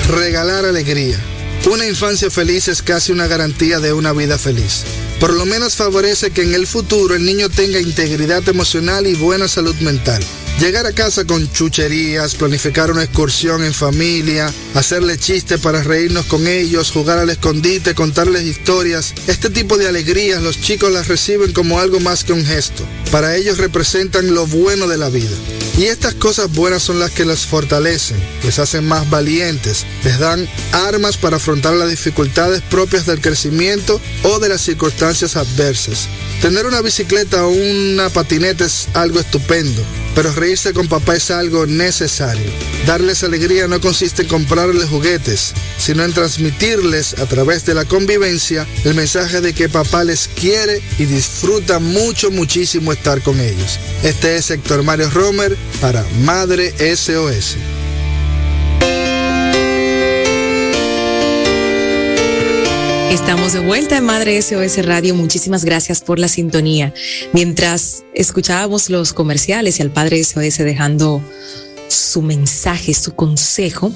Regalar 0.09 0.64
alegría. 0.64 1.19
Una 1.67 1.87
infancia 1.87 2.31
feliz 2.31 2.69
es 2.69 2.83
casi 2.83 3.13
una 3.13 3.27
garantía 3.27 3.81
de 3.81 3.93
una 3.93 4.13
vida 4.13 4.39
feliz. 4.39 4.85
Por 5.21 5.35
lo 5.35 5.45
menos 5.45 5.75
favorece 5.75 6.31
que 6.31 6.43
en 6.43 6.55
el 6.55 6.67
futuro 6.67 7.15
el 7.15 7.25
niño 7.25 7.49
tenga 7.49 7.81
integridad 7.81 8.49
emocional 8.49 9.07
y 9.07 9.15
buena 9.15 9.49
salud 9.49 9.75
mental. 9.81 10.23
Llegar 10.61 10.87
a 10.87 10.93
casa 10.93 11.25
con 11.25 11.49
chucherías, 11.53 12.35
planificar 12.35 12.91
una 12.91 13.05
excursión 13.05 13.63
en 13.63 13.73
familia, 13.73 14.53
hacerle 14.75 15.17
chistes 15.17 15.61
para 15.61 15.85
reírnos 15.85 16.27
con 16.27 16.49
ellos, 16.49 16.91
jugar 16.91 17.21
al 17.21 17.31
escondite, 17.31 17.95
contarles 17.95 18.43
historias. 18.43 19.15
Este 19.29 19.51
tipo 19.51 19.79
de 19.79 19.87
alegrías 19.87 20.43
los 20.43 20.61
chicos 20.61 20.91
las 20.91 21.07
reciben 21.07 21.53
como 21.53 21.79
algo 21.79 22.01
más 22.01 22.25
que 22.25 22.33
un 22.33 22.45
gesto. 22.45 22.85
Para 23.13 23.37
ellos 23.37 23.59
representan 23.59 24.35
lo 24.35 24.49
bueno 24.49 24.89
de 24.89 24.99
la 24.99 25.11
vida. 25.11 25.37
Y 25.79 25.85
estas 25.85 26.15
cosas 26.15 26.53
buenas 26.53 26.83
son 26.83 26.99
las 26.99 27.13
que 27.13 27.25
los 27.25 27.47
fortalecen, 27.47 28.17
les 28.43 28.59
hacen 28.59 28.85
más 28.85 29.09
valientes, 29.09 29.87
les 30.03 30.19
dan 30.19 30.49
armas 30.73 31.17
para 31.19 31.37
afrontar 31.37 31.75
las 31.75 31.89
dificultades 31.89 32.63
propias 32.63 33.07
del 33.07 33.21
crecimiento 33.21 34.01
o 34.25 34.41
de 34.41 34.49
las 34.49 34.63
circunstancias 34.63 35.37
adversas. 35.37 36.09
Tener 36.43 36.67
una 36.67 36.81
bicicleta 36.81 37.47
o 37.47 37.51
una 37.51 38.09
patineta 38.11 38.65
es 38.65 38.89
algo 38.95 39.21
estupendo, 39.21 39.81
pero 40.19 40.33
reírse 40.33 40.73
con 40.73 40.89
papá 40.89 41.14
es 41.14 41.31
algo 41.31 41.64
necesario. 41.64 42.51
Darles 42.89 43.23
alegría 43.23 43.69
no 43.69 43.81
consiste 43.81 44.23
en 44.23 44.29
comprarles 44.29 44.89
juguetes, 44.89 45.53
sino 45.79 46.03
en 46.03 46.12
transmitirles 46.12 47.21
a 47.21 47.27
través 47.27 47.64
de 47.64 47.75
la 47.75 47.85
convivencia 47.85 48.66
el 48.85 48.95
mensaje 48.95 49.41
de 49.41 49.53
que 49.53 49.69
papá 49.69 50.03
les 50.03 50.27
quiere 50.27 50.83
y 50.99 51.05
disfruta 51.05 51.79
mucho, 51.79 52.33
muchísimo 52.33 52.93
estar 52.93 53.23
con 53.23 53.39
ellos. 53.39 53.79
Este 54.03 54.35
es 54.35 54.51
Héctor 54.51 54.83
Mario 54.83 55.09
Romer 55.11 55.57
para 55.81 56.05
Madre 56.25 56.75
SOS. 56.97 57.78
Estamos 63.11 63.55
de 63.55 63.61
vuelta 63.61 63.97
en 63.97 64.05
Madre 64.05 64.41
SOS 64.43 64.85
Radio. 64.85 65.15
Muchísimas 65.15 65.65
gracias 65.65 66.03
por 66.03 66.19
la 66.19 66.29
sintonía. 66.29 66.93
Mientras 67.33 68.05
escuchábamos 68.13 68.91
los 68.91 69.15
comerciales 69.15 69.79
y 69.79 69.83
al 69.83 69.91
Padre 69.91 70.23
SOS 70.23 70.59
dejando 70.59 71.23
su 71.89 72.21
mensaje, 72.21 72.93
su 72.93 73.15
consejo, 73.15 73.91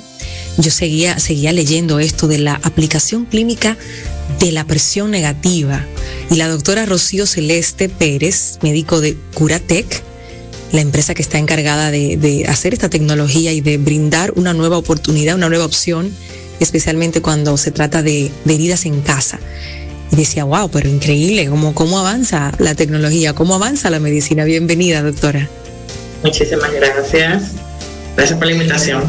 yo 0.56 0.70
seguía, 0.70 1.18
seguía 1.18 1.52
leyendo 1.52 2.00
esto 2.00 2.26
de 2.26 2.38
la 2.38 2.54
aplicación 2.62 3.26
clínica 3.26 3.76
de 4.40 4.50
la 4.50 4.64
presión 4.64 5.10
negativa. 5.10 5.84
Y 6.30 6.36
la 6.36 6.48
doctora 6.48 6.86
Rocío 6.86 7.26
Celeste 7.26 7.90
Pérez, 7.90 8.60
médico 8.62 9.02
de 9.02 9.14
Curatec, 9.34 10.02
la 10.72 10.80
empresa 10.80 11.12
que 11.12 11.20
está 11.20 11.36
encargada 11.36 11.90
de, 11.90 12.16
de 12.16 12.46
hacer 12.46 12.72
esta 12.72 12.88
tecnología 12.88 13.52
y 13.52 13.60
de 13.60 13.76
brindar 13.76 14.32
una 14.36 14.54
nueva 14.54 14.78
oportunidad, 14.78 15.36
una 15.36 15.50
nueva 15.50 15.66
opción 15.66 16.10
especialmente 16.62 17.20
cuando 17.20 17.56
se 17.56 17.70
trata 17.70 18.02
de, 18.02 18.30
de 18.44 18.54
heridas 18.54 18.86
en 18.86 19.00
casa. 19.00 19.38
Y 20.10 20.16
decía, 20.16 20.44
wow, 20.44 20.68
pero 20.70 20.88
increíble, 20.88 21.48
cómo, 21.48 21.74
cómo 21.74 21.98
avanza 21.98 22.52
la 22.58 22.74
tecnología, 22.74 23.32
cómo 23.34 23.54
avanza 23.54 23.88
la 23.88 23.98
medicina. 23.98 24.44
Bienvenida, 24.44 25.02
doctora. 25.02 25.48
Muchísimas 26.22 26.72
gracias. 26.72 27.52
Gracias 28.14 28.38
por 28.38 28.46
la 28.46 28.52
invitación. 28.52 29.02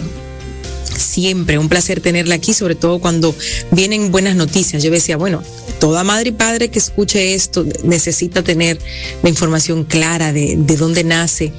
Siempre 0.95 1.57
un 1.57 1.69
placer 1.69 1.99
tenerla 1.99 2.35
aquí, 2.35 2.53
sobre 2.53 2.75
todo 2.75 2.99
cuando 2.99 3.35
vienen 3.71 4.11
buenas 4.11 4.35
noticias. 4.35 4.81
Yo 4.81 4.91
decía, 4.91 5.17
bueno, 5.17 5.43
toda 5.79 6.03
madre 6.03 6.29
y 6.29 6.31
padre 6.31 6.69
que 6.69 6.79
escuche 6.79 7.33
esto 7.33 7.65
necesita 7.83 8.41
tener 8.41 8.79
la 9.21 9.29
información 9.29 9.83
clara 9.83 10.31
de, 10.31 10.55
de 10.57 10.77
dónde 10.77 11.03
nace 11.03 11.51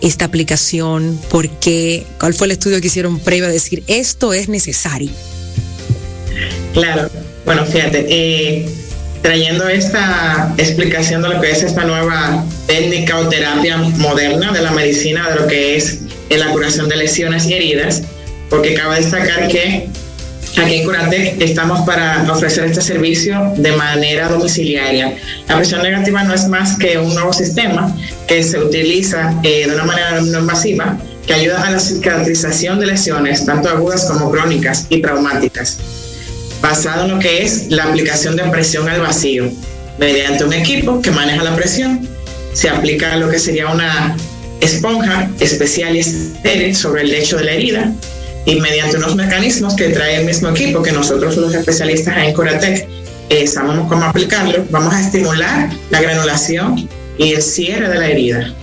esta 0.00 0.24
aplicación, 0.24 1.20
por 1.30 1.48
qué, 1.48 2.04
cuál 2.18 2.34
fue 2.34 2.46
el 2.46 2.52
estudio 2.52 2.80
que 2.80 2.88
hicieron 2.88 3.20
previo 3.20 3.46
a 3.46 3.50
decir 3.50 3.84
esto 3.86 4.32
es 4.32 4.48
necesario. 4.48 5.10
Claro, 6.72 7.10
bueno, 7.44 7.64
fíjate, 7.66 8.06
eh, 8.08 8.66
trayendo 9.22 9.68
esta 9.68 10.52
explicación 10.56 11.22
de 11.22 11.28
lo 11.28 11.40
que 11.40 11.50
es 11.50 11.62
esta 11.62 11.84
nueva 11.84 12.44
técnica 12.66 13.18
o 13.18 13.28
terapia 13.28 13.76
moderna 13.76 14.52
de 14.52 14.62
la 14.62 14.70
medicina, 14.70 15.28
de 15.30 15.36
lo 15.36 15.46
que 15.46 15.76
es 15.76 16.00
la 16.30 16.50
curación 16.50 16.88
de 16.88 16.96
lesiones 16.96 17.46
y 17.46 17.54
heridas, 17.54 18.02
porque 18.48 18.74
cabe 18.74 18.96
destacar 18.96 19.48
que 19.48 19.88
aquí 20.56 20.74
en 20.76 20.84
Curatec 20.84 21.40
estamos 21.40 21.80
para 21.80 22.26
ofrecer 22.30 22.64
este 22.64 22.80
servicio 22.80 23.52
de 23.56 23.72
manera 23.72 24.28
domiciliaria. 24.28 25.16
La 25.48 25.56
presión 25.56 25.82
negativa 25.82 26.22
no 26.24 26.34
es 26.34 26.46
más 26.48 26.78
que 26.78 26.98
un 26.98 27.12
nuevo 27.14 27.32
sistema 27.32 27.94
que 28.26 28.42
se 28.42 28.58
utiliza 28.58 29.34
eh, 29.42 29.66
de 29.66 29.74
una 29.74 29.84
manera 29.84 30.20
no 30.20 30.40
invasiva 30.40 30.96
que 31.26 31.34
ayuda 31.34 31.66
a 31.66 31.70
la 31.70 31.78
cicatrización 31.78 32.80
de 32.80 32.86
lesiones, 32.86 33.44
tanto 33.44 33.68
agudas 33.68 34.06
como 34.06 34.30
crónicas 34.30 34.86
y 34.88 35.00
traumáticas 35.02 35.99
basado 36.60 37.04
en 37.04 37.12
lo 37.12 37.18
que 37.18 37.42
es 37.42 37.70
la 37.70 37.84
aplicación 37.84 38.36
de 38.36 38.44
presión 38.44 38.88
al 38.88 39.00
vacío. 39.00 39.50
Mediante 39.98 40.44
un 40.44 40.52
equipo 40.52 41.00
que 41.00 41.10
maneja 41.10 41.42
la 41.42 41.54
presión, 41.54 42.08
se 42.52 42.68
aplica 42.68 43.16
lo 43.16 43.28
que 43.28 43.38
sería 43.38 43.68
una 43.68 44.16
esponja 44.60 45.30
especial 45.40 45.96
y 45.96 46.00
estéril 46.00 46.74
sobre 46.74 47.02
el 47.02 47.10
lecho 47.10 47.36
de 47.38 47.44
la 47.44 47.52
herida 47.52 47.92
y 48.46 48.60
mediante 48.60 48.96
unos 48.96 49.16
mecanismos 49.16 49.74
que 49.74 49.88
trae 49.90 50.16
el 50.20 50.26
mismo 50.26 50.48
equipo 50.48 50.82
que 50.82 50.92
nosotros 50.92 51.36
los 51.36 51.54
especialistas 51.54 52.16
en 52.18 52.32
Coratec 52.32 52.86
eh, 53.28 53.46
sabemos 53.46 53.88
cómo 53.88 54.04
aplicarlo, 54.04 54.64
vamos 54.70 54.92
a 54.92 55.00
estimular 55.00 55.70
la 55.90 56.00
granulación 56.00 56.88
y 57.16 57.32
el 57.32 57.42
cierre 57.42 57.88
de 57.88 57.98
la 57.98 58.08
herida. 58.08 58.54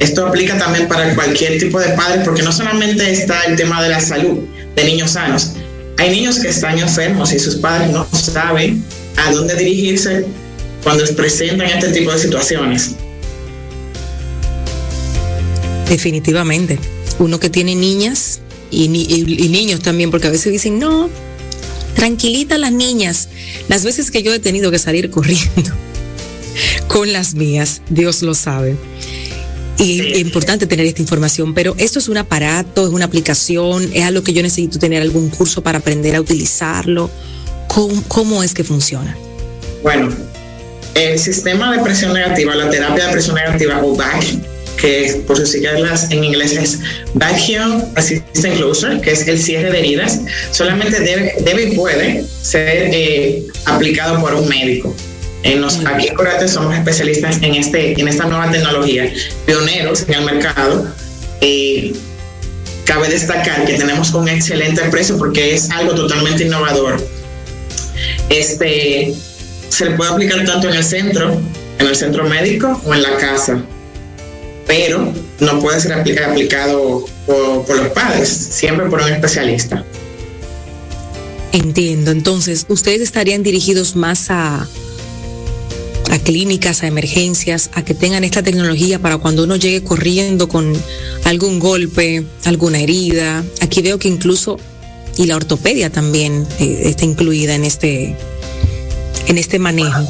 Esto 0.00 0.26
aplica 0.26 0.58
también 0.58 0.88
para 0.88 1.14
cualquier 1.14 1.58
tipo 1.58 1.78
de 1.80 1.90
padre 1.90 2.22
porque 2.24 2.42
no 2.42 2.52
solamente 2.52 3.10
está 3.10 3.44
el 3.44 3.56
tema 3.56 3.82
de 3.82 3.90
la 3.90 4.00
salud 4.00 4.40
de 4.74 4.84
niños 4.84 5.12
sanos, 5.12 5.52
hay 5.98 6.10
niños 6.10 6.38
que 6.38 6.48
están 6.48 6.78
enfermos 6.78 7.32
y 7.32 7.38
sus 7.38 7.56
padres 7.56 7.90
no 7.90 8.06
saben 8.12 8.84
a 9.16 9.32
dónde 9.32 9.54
dirigirse 9.56 10.26
cuando 10.82 11.04
presentan 11.14 11.68
este 11.68 11.92
tipo 11.92 12.12
de 12.12 12.18
situaciones. 12.18 12.92
Definitivamente. 15.88 16.78
Uno 17.18 17.40
que 17.40 17.48
tiene 17.48 17.74
niñas 17.74 18.40
y, 18.70 18.84
y, 18.84 19.48
niños 19.48 19.80
también, 19.80 20.10
porque 20.10 20.26
a 20.26 20.30
veces 20.30 20.52
dicen, 20.52 20.78
no, 20.78 21.08
tranquilita 21.94 22.58
las 22.58 22.72
niñas. 22.72 23.28
Las 23.68 23.84
veces 23.84 24.10
que 24.10 24.22
yo 24.22 24.34
he 24.34 24.38
tenido 24.38 24.70
que 24.70 24.78
salir 24.78 25.10
corriendo 25.16 25.72
con 26.88 27.12
las 27.12 27.34
mías, 27.34 27.82
Dios 27.88 28.22
lo 28.22 28.34
sabe. 28.34 28.76
Y 29.78 30.12
es 30.12 30.18
importante 30.20 30.66
tener 30.66 30.86
esta 30.86 31.02
información, 31.02 31.54
pero 31.54 31.74
esto 31.78 31.98
es 31.98 32.08
un 32.08 32.16
aparato, 32.16 32.86
es 32.86 32.92
una 32.92 33.04
aplicación, 33.04 33.90
es 33.92 34.04
algo 34.04 34.22
que 34.22 34.32
yo 34.32 34.42
necesito 34.42 34.78
tener 34.78 35.02
algún 35.02 35.28
curso 35.28 35.62
para 35.62 35.78
aprender 35.78 36.16
a 36.16 36.20
utilizarlo. 36.20 37.10
¿Cómo, 37.68 38.02
cómo 38.08 38.42
es 38.42 38.54
que 38.54 38.64
funciona? 38.64 39.16
Bueno, 39.82 40.08
el 40.94 41.18
sistema 41.18 41.76
de 41.76 41.82
presión 41.82 42.14
negativa, 42.14 42.54
la 42.54 42.70
terapia 42.70 43.06
de 43.06 43.12
presión 43.12 43.36
negativa 43.36 43.84
o 43.84 43.94
BAC, 43.94 44.24
que 44.76 45.22
por 45.26 45.36
sus 45.36 45.50
siglas 45.50 46.10
en 46.10 46.24
inglés 46.24 46.52
es 46.52 46.78
Vacuum 47.14 47.82
Assistant 47.96 48.56
Closure, 48.56 49.00
que 49.00 49.12
es 49.12 49.26
el 49.26 49.38
cierre 49.38 49.70
de 49.70 49.78
heridas, 49.78 50.20
solamente 50.50 51.00
debe, 51.00 51.34
debe 51.40 51.64
y 51.64 51.76
puede 51.76 52.24
ser 52.42 52.90
eh, 52.92 53.46
aplicado 53.64 54.20
por 54.20 54.34
un 54.34 54.48
médico. 54.48 54.94
En 55.42 55.60
los, 55.60 55.84
aquí 55.84 56.08
en 56.08 56.14
Corate 56.14 56.48
somos 56.48 56.74
especialistas 56.74 57.36
en, 57.42 57.54
este, 57.54 57.98
en 58.00 58.08
esta 58.08 58.24
nueva 58.26 58.50
tecnología, 58.50 59.12
pioneros 59.46 60.04
en 60.08 60.14
el 60.14 60.24
mercado. 60.24 60.88
y 61.40 61.94
cabe 62.84 63.08
destacar 63.08 63.64
que 63.66 63.74
tenemos 63.74 64.14
un 64.14 64.28
excelente 64.28 64.80
precio 64.90 65.18
porque 65.18 65.54
es 65.54 65.70
algo 65.70 65.94
totalmente 65.94 66.44
innovador. 66.44 67.04
Este 68.30 69.12
se 69.68 69.90
puede 69.90 70.10
aplicar 70.10 70.44
tanto 70.44 70.68
en 70.68 70.74
el 70.74 70.84
centro, 70.84 71.38
en 71.78 71.86
el 71.86 71.96
centro 71.96 72.24
médico 72.24 72.80
o 72.84 72.94
en 72.94 73.02
la 73.02 73.16
casa, 73.16 73.62
pero 74.66 75.12
no 75.40 75.60
puede 75.60 75.80
ser 75.80 75.92
aplicado 75.92 77.04
por, 77.26 77.66
por 77.66 77.76
los 77.76 77.88
padres, 77.88 78.28
siempre 78.28 78.86
por 78.86 79.02
un 79.02 79.12
especialista. 79.12 79.84
Entiendo, 81.52 82.10
entonces 82.10 82.66
ustedes 82.68 83.00
estarían 83.00 83.42
dirigidos 83.42 83.96
más 83.96 84.30
a 84.30 84.68
a 86.10 86.18
clínicas, 86.18 86.82
a 86.82 86.86
emergencias, 86.86 87.70
a 87.74 87.84
que 87.84 87.94
tengan 87.94 88.24
esta 88.24 88.42
tecnología 88.42 88.98
para 88.98 89.18
cuando 89.18 89.44
uno 89.44 89.56
llegue 89.56 89.82
corriendo 89.82 90.48
con 90.48 90.72
algún 91.24 91.58
golpe, 91.58 92.24
alguna 92.44 92.80
herida. 92.80 93.44
Aquí 93.60 93.82
veo 93.82 93.98
que 93.98 94.08
incluso, 94.08 94.58
y 95.16 95.26
la 95.26 95.36
ortopedia 95.36 95.90
también 95.90 96.46
eh, 96.60 96.82
está 96.84 97.04
incluida 97.04 97.54
en 97.54 97.64
este, 97.64 98.16
en 99.26 99.38
este 99.38 99.58
manejo. 99.58 100.06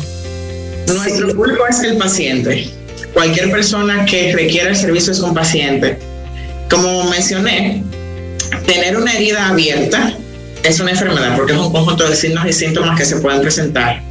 Nuestro 0.86 1.34
público 1.34 1.64
es 1.68 1.80
el 1.80 1.96
paciente. 1.96 2.70
Cualquier 3.12 3.50
persona 3.50 4.04
que 4.04 4.32
requiera 4.32 4.70
el 4.70 4.76
servicio 4.76 5.12
es 5.12 5.20
un 5.20 5.34
paciente. 5.34 5.98
Como 6.70 7.04
mencioné, 7.04 7.82
tener 8.66 8.96
una 8.96 9.12
herida 9.14 9.48
abierta 9.48 10.16
es 10.62 10.80
una 10.80 10.90
enfermedad 10.90 11.36
porque 11.36 11.52
es 11.52 11.58
un 11.58 11.72
conjunto 11.72 12.08
de 12.08 12.16
signos 12.16 12.44
y 12.46 12.52
síntomas 12.52 12.98
que 12.98 13.04
se 13.04 13.16
pueden 13.16 13.40
presentar. 13.40 14.02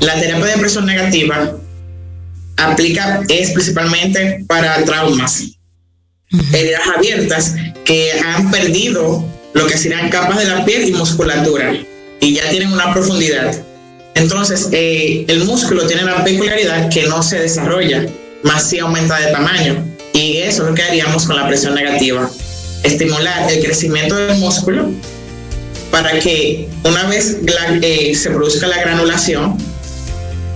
La 0.00 0.18
terapia 0.18 0.46
de 0.46 0.58
presión 0.58 0.86
negativa 0.86 1.56
aplica 2.56 3.22
es 3.28 3.50
principalmente 3.50 4.44
para 4.46 4.82
traumas, 4.84 5.44
heridas 6.52 6.82
abiertas 6.96 7.54
que 7.84 8.12
han 8.12 8.50
perdido 8.50 9.24
lo 9.54 9.66
que 9.66 9.76
serían 9.76 10.08
capas 10.10 10.38
de 10.38 10.46
la 10.46 10.64
piel 10.64 10.88
y 10.88 10.92
musculatura 10.92 11.74
y 12.20 12.34
ya 12.34 12.48
tienen 12.50 12.72
una 12.72 12.92
profundidad. 12.92 13.54
Entonces, 14.14 14.68
eh, 14.72 15.24
el 15.28 15.44
músculo 15.44 15.86
tiene 15.86 16.04
la 16.04 16.22
peculiaridad 16.24 16.90
que 16.90 17.06
no 17.06 17.22
se 17.22 17.38
desarrolla, 17.38 18.06
más 18.42 18.68
si 18.68 18.78
aumenta 18.78 19.18
de 19.18 19.32
tamaño. 19.32 19.84
Y 20.12 20.38
eso 20.38 20.62
es 20.62 20.68
lo 20.70 20.74
que 20.74 20.82
haríamos 20.82 21.26
con 21.26 21.36
la 21.36 21.46
presión 21.46 21.74
negativa. 21.74 22.30
Estimular 22.82 23.50
el 23.50 23.62
crecimiento 23.64 24.16
del 24.16 24.38
músculo 24.38 24.90
para 25.90 26.18
que 26.20 26.68
una 26.84 27.04
vez 27.04 27.38
eh, 27.82 28.14
se 28.14 28.30
produzca 28.30 28.66
la 28.66 28.80
granulación, 28.80 29.56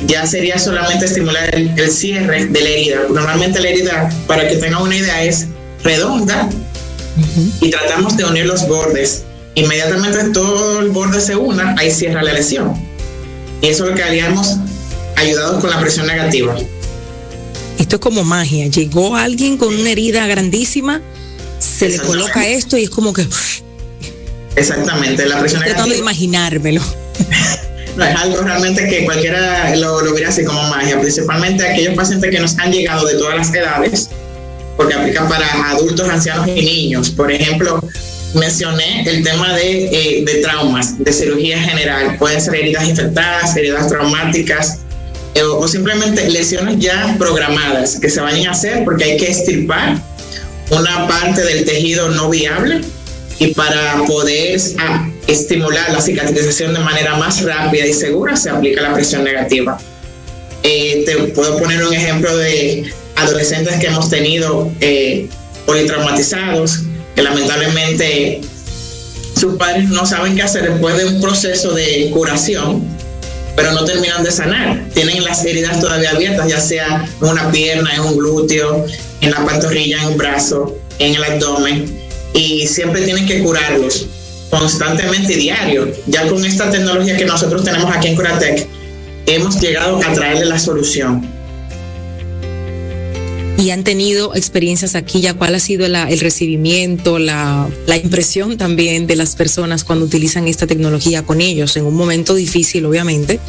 ya 0.07 0.27
sería 0.27 0.59
solamente 0.59 1.07
estimular 1.07 1.55
el, 1.55 1.91
cierre 1.91 2.47
de 2.47 2.61
la 2.61 2.69
herida. 2.69 2.97
Normalmente 3.11 3.61
la 3.61 3.69
herida, 3.69 4.11
para 4.27 4.49
que 4.49 4.57
tengan 4.57 4.83
una 4.83 4.97
idea, 4.97 5.23
es 5.23 5.47
redonda 5.83 6.49
y 7.61 7.71
tratamos 7.71 8.17
de 8.17 8.25
unir 8.25 8.47
los 8.47 8.67
bordes. 8.67 9.25
Inmediatamente 9.55 10.31
todo 10.33 10.81
el 10.81 10.91
borde 10.91 11.21
se 11.21 11.37
una, 11.37 11.75
ahí 11.79 11.91
cierra 11.91 12.23
la 12.23 12.33
lesión. 12.33 12.75
Y 13.63 13.69
eso 13.69 13.85
es 13.85 13.91
lo 13.91 13.97
que 13.97 14.03
haríamos 14.03 14.57
ayudados 15.17 15.61
con 15.61 15.71
la 15.71 15.81
presión 15.81 16.07
negativa. 16.07 16.57
Esto 17.79 17.97
es 17.97 18.01
como 18.01 18.25
magia. 18.25 18.67
Llegó 18.67 19.17
alguien 19.17 19.57
con 19.57 19.75
una 19.75 19.91
herida 19.91 20.27
grandísima, 20.27 21.01
se 21.59 21.89
le 21.89 21.99
coloca 21.99 22.47
esto 22.47 22.77
y 22.77 22.85
es 22.85 22.91
como 22.91 23.13
que 23.13 23.27
Exactamente, 24.57 25.27
la 25.27 25.41
presión 25.41 25.63
Estoy 25.63 25.75
tratando 25.75 25.95
de 25.95 26.01
imaginármelo. 26.01 26.83
no 27.97 28.05
es 28.05 28.17
algo 28.17 28.43
realmente 28.43 28.89
que 28.89 29.05
cualquiera 29.05 29.75
lo, 29.77 30.03
lo 30.03 30.13
viera 30.13 30.29
así 30.29 30.45
como 30.45 30.63
magia, 30.65 31.01
principalmente 31.01 31.67
aquellos 31.67 31.95
pacientes 31.95 32.31
que 32.31 32.41
nos 32.41 32.59
han 32.59 32.73
llegado 32.73 33.07
de 33.07 33.15
todas 33.15 33.37
las 33.37 33.55
edades, 33.55 34.11
porque 34.77 34.95
aplican 34.95 35.29
para 35.29 35.47
adultos, 35.71 36.09
ancianos 36.09 36.49
y 36.49 36.63
niños. 36.63 37.11
Por 37.11 37.31
ejemplo, 37.31 37.81
mencioné 38.35 39.03
el 39.09 39.23
tema 39.23 39.55
de, 39.55 39.87
eh, 39.87 40.25
de 40.25 40.35
traumas, 40.37 41.03
de 41.03 41.13
cirugía 41.13 41.61
general. 41.63 42.17
Pueden 42.19 42.41
ser 42.41 42.57
heridas 42.57 42.89
infectadas, 42.89 43.57
heridas 43.57 43.89
traumáticas 43.89 44.79
eh, 45.35 45.43
o 45.43 45.67
simplemente 45.69 46.29
lesiones 46.31 46.79
ya 46.79 47.15
programadas 47.19 47.99
que 48.01 48.11
se 48.11 48.21
vayan 48.21 48.49
a 48.49 48.53
hacer 48.53 48.85
porque 48.85 49.05
hay 49.05 49.17
que 49.17 49.31
estirpar 49.31 49.99
una 50.71 51.07
parte 51.07 51.43
del 51.43 51.65
tejido 51.65 52.09
no 52.11 52.31
viable 52.31 52.81
y 53.39 53.49
para 53.49 54.03
poder 54.07 54.61
ah, 54.79 55.09
estimular 55.27 55.93
la 55.93 56.01
cicatrización 56.01 56.75
de 56.75 56.81
manera 56.81 57.17
más 57.17 57.43
rápida 57.43 57.87
y 57.87 57.93
segura 57.93 58.37
se 58.37 58.51
aplica 58.51 58.83
la 58.83 58.95
presión 58.95 59.25
negativa. 59.25 59.79
Eh, 60.63 61.03
te 61.05 61.17
puedo 61.33 61.59
poner 61.59 61.85
un 61.85 61.93
ejemplo 61.93 62.37
de 62.37 62.93
adolescentes 63.17 63.77
que 63.77 63.87
hemos 63.87 64.09
tenido 64.09 64.71
eh, 64.81 65.29
politraumatizados, 65.67 66.81
que 67.15 67.23
lamentablemente 67.23 68.41
sus 69.39 69.57
padres 69.57 69.89
no 69.89 70.07
saben 70.07 70.37
qué 70.37 70.43
hacer 70.43 70.71
después 70.71 70.97
de 70.97 71.07
un 71.07 71.21
proceso 71.21 71.73
de 71.75 72.11
curación, 72.13 72.83
pero 73.57 73.73
no 73.73 73.85
terminan 73.85 74.23
de 74.23 74.31
sanar. 74.31 74.85
Tienen 74.95 75.23
las 75.23 75.45
heridas 75.45 75.81
todavía 75.81 76.11
abiertas, 76.11 76.49
ya 76.49 76.61
sea 76.61 77.07
en 77.21 77.29
una 77.29 77.51
pierna, 77.51 77.95
en 77.95 78.01
un 78.01 78.17
glúteo, 78.17 78.87
en 79.21 79.31
la 79.31 79.45
pantorrilla, 79.45 80.03
en 80.03 80.09
un 80.09 80.17
brazo, 80.17 80.77
en 80.99 81.15
el 81.15 81.25
abdomen 81.25 82.04
y 82.35 82.67
siempre 82.67 83.03
tienen 83.03 83.27
que 83.27 83.43
curarlos 83.43 84.07
constantemente 84.51 85.35
diario. 85.37 85.91
Ya 86.07 86.29
con 86.29 86.45
esta 86.45 86.71
tecnología 86.71 87.17
que 87.17 87.25
nosotros 87.25 87.65
tenemos 87.65 87.95
aquí 87.95 88.09
en 88.09 88.17
Curatec, 88.17 88.67
hemos 89.27 89.61
llegado 89.61 89.99
a 90.05 90.13
traerle 90.13 90.45
la 90.45 90.59
solución 90.59 91.27
y 93.65 93.71
han 93.71 93.83
tenido 93.83 94.35
experiencias 94.35 94.95
aquí, 94.95 95.23
ya 95.23 95.33
cuál 95.33 95.55
ha 95.55 95.59
sido 95.59 95.87
el 95.87 96.21
recibimiento, 96.21 97.19
la, 97.19 97.71
impresión 98.03 98.59
también 98.59 99.07
de 99.07 99.17
las 99.17 99.37
personas 99.37 99.85
cuando 99.85 100.05
utilizan 100.05 100.47
esta 100.49 100.67
tecnología 100.67 101.23
con 101.23 101.41
ellos. 101.41 101.77
En 101.77 101.87
un 101.87 101.95
momento 101.95 102.35
difícil, 102.35 102.85
obviamente, 102.85 103.41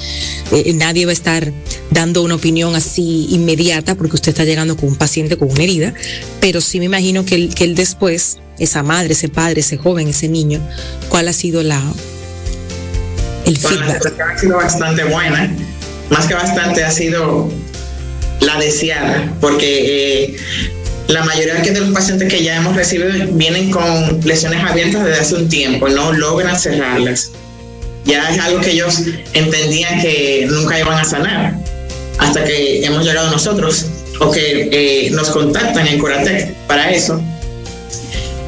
eh, 0.54 0.72
nadie 0.74 1.06
va 1.06 1.10
a 1.10 1.14
estar 1.14 1.52
dando 1.92 2.24
una 2.24 2.36
opinión 2.36 2.76
así 2.76 3.28
inmediata 3.30 3.96
porque 3.96 4.16
usted 4.16 4.30
está 4.30 4.46
llegando 4.46 4.78
con 4.78 4.90
un 4.90 4.96
paciente 4.96 5.38
con 5.38 5.52
una 5.52 5.64
herida, 5.64 5.94
pero 6.40 6.62
sí 6.62 6.80
me 6.80 6.86
imagino 6.86 7.26
que 7.26 7.36
el, 7.36 7.56
que 7.56 7.66
el 7.66 7.76
después, 7.76 8.38
esa 8.60 8.84
madre, 8.84 9.14
ese 9.14 9.30
padre, 9.30 9.62
ese 9.62 9.78
joven, 9.78 10.08
ese 10.08 10.28
niño, 10.28 10.62
cuál 11.10 11.28
ha 11.28 11.34
sido 11.34 11.64
la... 11.64 11.82
El 13.46 13.58
feedback. 13.58 14.18
La 14.18 14.26
ha 14.26 14.38
sido 14.38 14.58
bastante 14.58 15.04
buena, 15.04 15.56
más 16.10 16.26
que 16.26 16.34
bastante 16.34 16.84
ha 16.84 16.90
sido 16.90 17.50
la 18.42 18.58
deseada, 18.58 19.32
porque 19.40 20.24
eh, 20.24 20.36
la 21.08 21.24
mayoría 21.24 21.56
de 21.56 21.80
los 21.80 21.92
pacientes 21.92 22.28
que 22.28 22.44
ya 22.44 22.56
hemos 22.58 22.76
recibido 22.76 23.10
vienen 23.34 23.70
con 23.70 24.20
lesiones 24.24 24.64
abiertas 24.64 25.06
desde 25.06 25.22
hace 25.22 25.36
un 25.36 25.50
tiempo, 25.50 25.88
no 25.90 26.12
logran 26.14 26.60
cerrarlas. 26.60 27.32
Ya 28.06 28.30
es 28.30 28.40
algo 28.40 28.62
que 28.62 28.72
ellos 28.72 29.02
entendían 29.34 30.02
que 30.02 30.48
nunca 30.50 30.80
iban 30.80 30.98
a 30.98 31.04
sanar, 31.04 31.56
hasta 32.18 32.44
que 32.44 32.86
hemos 32.86 33.06
llegado 33.06 33.30
nosotros 33.32 33.86
o 34.20 34.32
que 34.32 34.70
eh, 34.72 35.10
nos 35.12 35.30
contactan 35.30 35.88
en 35.88 36.00
Coratec 36.00 36.54
para 36.68 36.92
eso. 36.92 37.22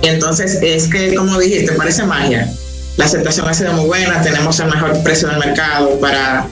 Y 0.02 0.08
entonces 0.08 0.60
es 0.62 0.88
que, 0.88 1.16
como 1.16 1.40
dijiste, 1.40 1.74
parece 1.74 2.04
magia. 2.04 2.52
La 2.98 3.06
aceptación 3.06 3.48
ha 3.48 3.54
sido 3.54 3.74
muy 3.74 3.86
buena, 3.86 4.22
tenemos 4.22 4.60
el 4.60 4.68
mejor 4.68 5.02
precio 5.04 5.28
del 5.28 5.38
mercado 5.38 6.00
para, 6.00 6.48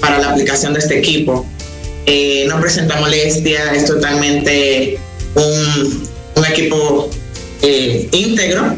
para 0.00 0.18
la 0.18 0.30
aplicación 0.30 0.72
de 0.72 0.80
este 0.80 0.98
equipo. 0.98 1.46
Eh, 2.06 2.46
no 2.48 2.60
presenta 2.60 2.98
molestia, 3.00 3.72
es 3.74 3.84
totalmente 3.84 4.98
un, 5.34 6.44
equipo 6.50 7.10
eh, 7.62 8.08
íntegro. 8.12 8.76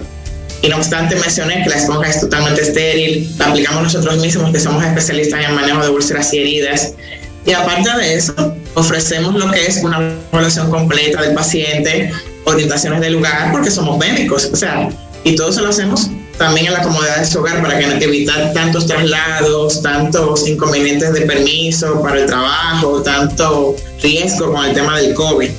Y 0.62 0.68
no 0.68 0.76
obstante, 0.76 1.14
mencioné 1.16 1.62
que 1.62 1.70
la 1.70 1.76
esponja 1.76 2.10
es 2.10 2.20
totalmente 2.20 2.62
estéril, 2.62 3.32
la 3.38 3.46
aplicamos 3.46 3.82
nosotros 3.84 4.18
mismos, 4.18 4.52
que 4.52 4.60
somos 4.60 4.84
especialistas 4.84 5.44
en 5.44 5.54
manejo 5.54 5.82
de 5.82 5.88
úlceras 5.88 6.34
y 6.34 6.40
heridas. 6.40 6.92
Y 7.46 7.52
aparte 7.52 7.88
de 7.98 8.14
eso, 8.14 8.34
ofrecemos 8.74 9.34
lo 9.34 9.50
que 9.50 9.66
es 9.66 9.78
una 9.78 10.12
evaluación 10.32 10.70
completa 10.70 11.22
del 11.22 11.34
paciente, 11.34 12.12
orientaciones 12.44 13.00
del 13.00 13.14
lugar, 13.14 13.52
porque 13.52 13.70
somos 13.70 13.98
médicos, 13.98 14.50
o 14.52 14.56
sea, 14.56 14.88
y 15.24 15.36
todo 15.36 15.50
eso 15.50 15.62
lo 15.62 15.68
hacemos 15.68 16.10
también 16.40 16.68
en 16.68 16.72
la 16.72 16.82
comodidad 16.82 17.18
de 17.18 17.26
su 17.26 17.38
hogar 17.38 17.60
para 17.60 17.78
que 17.78 18.02
evitar 18.02 18.54
tantos 18.54 18.86
traslados, 18.86 19.82
tantos 19.82 20.48
inconvenientes 20.48 21.12
de 21.12 21.20
permiso 21.22 22.00
para 22.00 22.18
el 22.18 22.26
trabajo, 22.26 23.02
tanto 23.02 23.76
riesgo 24.02 24.50
con 24.50 24.64
el 24.64 24.72
tema 24.72 24.98
del 24.98 25.12
COVID. 25.12 25.50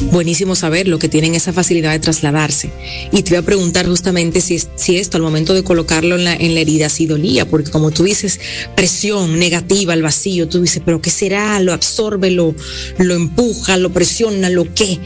Buenísimo 0.00 0.54
saber 0.54 0.88
lo 0.88 0.98
que 0.98 1.08
tienen 1.08 1.34
esa 1.34 1.52
facilidad 1.52 1.92
de 1.92 1.98
trasladarse. 1.98 2.70
Y 3.12 3.22
te 3.22 3.30
voy 3.30 3.38
a 3.38 3.42
preguntar 3.42 3.86
justamente 3.86 4.40
si, 4.40 4.62
si 4.76 4.98
esto 4.98 5.16
al 5.16 5.22
momento 5.22 5.54
de 5.54 5.64
colocarlo 5.64 6.16
en 6.16 6.24
la, 6.24 6.34
herida 6.34 6.88
sí 6.88 7.06
dolía, 7.06 7.46
porque 7.46 7.70
como 7.70 7.90
tú 7.90 8.04
dices, 8.04 8.40
presión 8.74 9.38
negativa 9.38 9.92
al 9.92 10.02
vacío, 10.02 10.48
tú 10.48 10.62
dices, 10.62 10.82
pero 10.84 11.00
¿qué 11.00 11.10
será? 11.10 11.58
¿Lo 11.60 11.72
absorbe, 11.72 12.30
lo, 12.30 12.54
lo 12.98 13.14
empuja, 13.14 13.76
lo 13.76 13.90
presiona, 13.90 14.50
lo 14.50 14.72
qué? 14.74 14.98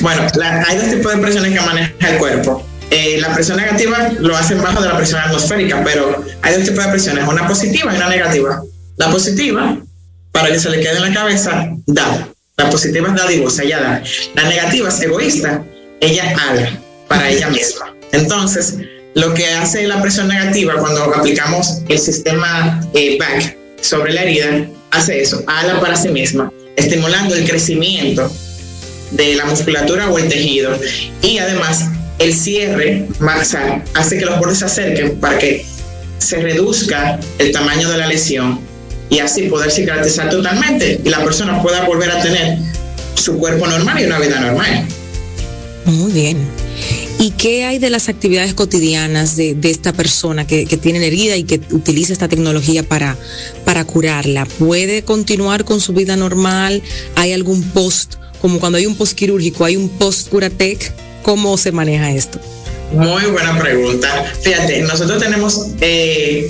Bueno, 0.00 0.22
hay 0.68 0.76
dos 0.76 0.90
tipos 0.90 1.12
de 1.12 1.18
presiones 1.18 1.52
que 1.52 1.66
maneja 1.66 2.10
el 2.10 2.18
cuerpo 2.18 2.64
eh, 2.90 3.18
la 3.20 3.34
presión 3.34 3.56
negativa 3.56 4.12
lo 4.20 4.36
hacen 4.36 4.62
bajo 4.62 4.80
de 4.80 4.88
la 4.88 4.96
presión 4.96 5.20
atmosférica, 5.20 5.82
pero 5.84 6.24
hay 6.42 6.54
dos 6.54 6.64
tipos 6.64 6.84
de 6.84 6.90
presiones, 6.90 7.26
una 7.26 7.46
positiva 7.46 7.92
y 7.92 7.96
una 7.96 8.08
negativa. 8.08 8.62
La 8.96 9.10
positiva, 9.10 9.78
para 10.32 10.48
que 10.48 10.58
se 10.58 10.70
le 10.70 10.80
quede 10.80 10.96
en 10.96 11.02
la 11.02 11.12
cabeza, 11.12 11.68
da. 11.86 12.28
La 12.58 12.70
positiva 12.70 13.08
es 13.08 13.14
dadivosa, 13.14 13.64
ella 13.64 13.80
da. 13.80 14.02
La 14.34 14.48
negativa 14.48 14.88
es 14.88 14.98
egoísta, 15.02 15.62
ella 16.00 16.34
habla 16.40 16.80
para 17.06 17.28
ella 17.28 17.50
misma. 17.50 17.94
Entonces, 18.12 18.76
lo 19.14 19.34
que 19.34 19.46
hace 19.46 19.86
la 19.86 20.00
presión 20.00 20.28
negativa 20.28 20.74
cuando 20.78 21.02
aplicamos 21.14 21.82
el 21.90 21.98
sistema 21.98 22.80
eh, 22.94 23.18
back 23.18 23.54
sobre 23.82 24.14
la 24.14 24.22
herida, 24.22 24.66
hace 24.90 25.20
eso, 25.20 25.44
habla 25.46 25.80
para 25.80 25.96
sí 25.96 26.08
misma, 26.08 26.50
estimulando 26.76 27.34
el 27.34 27.46
crecimiento 27.46 28.32
de 29.10 29.34
la 29.34 29.44
musculatura 29.44 30.08
o 30.08 30.18
el 30.18 30.26
tejido 30.30 30.78
y 31.20 31.36
además 31.36 31.84
el 32.18 32.34
cierre 32.34 33.06
hace 33.92 34.18
que 34.18 34.24
los 34.24 34.38
bordes 34.38 34.60
se 34.60 34.64
acerquen 34.64 35.20
para 35.20 35.38
que 35.38 35.66
se 36.18 36.38
reduzca 36.38 37.20
el 37.38 37.52
tamaño 37.52 37.90
de 37.90 37.98
la 37.98 38.06
lesión 38.06 38.65
y 39.10 39.18
así 39.18 39.42
poder 39.42 39.70
cicatrizar 39.70 40.30
totalmente 40.30 41.00
y 41.04 41.08
la 41.08 41.22
persona 41.22 41.62
pueda 41.62 41.84
volver 41.84 42.10
a 42.10 42.20
tener 42.20 42.58
su 43.14 43.38
cuerpo 43.38 43.66
normal 43.66 44.00
y 44.00 44.04
una 44.04 44.18
vida 44.18 44.40
normal. 44.40 44.86
Muy 45.86 46.12
bien. 46.12 46.38
¿Y 47.18 47.30
qué 47.30 47.64
hay 47.64 47.78
de 47.78 47.88
las 47.88 48.08
actividades 48.08 48.52
cotidianas 48.52 49.36
de, 49.36 49.56
esta 49.62 49.92
persona 49.92 50.46
que, 50.46 50.66
tiene 50.66 51.04
herida 51.06 51.36
y 51.36 51.44
que 51.44 51.60
utiliza 51.70 52.12
esta 52.12 52.28
tecnología 52.28 52.82
para, 52.82 53.16
para 53.64 53.84
curarla? 53.84 54.46
¿Puede 54.58 55.02
continuar 55.02 55.64
con 55.64 55.80
su 55.80 55.92
vida 55.92 56.16
normal? 56.16 56.82
¿Hay 57.14 57.32
algún 57.32 57.62
post, 57.62 58.16
como 58.42 58.60
cuando 58.60 58.78
hay 58.78 58.86
un 58.86 58.96
post 58.96 59.14
quirúrgico, 59.14 59.64
hay 59.64 59.76
un 59.76 59.88
post 59.88 60.28
curatec? 60.28 60.92
¿Cómo 61.22 61.56
se 61.56 61.72
maneja 61.72 62.12
esto? 62.12 62.38
Muy 62.92 63.24
buena 63.26 63.58
pregunta. 63.58 64.32
Fíjate, 64.42 64.82
nosotros 64.82 65.20
tenemos 65.20 65.68
eh, 65.80 66.48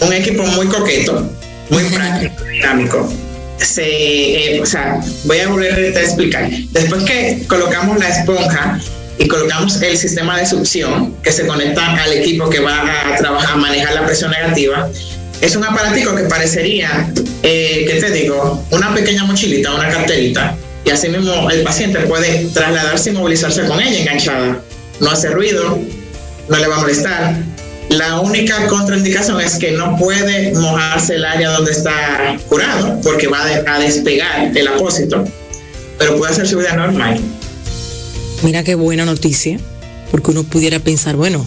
un 0.00 0.12
equipo 0.12 0.44
muy 0.44 0.66
coqueto, 0.66 1.28
muy 1.72 1.84
práctico, 1.84 2.44
dinámico. 2.44 3.12
Se, 3.56 4.56
eh, 4.56 4.60
o 4.60 4.66
sea, 4.66 5.00
voy 5.24 5.38
a 5.38 5.48
volver 5.48 5.96
a 5.96 6.00
explicar. 6.00 6.50
Después 6.70 7.04
que 7.04 7.44
colocamos 7.48 7.98
la 7.98 8.08
esponja 8.08 8.78
y 9.18 9.26
colocamos 9.26 9.80
el 9.80 9.96
sistema 9.96 10.38
de 10.38 10.46
succión 10.46 11.14
que 11.22 11.32
se 11.32 11.46
conecta 11.46 11.94
al 12.02 12.12
equipo 12.12 12.50
que 12.50 12.60
va 12.60 12.82
a 12.82 13.16
trabajar, 13.16 13.54
a 13.54 13.56
manejar 13.56 13.94
la 13.94 14.04
presión 14.04 14.30
negativa, 14.32 14.88
es 15.40 15.56
un 15.56 15.64
aparatico 15.64 16.14
que 16.14 16.24
parecería, 16.24 17.10
eh, 17.42 17.84
¿qué 17.88 18.00
te 18.00 18.10
digo? 18.10 18.64
Una 18.70 18.94
pequeña 18.94 19.24
mochilita, 19.24 19.74
una 19.74 19.88
carterita, 19.88 20.56
y 20.84 20.90
así 20.90 21.08
mismo 21.08 21.50
el 21.50 21.62
paciente 21.62 22.00
puede 22.00 22.46
trasladarse 22.52 23.10
y 23.10 23.12
movilizarse 23.14 23.64
con 23.64 23.80
ella 23.80 23.98
enganchada. 23.98 24.60
No 25.00 25.10
hace 25.10 25.30
ruido, 25.30 25.78
no 26.48 26.58
le 26.58 26.66
va 26.66 26.76
a 26.76 26.80
molestar, 26.80 27.36
la 27.92 28.20
única 28.20 28.66
contraindicación 28.68 29.40
es 29.40 29.56
que 29.56 29.72
no 29.72 29.96
puede 29.96 30.52
mojarse 30.54 31.16
el 31.16 31.24
área 31.24 31.50
donde 31.50 31.72
está 31.72 32.38
curado 32.48 33.00
porque 33.02 33.28
va 33.28 33.44
a 33.66 33.78
despegar 33.78 34.56
el 34.56 34.68
apósito, 34.68 35.24
pero 35.98 36.16
puede 36.16 36.32
hacer 36.32 36.48
su 36.48 36.58
vida 36.58 36.74
normal. 36.74 37.20
Mira 38.42 38.64
qué 38.64 38.74
buena 38.74 39.04
noticia, 39.04 39.58
porque 40.10 40.30
uno 40.30 40.44
pudiera 40.44 40.78
pensar, 40.78 41.16
bueno, 41.16 41.44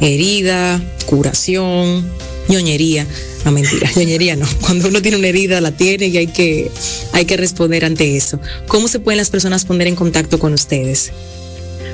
herida, 0.00 0.80
curación, 1.06 2.08
ñoñería. 2.48 3.06
No, 3.44 3.52
mentira, 3.52 3.90
ñoñería 3.96 4.36
no. 4.36 4.46
Cuando 4.60 4.88
uno 4.88 5.02
tiene 5.02 5.18
una 5.18 5.28
herida, 5.28 5.60
la 5.60 5.72
tiene 5.72 6.06
y 6.06 6.16
hay 6.16 6.26
que, 6.28 6.70
hay 7.12 7.24
que 7.24 7.36
responder 7.36 7.84
ante 7.84 8.16
eso. 8.16 8.40
¿Cómo 8.66 8.88
se 8.88 9.00
pueden 9.00 9.18
las 9.18 9.30
personas 9.30 9.64
poner 9.64 9.86
en 9.88 9.96
contacto 9.96 10.38
con 10.38 10.52
ustedes? 10.54 11.12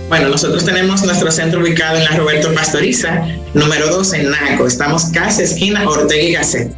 Bueno, 0.08 0.28
nosotros 0.28 0.64
tenemos 0.64 1.02
nuestro 1.02 1.32
centro 1.32 1.60
ubicado 1.60 1.96
en 1.96 2.04
la 2.04 2.10
Roberto 2.10 2.54
Pastoriza, 2.54 3.26
número 3.54 3.88
2 3.88 4.12
en 4.14 4.30
Naco. 4.30 4.66
Estamos 4.66 5.06
casi 5.06 5.42
esquina 5.42 5.88
Ortega 5.88 6.22
y 6.22 6.32
Gasset. 6.32 6.72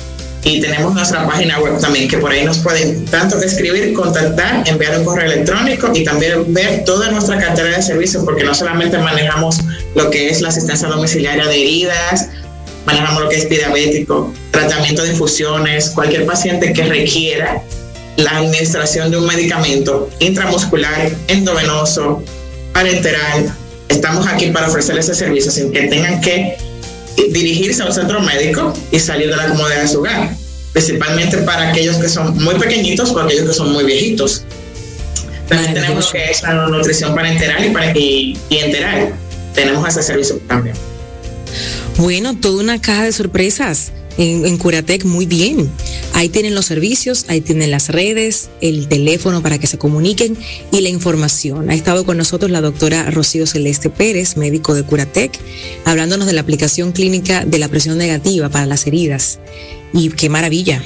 y 0.43 0.59
tenemos 0.59 0.93
nuestra 0.93 1.27
página 1.27 1.59
web 1.59 1.79
también, 1.79 2.07
que 2.07 2.17
por 2.17 2.31
ahí 2.31 2.43
nos 2.43 2.57
pueden 2.59 3.05
tanto 3.05 3.39
escribir, 3.41 3.93
contactar, 3.93 4.67
enviar 4.67 4.97
un 4.97 5.05
correo 5.05 5.31
electrónico 5.31 5.91
y 5.93 6.03
también 6.03 6.51
ver 6.53 6.83
toda 6.83 7.11
nuestra 7.11 7.37
cartera 7.37 7.77
de 7.77 7.81
servicios, 7.81 8.23
porque 8.23 8.43
no 8.43 8.53
solamente 8.53 8.97
manejamos 8.97 9.57
lo 9.95 10.09
que 10.09 10.29
es 10.29 10.41
la 10.41 10.49
asistencia 10.49 10.87
domiciliaria 10.87 11.45
de 11.45 11.61
heridas, 11.61 12.29
manejamos 12.85 13.21
lo 13.21 13.29
que 13.29 13.37
es 13.37 13.49
diabético, 13.49 14.33
tratamiento 14.49 15.03
de 15.03 15.09
infusiones, 15.09 15.91
cualquier 15.91 16.25
paciente 16.25 16.73
que 16.73 16.83
requiera 16.85 17.61
la 18.17 18.37
administración 18.37 19.11
de 19.11 19.17
un 19.17 19.27
medicamento 19.27 20.09
intramuscular, 20.19 21.11
endovenoso, 21.27 22.23
parenteral. 22.73 23.53
Estamos 23.89 24.25
aquí 24.25 24.47
para 24.47 24.67
ofrecer 24.67 24.97
ese 24.97 25.13
servicio 25.13 25.51
sin 25.51 25.71
que 25.71 25.83
tengan 25.83 26.19
que 26.21 26.57
dirigirse 27.29 27.83
a 27.83 27.85
un 27.85 27.93
centro 27.93 28.21
médico 28.21 28.73
y 28.91 28.99
salir 28.99 29.29
de 29.29 29.35
la 29.35 29.49
comodidad 29.49 29.81
de 29.81 29.87
su 29.87 29.99
hogar, 29.99 30.35
principalmente 30.73 31.37
para 31.39 31.69
aquellos 31.69 31.97
que 31.97 32.09
son 32.09 32.41
muy 32.43 32.55
pequeñitos 32.55 33.11
o 33.11 33.19
aquellos 33.19 33.47
que 33.47 33.53
son 33.53 33.71
muy 33.71 33.83
viejitos. 33.83 34.43
También 35.47 35.73
tenemos 35.73 36.11
que 36.11 36.31
es 36.31 36.41
la 36.43 36.67
nutrición 36.67 37.13
parenteral 37.13 37.65
y, 37.65 37.69
para, 37.71 37.97
y, 37.97 38.37
y 38.49 38.57
enteral. 38.57 39.13
Tenemos 39.53 39.87
ese 39.87 40.01
servicio 40.01 40.39
también. 40.47 40.75
Bueno, 41.97 42.37
toda 42.39 42.61
una 42.61 42.79
caja 42.81 43.03
de 43.03 43.11
sorpresas 43.11 43.91
en, 44.17 44.57
Curatec 44.57 45.05
muy 45.05 45.25
bien. 45.25 45.69
Ahí 46.13 46.29
tienen 46.29 46.55
los 46.55 46.65
servicios, 46.65 47.25
ahí 47.27 47.41
tienen 47.41 47.71
las 47.71 47.89
redes, 47.89 48.49
el 48.61 48.87
teléfono 48.87 49.41
para 49.41 49.57
que 49.57 49.67
se 49.67 49.77
comuniquen 49.77 50.37
y 50.71 50.81
la 50.81 50.89
información. 50.89 51.69
Ha 51.69 51.73
estado 51.73 52.05
con 52.05 52.17
nosotros 52.17 52.51
la 52.51 52.61
doctora 52.61 53.09
Rocío 53.09 53.47
Celeste 53.47 53.89
Pérez, 53.89 54.37
médico 54.37 54.73
de 54.73 54.83
Curatec, 54.83 55.37
hablándonos 55.85 56.27
de 56.27 56.33
la 56.33 56.41
aplicación 56.41 56.91
clínica 56.91 57.45
de 57.45 57.59
la 57.59 57.69
presión 57.69 57.97
negativa 57.97 58.49
para 58.49 58.65
las 58.65 58.85
heridas. 58.87 59.39
Y 59.93 60.09
qué 60.09 60.29
maravilla, 60.29 60.81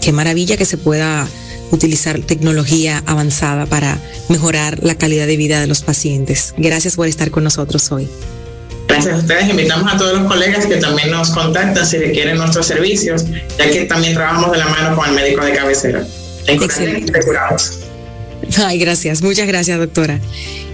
qué 0.00 0.12
maravilla 0.12 0.56
que 0.56 0.64
se 0.64 0.78
pueda 0.78 1.28
utilizar 1.70 2.20
tecnología 2.20 3.02
avanzada 3.06 3.66
para 3.66 3.98
mejorar 4.28 4.82
la 4.82 4.96
calidad 4.96 5.26
de 5.26 5.36
vida 5.36 5.60
de 5.60 5.66
los 5.66 5.82
pacientes. 5.82 6.54
Gracias 6.56 6.96
por 6.96 7.08
estar 7.08 7.30
con 7.30 7.44
nosotros 7.44 7.92
hoy. 7.92 8.08
Gracias 8.98 9.14
a 9.14 9.18
ustedes. 9.18 9.48
Invitamos 9.48 9.92
a 9.92 9.96
todos 9.96 10.18
los 10.18 10.26
colegas 10.26 10.66
que 10.66 10.76
también 10.76 11.12
nos 11.12 11.30
contactan 11.30 11.86
si 11.86 11.98
requieren 11.98 12.36
nuestros 12.36 12.66
servicios, 12.66 13.24
ya 13.56 13.70
que 13.70 13.84
también 13.84 14.14
trabajamos 14.14 14.50
de 14.50 14.58
la 14.58 14.66
mano 14.66 14.96
con 14.96 15.08
el 15.08 15.14
médico 15.14 15.44
de 15.44 15.52
cabecera. 15.52 16.04
Excelente. 16.48 17.12
Ay, 18.56 18.78
gracias. 18.78 19.22
Muchas 19.22 19.46
gracias, 19.46 19.78
doctora. 19.78 20.20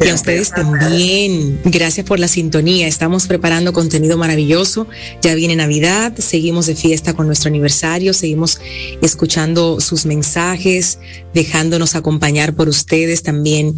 Y 0.02 0.08
a 0.08 0.14
ustedes 0.14 0.52
también. 0.52 1.60
Gracias 1.64 2.06
por 2.06 2.18
la 2.18 2.28
sintonía. 2.28 2.86
Estamos 2.86 3.26
preparando 3.26 3.74
contenido 3.74 4.16
maravilloso. 4.16 4.86
Ya 5.20 5.34
viene 5.34 5.54
Navidad, 5.56 6.14
seguimos 6.16 6.66
de 6.66 6.76
fiesta 6.76 7.12
con 7.12 7.26
nuestro 7.26 7.48
aniversario, 7.48 8.14
seguimos 8.14 8.58
escuchando 9.02 9.80
sus 9.82 10.06
mensajes, 10.06 10.98
dejándonos 11.34 11.94
acompañar 11.94 12.54
por 12.54 12.70
ustedes 12.70 13.22
también 13.22 13.76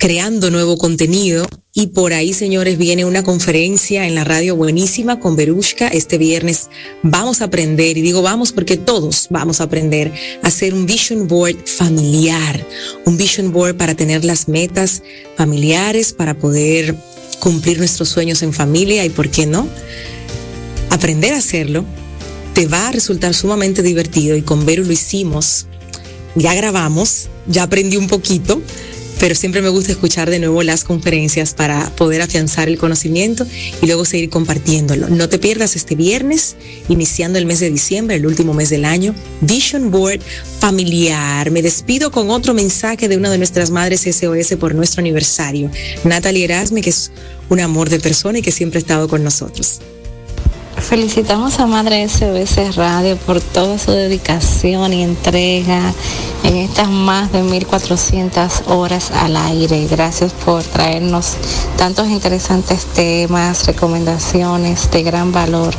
creando 0.00 0.50
nuevo 0.50 0.78
contenido. 0.78 1.46
Y 1.74 1.88
por 1.88 2.14
ahí, 2.14 2.32
señores, 2.32 2.78
viene 2.78 3.04
una 3.04 3.22
conferencia 3.22 4.06
en 4.06 4.14
la 4.14 4.24
radio 4.24 4.56
buenísima 4.56 5.20
con 5.20 5.36
Berushka. 5.36 5.88
Este 5.88 6.16
viernes 6.16 6.70
vamos 7.02 7.42
a 7.42 7.44
aprender, 7.44 7.96
y 7.98 8.00
digo 8.00 8.22
vamos 8.22 8.50
porque 8.50 8.78
todos 8.78 9.28
vamos 9.30 9.60
a 9.60 9.64
aprender 9.64 10.10
a 10.42 10.48
hacer 10.48 10.72
un 10.72 10.86
vision 10.86 11.28
board 11.28 11.66
familiar, 11.66 12.66
un 13.04 13.18
vision 13.18 13.52
board 13.52 13.76
para 13.76 13.94
tener 13.94 14.24
las 14.24 14.48
metas 14.48 15.02
familiares, 15.36 16.14
para 16.14 16.36
poder 16.36 16.96
cumplir 17.38 17.78
nuestros 17.78 18.08
sueños 18.08 18.42
en 18.42 18.54
familia 18.54 19.04
y, 19.04 19.10
¿por 19.10 19.30
qué 19.30 19.46
no? 19.46 19.68
Aprender 20.88 21.34
a 21.34 21.38
hacerlo 21.38 21.84
te 22.54 22.66
va 22.66 22.88
a 22.88 22.92
resultar 22.92 23.34
sumamente 23.34 23.82
divertido 23.82 24.34
y 24.34 24.42
con 24.42 24.64
Beru 24.64 24.84
lo 24.84 24.92
hicimos. 24.92 25.66
Ya 26.34 26.54
grabamos, 26.54 27.28
ya 27.46 27.64
aprendí 27.64 27.96
un 27.98 28.08
poquito 28.08 28.62
pero 29.20 29.34
siempre 29.34 29.60
me 29.60 29.68
gusta 29.68 29.92
escuchar 29.92 30.30
de 30.30 30.38
nuevo 30.38 30.62
las 30.62 30.82
conferencias 30.82 31.52
para 31.52 31.90
poder 31.90 32.22
afianzar 32.22 32.68
el 32.68 32.78
conocimiento 32.78 33.46
y 33.82 33.86
luego 33.86 34.06
seguir 34.06 34.30
compartiéndolo. 34.30 35.08
No 35.08 35.28
te 35.28 35.38
pierdas 35.38 35.76
este 35.76 35.94
viernes, 35.94 36.56
iniciando 36.88 37.38
el 37.38 37.44
mes 37.44 37.60
de 37.60 37.70
diciembre, 37.70 38.16
el 38.16 38.26
último 38.26 38.54
mes 38.54 38.70
del 38.70 38.86
año, 38.86 39.14
Vision 39.42 39.90
Board 39.90 40.20
familiar. 40.58 41.50
Me 41.50 41.60
despido 41.60 42.10
con 42.10 42.30
otro 42.30 42.54
mensaje 42.54 43.08
de 43.08 43.18
una 43.18 43.30
de 43.30 43.36
nuestras 43.36 43.70
madres 43.70 44.00
SOS 44.02 44.56
por 44.58 44.74
nuestro 44.74 45.00
aniversario, 45.00 45.70
Natalie 46.04 46.44
Erasme, 46.44 46.80
que 46.80 46.90
es 46.90 47.12
un 47.50 47.60
amor 47.60 47.90
de 47.90 48.00
persona 48.00 48.38
y 48.38 48.42
que 48.42 48.52
siempre 48.52 48.78
ha 48.78 48.80
estado 48.80 49.06
con 49.06 49.22
nosotros. 49.22 49.80
Felicitamos 50.80 51.60
a 51.60 51.66
Madre 51.66 52.08
SOS 52.08 52.74
Radio 52.74 53.16
por 53.16 53.40
toda 53.40 53.78
su 53.78 53.92
dedicación 53.92 54.92
y 54.92 55.04
entrega 55.04 55.92
en 56.42 56.56
estas 56.56 56.88
más 56.88 57.30
de 57.32 57.42
1400 57.42 58.62
horas 58.66 59.10
al 59.10 59.36
aire. 59.36 59.86
Gracias 59.88 60.32
por 60.32 60.62
traernos 60.62 61.36
tantos 61.76 62.08
interesantes 62.08 62.86
temas, 62.86 63.66
recomendaciones 63.66 64.90
de 64.90 65.02
gran 65.02 65.32
valor 65.32 65.74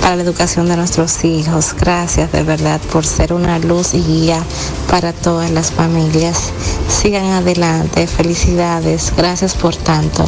para 0.00 0.16
la 0.16 0.22
educación 0.22 0.68
de 0.68 0.76
nuestros 0.76 1.24
hijos. 1.24 1.74
Gracias 1.78 2.32
de 2.32 2.42
verdad 2.42 2.80
por 2.92 3.04
ser 3.04 3.32
una 3.32 3.58
luz 3.58 3.92
y 3.92 4.02
guía 4.02 4.42
para 4.88 5.12
todas 5.12 5.50
las 5.50 5.72
familias. 5.72 6.52
Sigan 6.88 7.26
adelante. 7.26 8.06
Felicidades. 8.06 9.12
Gracias 9.16 9.54
por 9.54 9.76
tanto. 9.76 10.24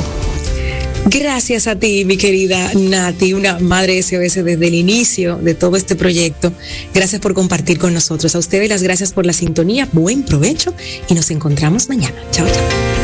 Gracias 1.06 1.66
a 1.66 1.76
ti, 1.76 2.04
mi 2.04 2.16
querida 2.16 2.72
Nati, 2.74 3.32
una 3.32 3.58
madre 3.58 4.02
SOS 4.02 4.44
desde 4.44 4.66
el 4.68 4.74
inicio 4.74 5.36
de 5.36 5.54
todo 5.54 5.76
este 5.76 5.96
proyecto. 5.96 6.52
Gracias 6.94 7.20
por 7.20 7.34
compartir 7.34 7.78
con 7.78 7.94
nosotros. 7.94 8.34
A 8.34 8.38
ustedes 8.38 8.68
las 8.68 8.82
gracias 8.82 9.12
por 9.12 9.26
la 9.26 9.32
sintonía. 9.32 9.88
Buen 9.92 10.22
provecho 10.22 10.74
y 11.08 11.14
nos 11.14 11.30
encontramos 11.30 11.88
mañana. 11.88 12.16
Chao, 12.30 12.46
chao. 12.46 12.99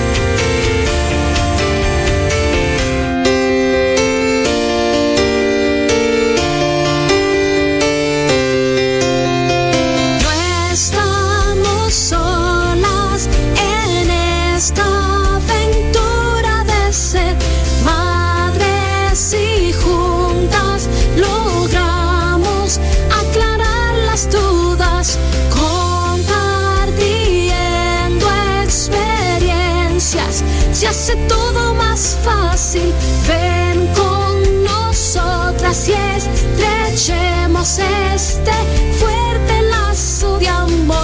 Este 38.15 38.53
fuerte 38.99 39.63
lazo 39.63 40.39
de 40.39 40.49
amor. 40.49 40.97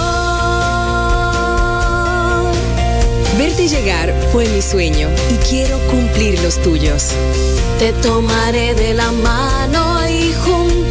Verte 3.37 3.67
llegar 3.67 4.13
fue 4.31 4.47
mi 4.47 4.61
sueño 4.61 5.09
y 5.29 5.35
quiero 5.47 5.77
cumplir 5.91 6.41
los 6.41 6.61
tuyos. 6.61 7.09
Te 7.79 7.91
tomaré 8.01 8.73
de 8.75 8.93
la 8.93 9.11
mano 9.11 10.07
y 10.07 10.33
juntos 10.45 10.82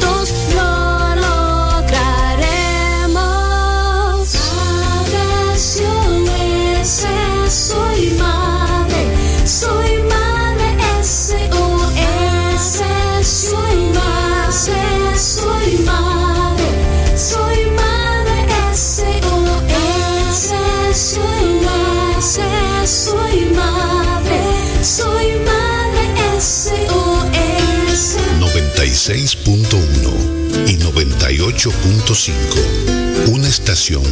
96.1 29.03 30.69
y 30.69 30.79
98.5. 30.79 33.31
Una 33.33 33.49
estación 33.49 34.05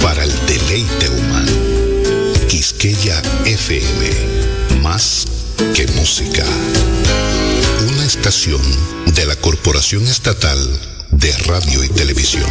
para 0.00 0.24
el 0.24 0.32
deleite 0.46 1.10
humano. 1.10 1.52
Quisqueya 2.48 3.20
FM. 3.44 4.80
Más 4.80 5.26
que 5.74 5.86
música. 5.88 6.46
Una 7.86 8.06
estación 8.06 8.62
de 9.14 9.26
la 9.26 9.36
Corporación 9.36 10.06
Estatal 10.06 10.58
de 11.10 11.36
Radio 11.46 11.84
y 11.84 11.90
Televisión. 11.90 12.48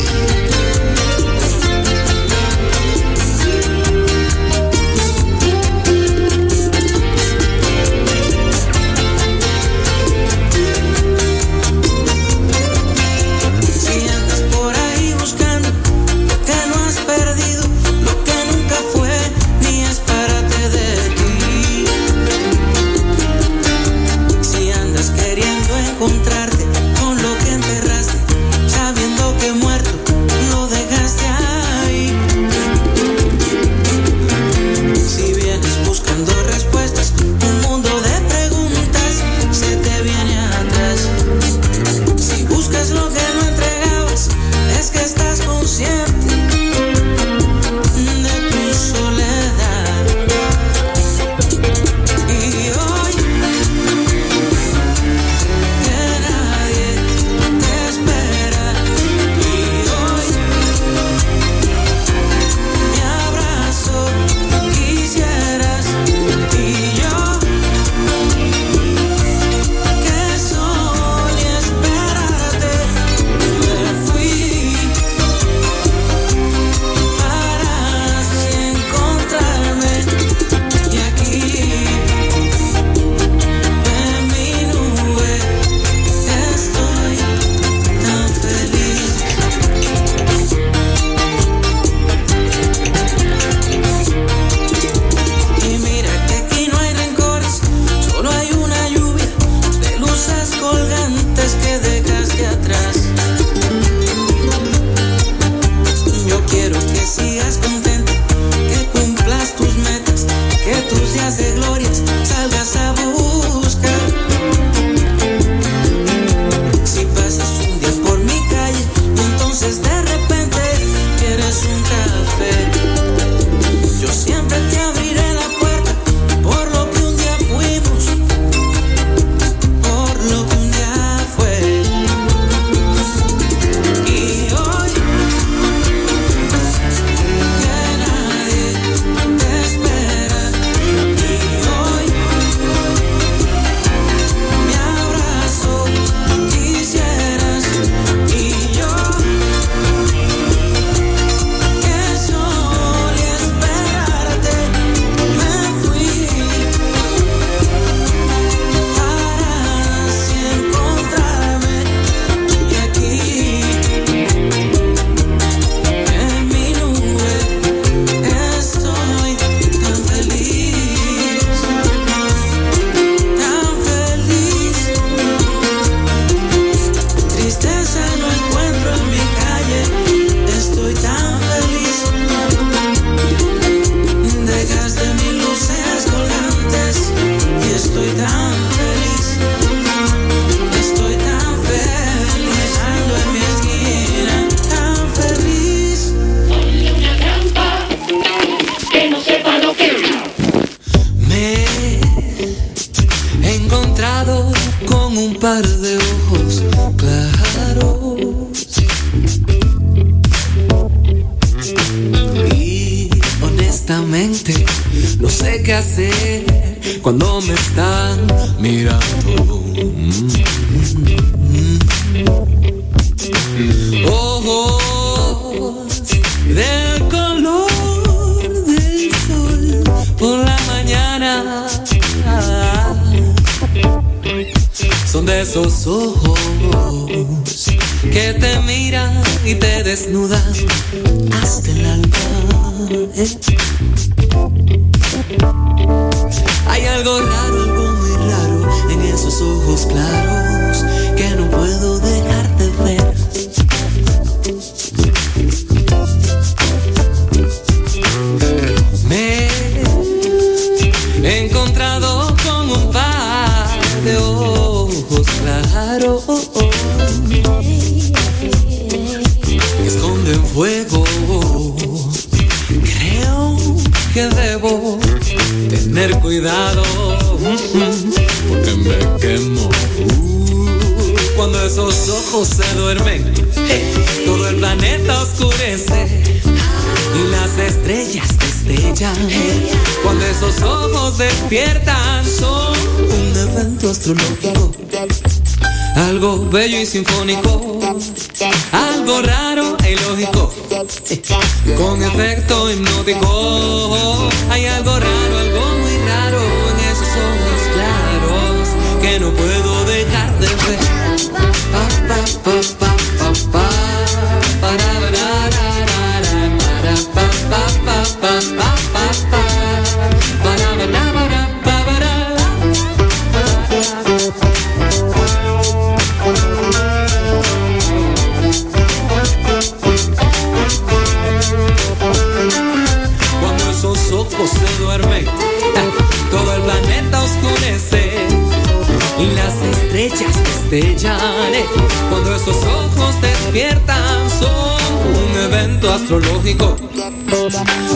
Son 344.39 344.80
un 345.22 345.38
evento 345.38 345.91
astrológico, 345.91 346.78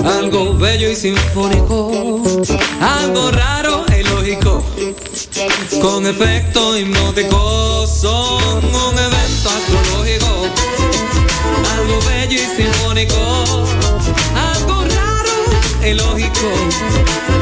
algo 0.04 0.54
bello 0.56 0.90
y 0.90 0.96
sinfónico, 0.96 2.22
algo 2.82 3.32
raro 3.32 3.86
e 3.94 4.02
ilógico, 4.02 4.62
con 5.82 6.06
efecto 6.06 6.78
hipnótico, 6.78 7.88
son 7.88 8.58
un 8.58 9.00
evento 9.00 9.50
astrológico, 9.50 10.28
algo 11.78 12.00
bello 12.10 12.36
y 12.36 12.62
sinfónico, 12.62 13.16
algo 14.36 14.84
raro 14.84 15.36
e 15.82 15.92
ilógico, 15.92 16.50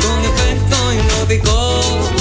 con 0.02 0.20
efecto 0.26 0.94
hipnótico. 0.94 2.21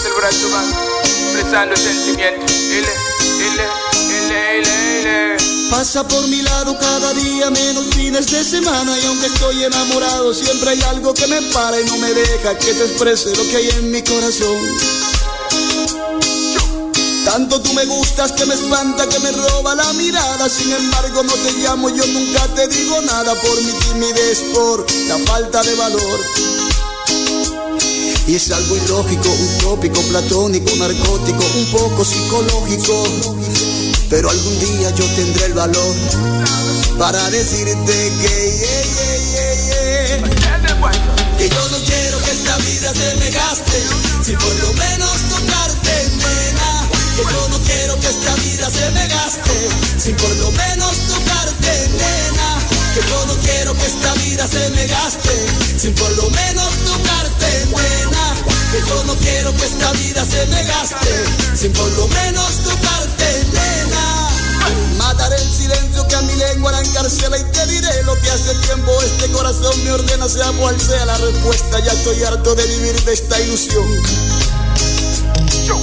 Mr. 0.00 0.16
Brazo 0.16 0.48
Man, 0.48 0.64
expresando 1.04 1.76
sentimientos. 1.76 2.50
Ile, 2.50 2.94
ile, 3.36 3.66
ile, 4.08 4.58
ile, 4.58 5.00
ile. 5.00 5.36
Pasa 5.70 6.08
por 6.08 6.26
mi 6.28 6.40
lado 6.40 6.74
cada 6.78 7.12
día 7.12 7.50
menos 7.50 7.84
fines 7.94 8.30
de 8.30 8.42
semana 8.42 8.98
y 8.98 9.06
aunque 9.06 9.26
estoy 9.26 9.62
enamorado 9.62 10.32
siempre 10.32 10.70
hay 10.70 10.82
algo 10.82 11.12
que 11.12 11.26
me 11.26 11.42
para 11.52 11.78
y 11.78 11.84
no 11.84 11.98
me 11.98 12.14
deja 12.14 12.56
que 12.56 12.72
te 12.72 12.84
exprese 12.84 13.36
lo 13.36 13.42
que 13.50 13.56
hay 13.58 13.68
en 13.68 13.90
mi 13.90 14.02
corazón. 14.02 14.56
Tanto 17.26 17.60
tú 17.60 17.74
me 17.74 17.84
gustas 17.84 18.32
que 18.32 18.46
me 18.46 18.54
espanta, 18.54 19.06
que 19.06 19.18
me 19.18 19.32
roba 19.32 19.74
la 19.74 19.92
mirada. 19.92 20.48
Sin 20.48 20.72
embargo, 20.72 21.22
no 21.24 21.34
te 21.34 21.52
llamo, 21.58 21.90
yo 21.90 22.06
nunca 22.06 22.46
te 22.54 22.66
digo 22.68 23.02
nada 23.02 23.34
por 23.34 23.62
mi 23.62 23.72
timidez, 23.72 24.38
por 24.54 24.86
la 25.08 25.18
falta 25.18 25.62
de 25.62 25.74
valor. 25.74 26.20
Y 28.30 28.36
es 28.36 28.48
algo 28.52 28.76
ilógico, 28.76 29.28
utópico, 29.28 30.00
platónico, 30.02 30.70
narcótico, 30.76 31.44
un 31.56 31.66
poco 31.72 32.04
psicológico. 32.04 33.02
Pero 34.08 34.30
algún 34.30 34.56
día 34.60 34.94
yo 34.94 35.04
tendré 35.16 35.46
el 35.46 35.52
valor 35.54 35.96
para 36.96 37.28
decirte 37.30 37.92
que 38.22 38.56
yeah, 38.60 38.84
yeah, 39.34 39.54
yeah. 39.66 41.38
Que 41.38 41.48
yo 41.48 41.68
no 41.70 41.78
quiero 41.78 42.22
que 42.22 42.30
esta 42.30 42.56
vida 42.58 42.94
se 42.94 43.16
me 43.16 43.30
gaste 43.32 43.82
sin 44.22 44.38
por 44.38 44.54
lo 44.62 44.74
menos 44.74 45.10
tocarte, 45.28 46.10
nena. 46.14 46.88
Que 47.16 47.22
yo 47.22 47.48
no 47.48 47.58
quiero 47.64 47.98
que 47.98 48.06
esta 48.06 48.32
vida 48.36 48.70
se 48.70 48.90
me 48.92 49.08
gaste 49.08 49.68
sin 49.98 50.14
por 50.14 50.30
lo 50.36 50.52
menos 50.52 50.92
tocarte, 51.08 51.59
yo 53.10 53.26
no 53.26 53.34
quiero 53.42 53.74
que 53.74 53.86
esta 53.86 54.14
vida 54.14 54.46
se 54.46 54.70
me 54.70 54.86
gaste 54.86 55.34
sin 55.78 55.94
por 55.94 56.10
lo 56.16 56.30
menos 56.30 56.70
tocarte, 56.86 57.66
nena. 57.74 58.24
Que 58.70 58.78
yo 58.88 59.04
no 59.04 59.14
quiero 59.16 59.54
que 59.56 59.66
esta 59.66 59.92
vida 59.92 60.24
se 60.24 60.46
me 60.46 60.62
gaste 60.62 61.14
sin 61.56 61.72
por 61.72 61.90
lo 61.98 62.06
menos 62.08 62.50
tocarte, 62.62 63.28
nena. 63.52 64.28
Mataré 64.96 65.36
el 65.36 65.50
silencio 65.50 66.06
que 66.06 66.14
a 66.14 66.22
mi 66.22 66.34
lengua 66.34 66.70
la 66.70 66.80
encarcela 66.80 67.36
y 67.38 67.44
te 67.44 67.66
diré 67.66 68.02
lo 68.04 68.14
que 68.20 68.30
hace 68.30 68.54
tiempo 68.66 68.92
este 69.02 69.28
corazón 69.32 69.74
me 69.84 69.92
ordena, 69.92 70.28
sea 70.28 70.52
cual 70.52 70.80
sea 70.80 71.04
la 71.06 71.16
respuesta. 71.18 71.80
Ya 71.80 71.92
estoy 71.92 72.22
harto 72.22 72.54
de 72.54 72.64
vivir 72.66 73.00
de 73.04 73.12
esta 73.12 73.40
ilusión. 73.40 73.88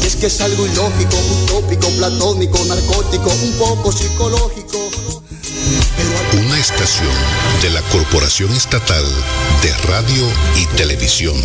Es 0.03 0.15
que 0.15 0.27
es 0.27 0.39
algo 0.41 0.65
ilógico, 0.65 1.17
utópico, 1.43 1.89
platónico, 1.97 2.63
narcótico, 2.65 3.29
un 3.29 3.51
poco 3.57 3.91
psicológico. 3.91 4.87
Estación 6.57 7.13
de 7.61 7.69
la 7.69 7.83
Corporación 7.83 8.51
Estatal 8.51 9.05
de 9.61 9.77
Radio 9.87 10.27
y 10.55 10.65
Televisión. 10.75 11.35